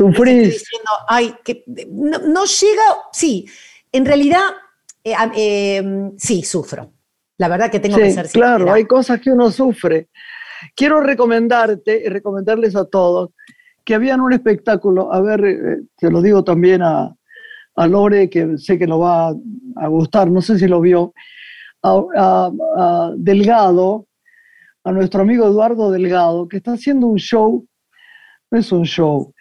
ay, 1.08 1.34
que 1.44 1.64
no, 1.66 2.44
llega, 2.44 2.82
sí, 3.12 3.46
en 3.90 4.06
realidad, 4.06 4.42
eh, 5.02 5.14
eh, 5.34 6.10
sí, 6.16 6.42
sufro. 6.42 6.92
La 7.38 7.48
verdad 7.48 7.70
que 7.70 7.80
tengo 7.80 7.96
que 7.96 8.10
ser 8.10 8.26
sincera. 8.26 8.56
Claro, 8.56 8.72
hay 8.72 8.84
cosas 8.84 9.20
que 9.20 9.30
uno 9.30 9.50
sufre. 9.50 10.08
Quiero 10.74 11.00
recomendarte 11.00 12.02
y 12.04 12.08
recomendarles 12.08 12.74
a 12.74 12.84
todos 12.84 13.30
que 13.84 13.94
habían 13.94 14.20
un 14.20 14.32
espectáculo, 14.32 15.12
a 15.12 15.20
ver, 15.20 15.44
eh, 15.44 15.82
te 15.96 16.10
lo 16.10 16.20
digo 16.20 16.44
también 16.44 16.82
a, 16.82 17.14
Lore, 17.76 18.28
que 18.28 18.58
sé 18.58 18.76
que 18.76 18.88
lo 18.88 18.98
va 18.98 19.28
a, 19.28 19.86
gustar, 19.86 20.28
no 20.28 20.42
sé 20.42 20.58
si 20.58 20.66
lo 20.66 20.80
vio, 20.80 21.14
a 21.84 23.12
Delgado, 23.16 24.07
a 24.88 24.92
nuestro 24.92 25.20
amigo 25.20 25.44
Eduardo 25.44 25.90
Delgado, 25.90 26.48
que 26.48 26.56
está 26.56 26.72
haciendo 26.72 27.08
un 27.08 27.18
show, 27.18 27.66
no 28.50 28.58
es 28.58 28.72
un 28.72 28.84
show, 28.84 29.34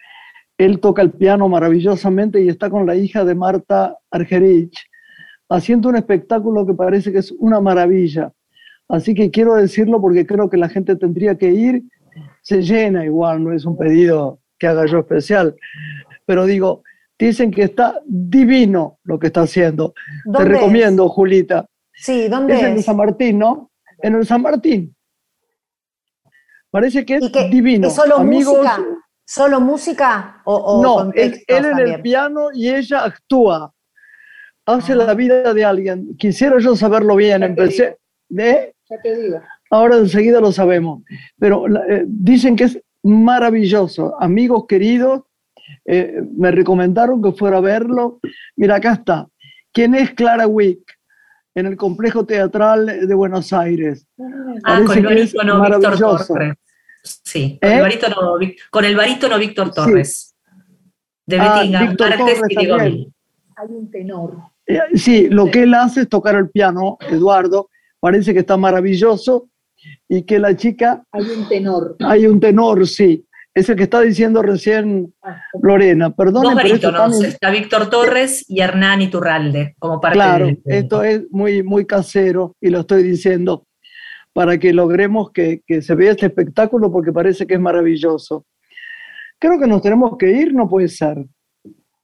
él 0.58 0.78
toca 0.78 1.00
el 1.00 1.10
piano 1.10 1.48
maravillosamente 1.48 2.42
y 2.42 2.48
está 2.48 2.68
con 2.68 2.84
la 2.84 2.94
hija 2.96 3.24
de 3.24 3.34
Marta 3.34 3.96
Argerich, 4.10 4.76
haciendo 5.48 5.88
un 5.88 5.96
espectáculo 5.96 6.66
que 6.66 6.74
parece 6.74 7.12
que 7.12 7.20
es 7.20 7.32
una 7.32 7.62
maravilla. 7.62 8.30
Así 8.90 9.14
que 9.14 9.30
quiero 9.30 9.54
decirlo 9.54 10.02
porque 10.02 10.26
creo 10.26 10.50
que 10.50 10.58
la 10.58 10.68
gente 10.68 10.96
tendría 10.96 11.38
que 11.38 11.48
ir, 11.50 11.82
se 12.42 12.60
llena 12.60 13.06
igual, 13.06 13.42
no 13.42 13.54
es 13.54 13.64
un 13.64 13.78
pedido 13.78 14.40
que 14.58 14.66
haga 14.66 14.84
yo 14.84 14.98
especial, 14.98 15.56
pero 16.26 16.44
digo, 16.44 16.82
dicen 17.18 17.50
que 17.50 17.62
está 17.62 17.98
divino 18.04 18.98
lo 19.02 19.18
que 19.18 19.28
está 19.28 19.42
haciendo. 19.42 19.94
Te 20.30 20.44
recomiendo, 20.44 21.08
Julita. 21.08 21.64
Sí, 21.94 22.28
¿dónde 22.28 22.54
es? 22.54 22.62
En 22.64 22.82
San 22.82 22.98
Martín, 22.98 23.38
¿no? 23.38 23.70
En 24.02 24.14
el 24.14 24.26
San 24.26 24.42
Martín. 24.42 24.94
Parece 26.70 27.04
que 27.04 27.16
es 27.16 27.32
divino. 27.50 27.88
¿Es 27.88 27.94
solo 27.94 28.18
música? 28.20 28.84
¿Solo 29.24 29.60
música? 29.60 30.42
O, 30.44 30.82
no, 30.82 31.12
él, 31.14 31.42
en 31.46 31.78
el 31.78 32.00
piano 32.02 32.48
y 32.52 32.68
ella 32.68 33.04
actúa. 33.04 33.72
Hace 34.66 34.94
la 34.94 35.14
vida 35.14 35.54
de 35.54 35.64
alguien. 35.64 36.16
Quisiera 36.16 36.58
yo 36.58 36.76
saberlo 36.76 37.16
bien. 37.16 37.42
Empecé. 37.42 37.98
¿eh? 38.36 38.74
Ya 38.88 39.00
te 39.02 39.22
digo. 39.22 39.40
Ahora 39.70 39.96
enseguida 39.96 40.40
lo 40.40 40.52
sabemos. 40.52 41.02
Pero 41.38 41.66
eh, 41.90 42.04
dicen 42.06 42.56
que 42.56 42.64
es 42.64 42.80
maravilloso. 43.02 44.14
Amigos 44.20 44.64
queridos, 44.66 45.22
eh, 45.84 46.22
me 46.36 46.50
recomendaron 46.50 47.22
que 47.22 47.32
fuera 47.32 47.58
a 47.58 47.62
verlo. 47.62 48.20
Mira, 48.56 48.76
acá 48.76 48.94
está. 48.94 49.28
¿Quién 49.72 49.94
es 49.94 50.12
Clara 50.12 50.46
Wick? 50.46 50.97
En 51.58 51.66
el 51.66 51.76
complejo 51.76 52.24
teatral 52.24 52.86
de 52.86 53.14
Buenos 53.14 53.52
Aires. 53.52 54.06
Ah, 54.62 54.80
con 54.86 54.98
el 54.98 55.04
barítono 55.04 55.60
Víctor 55.60 55.98
Torres. 55.98 56.54
Sí, 57.02 57.58
con, 57.60 57.70
el 57.70 57.78
¿Eh? 57.78 57.80
barítono, 57.80 58.16
con 58.70 58.84
el 58.84 58.96
barítono 58.96 59.38
Víctor 59.38 59.72
Torres. 59.72 60.36
De 61.26 61.38
ah, 61.38 61.58
Bettinga, 61.58 61.96
Torres 61.96 62.40
y 62.50 62.56
Hay 63.56 63.68
un 63.68 63.90
tenor. 63.90 64.36
Eh, 64.66 64.78
sí, 64.94 65.28
lo 65.28 65.50
que 65.50 65.64
él 65.64 65.74
hace 65.74 66.02
es 66.02 66.08
tocar 66.08 66.36
el 66.36 66.48
piano, 66.48 66.96
Eduardo. 67.10 67.70
Parece 67.98 68.32
que 68.32 68.40
está 68.40 68.56
maravilloso 68.56 69.48
y 70.08 70.22
que 70.22 70.38
la 70.38 70.54
chica... 70.56 71.02
Hay 71.10 71.24
un 71.24 71.48
tenor. 71.48 71.96
Hay 72.00 72.26
un 72.26 72.38
tenor, 72.38 72.86
sí 72.86 73.27
es 73.54 73.68
el 73.68 73.76
que 73.76 73.84
está 73.84 74.00
diciendo 74.00 74.42
recién 74.42 75.14
ah, 75.22 75.42
Lorena. 75.60 76.14
Perdón. 76.14 76.54
Barítonos, 76.54 77.22
está 77.22 77.50
Víctor 77.50 77.90
Torres 77.90 78.44
y 78.48 78.60
Hernán 78.60 79.02
Iturralde 79.02 79.74
como 79.78 80.00
parte 80.00 80.16
Claro, 80.16 80.48
esto 80.64 81.02
es 81.02 81.22
muy, 81.30 81.62
muy 81.62 81.86
casero 81.86 82.56
y 82.60 82.70
lo 82.70 82.80
estoy 82.80 83.02
diciendo 83.02 83.66
para 84.32 84.58
que 84.58 84.72
logremos 84.72 85.32
que, 85.32 85.62
se 85.82 85.94
vea 85.96 86.12
este 86.12 86.26
espectáculo 86.26 86.92
porque 86.92 87.12
parece 87.12 87.46
que 87.46 87.54
es 87.54 87.60
maravilloso. 87.60 88.46
creo 89.38 89.58
que 89.58 89.66
nos 89.66 89.82
tenemos 89.82 90.16
que 90.16 90.30
ir, 90.30 90.54
no 90.54 90.68
puede 90.68 90.88
ser. 90.88 91.24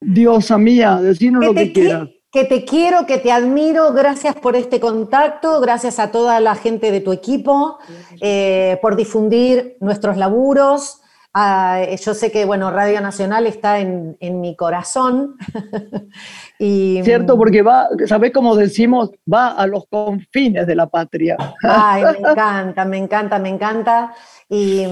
Diosa 0.01 0.59
mía, 0.59 1.01
decirnos 1.01 1.45
lo 1.45 1.55
que 1.55 1.73
quieras. 1.73 2.09
Que 2.33 2.45
te 2.45 2.65
quiero, 2.65 3.07
que 3.07 3.19
te 3.19 3.31
admiro, 3.31 3.93
gracias 3.93 4.35
por 4.35 4.57
este 4.57 4.81
contacto, 4.81 5.61
gracias 5.61 6.01
a 6.01 6.11
toda 6.11 6.41
la 6.41 6.57
gente 6.57 6.91
de 6.91 7.01
tu 7.01 7.13
equipo, 7.13 7.79
eh, 8.21 8.79
por 8.83 8.97
difundir 8.97 9.77
nuestros 9.81 10.17
laburos. 10.17 11.01
Ah, 11.37 11.85
yo 12.01 12.15
sé 12.15 12.31
que, 12.31 12.45
bueno, 12.45 12.71
Radio 12.71 13.01
Nacional 13.01 13.49
está 13.49 13.81
en, 13.81 14.17
mi 14.41 14.55
corazón. 14.55 15.37
y, 16.61 17.03
Cierto, 17.03 17.37
porque 17.37 17.61
va, 17.63 17.89
¿sabes 18.07 18.33
cómo 18.33 18.55
decimos? 18.55 19.11
Va 19.31 19.49
a 19.49 19.67
los 19.67 19.89
confines 19.89 20.65
de 20.65 20.77
la 20.77 20.87
patria. 20.87 21.37
Ay, 21.65 22.05
me 22.05 22.11
encanta, 22.31 22.85
me 22.85 22.99
encanta, 22.99 23.39
me 23.41 23.49
encanta. 23.49 24.15
Y, 24.49 24.87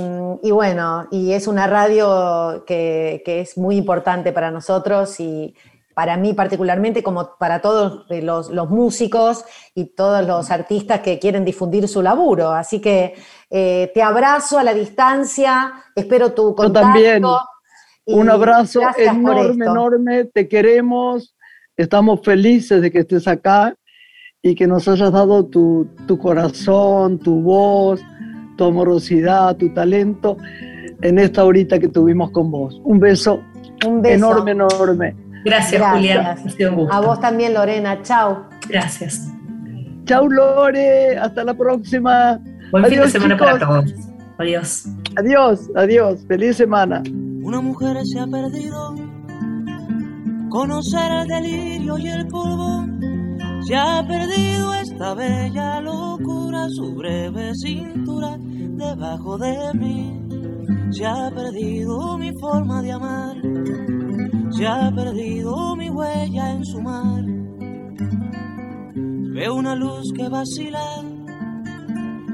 bueno, 0.50 1.06
y 1.12 1.32
es 1.32 1.46
una 1.46 1.68
radio 1.68 2.64
que, 2.66 3.22
que, 3.24 3.42
es 3.42 3.56
muy 3.56 3.76
importante 3.76 4.32
para 4.32 4.50
nosotros 4.50 5.20
y, 5.20 5.54
para 5.94 6.16
mí 6.16 6.32
particularmente, 6.32 7.02
como 7.02 7.36
para 7.38 7.60
todos 7.60 8.04
los, 8.08 8.50
músicos 8.70 9.44
y 9.74 9.86
todos 9.86 10.26
los 10.26 10.50
artistas 10.50 11.00
que 11.00 11.18
quieren 11.18 11.44
difundir 11.44 11.88
su 11.88 12.02
laburo. 12.02 12.50
Así 12.50 12.80
que 12.80 13.14
eh, 13.54 13.90
te 13.92 14.02
abrazo 14.02 14.58
a 14.58 14.64
la 14.64 14.72
distancia, 14.72 15.74
espero 15.94 16.32
tu 16.32 16.54
contacto. 16.54 16.80
Yo 16.80 16.92
también. 16.94 17.24
Un 18.06 18.30
abrazo 18.30 18.80
enorme, 18.96 19.66
enorme, 19.66 20.24
te 20.24 20.48
queremos, 20.48 21.36
estamos 21.76 22.20
felices 22.24 22.80
de 22.80 22.90
que 22.90 23.00
estés 23.00 23.28
acá 23.28 23.76
y 24.40 24.54
que 24.54 24.66
nos 24.66 24.88
hayas 24.88 25.12
dado 25.12 25.44
tu, 25.44 25.86
tu 26.08 26.18
corazón, 26.18 27.18
tu 27.18 27.42
voz, 27.42 28.00
tu 28.56 28.64
amorosidad, 28.64 29.54
tu 29.56 29.72
talento 29.74 30.38
en 31.02 31.18
esta 31.18 31.44
horita 31.44 31.78
que 31.78 31.88
tuvimos 31.88 32.30
con 32.30 32.50
vos. 32.50 32.80
Un 32.84 32.98
beso, 32.98 33.42
un 33.86 34.00
beso. 34.00 34.14
enorme, 34.14 34.52
enorme. 34.52 35.16
Gracias, 35.44 35.82
Julián. 35.82 36.38
A 36.90 37.00
vos 37.00 37.20
también, 37.20 37.52
Lorena. 37.52 38.00
Chao. 38.02 38.48
Gracias. 38.66 39.28
Chao, 40.06 40.26
Lore. 40.26 41.18
Hasta 41.18 41.44
la 41.44 41.54
próxima. 41.54 42.40
Buen 42.72 42.84
fin 42.86 43.00
de 43.00 43.08
semana 43.08 43.36
para 43.36 43.58
todos. 43.58 43.94
Adiós. 44.38 44.86
Adiós, 45.16 45.70
adiós. 45.76 46.24
Feliz 46.26 46.56
semana. 46.56 47.02
Una 47.42 47.60
mujer 47.60 47.96
se 48.04 48.18
ha 48.18 48.26
perdido. 48.26 48.94
Conocer 50.50 51.12
el 51.12 51.28
delirio 51.28 51.98
y 51.98 52.08
el 52.08 52.26
polvo. 52.26 52.86
Se 53.66 53.76
ha 53.76 54.04
perdido 54.06 54.74
esta 54.74 55.14
bella 55.14 55.80
locura, 55.80 56.66
su 56.70 56.94
breve 56.96 57.54
cintura 57.54 58.36
debajo 58.38 59.38
de 59.38 59.72
mí. 59.74 60.18
Se 60.90 61.06
ha 61.06 61.30
perdido 61.30 62.18
mi 62.18 62.32
forma 62.40 62.82
de 62.82 62.92
amar 62.92 63.36
se 64.52 64.66
ha 64.66 64.92
perdido 64.94 65.74
mi 65.76 65.88
huella 65.88 66.52
en 66.52 66.64
su 66.64 66.80
mar. 66.82 67.24
Veo 69.34 69.54
una 69.54 69.74
luz 69.74 70.12
que 70.14 70.28
vacila 70.28 71.02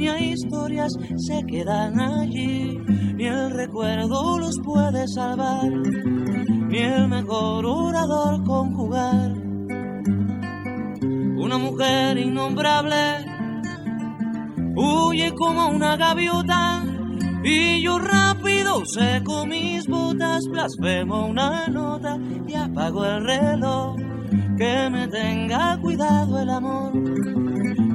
ni 0.00 0.08
a 0.08 0.18
historias 0.18 0.92
se 1.18 1.44
quedan 1.46 2.00
allí, 2.00 2.78
ni 3.16 3.26
el 3.26 3.50
recuerdo 3.50 4.38
los 4.38 4.58
puede 4.64 5.06
salvar, 5.08 5.70
ni 5.70 6.78
el 6.78 7.06
mejor 7.06 7.66
orador 7.66 8.42
conjugar. 8.44 9.32
Una 11.02 11.58
mujer 11.58 12.16
innombrable 12.16 13.26
huye 14.74 15.34
como 15.34 15.68
una 15.68 15.96
gaviota 15.96 16.82
y 17.44 17.82
yo 17.82 17.98
rápido 17.98 18.82
seco 18.86 19.44
mis 19.44 19.86
botas, 19.86 20.44
blasfemo 20.50 21.26
una 21.26 21.68
nota 21.68 22.16
y 22.48 22.54
apago 22.54 23.04
el 23.04 23.24
reloj. 23.26 23.96
Que 24.56 24.88
me 24.90 25.08
tenga 25.08 25.78
cuidado 25.80 26.38
el 26.38 26.50
amor, 26.50 26.92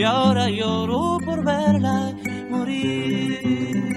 y 0.00 0.02
ahora 0.02 0.48
lloro 0.48 1.18
por 1.26 1.44
verla 1.44 2.14
morir. 2.48 3.89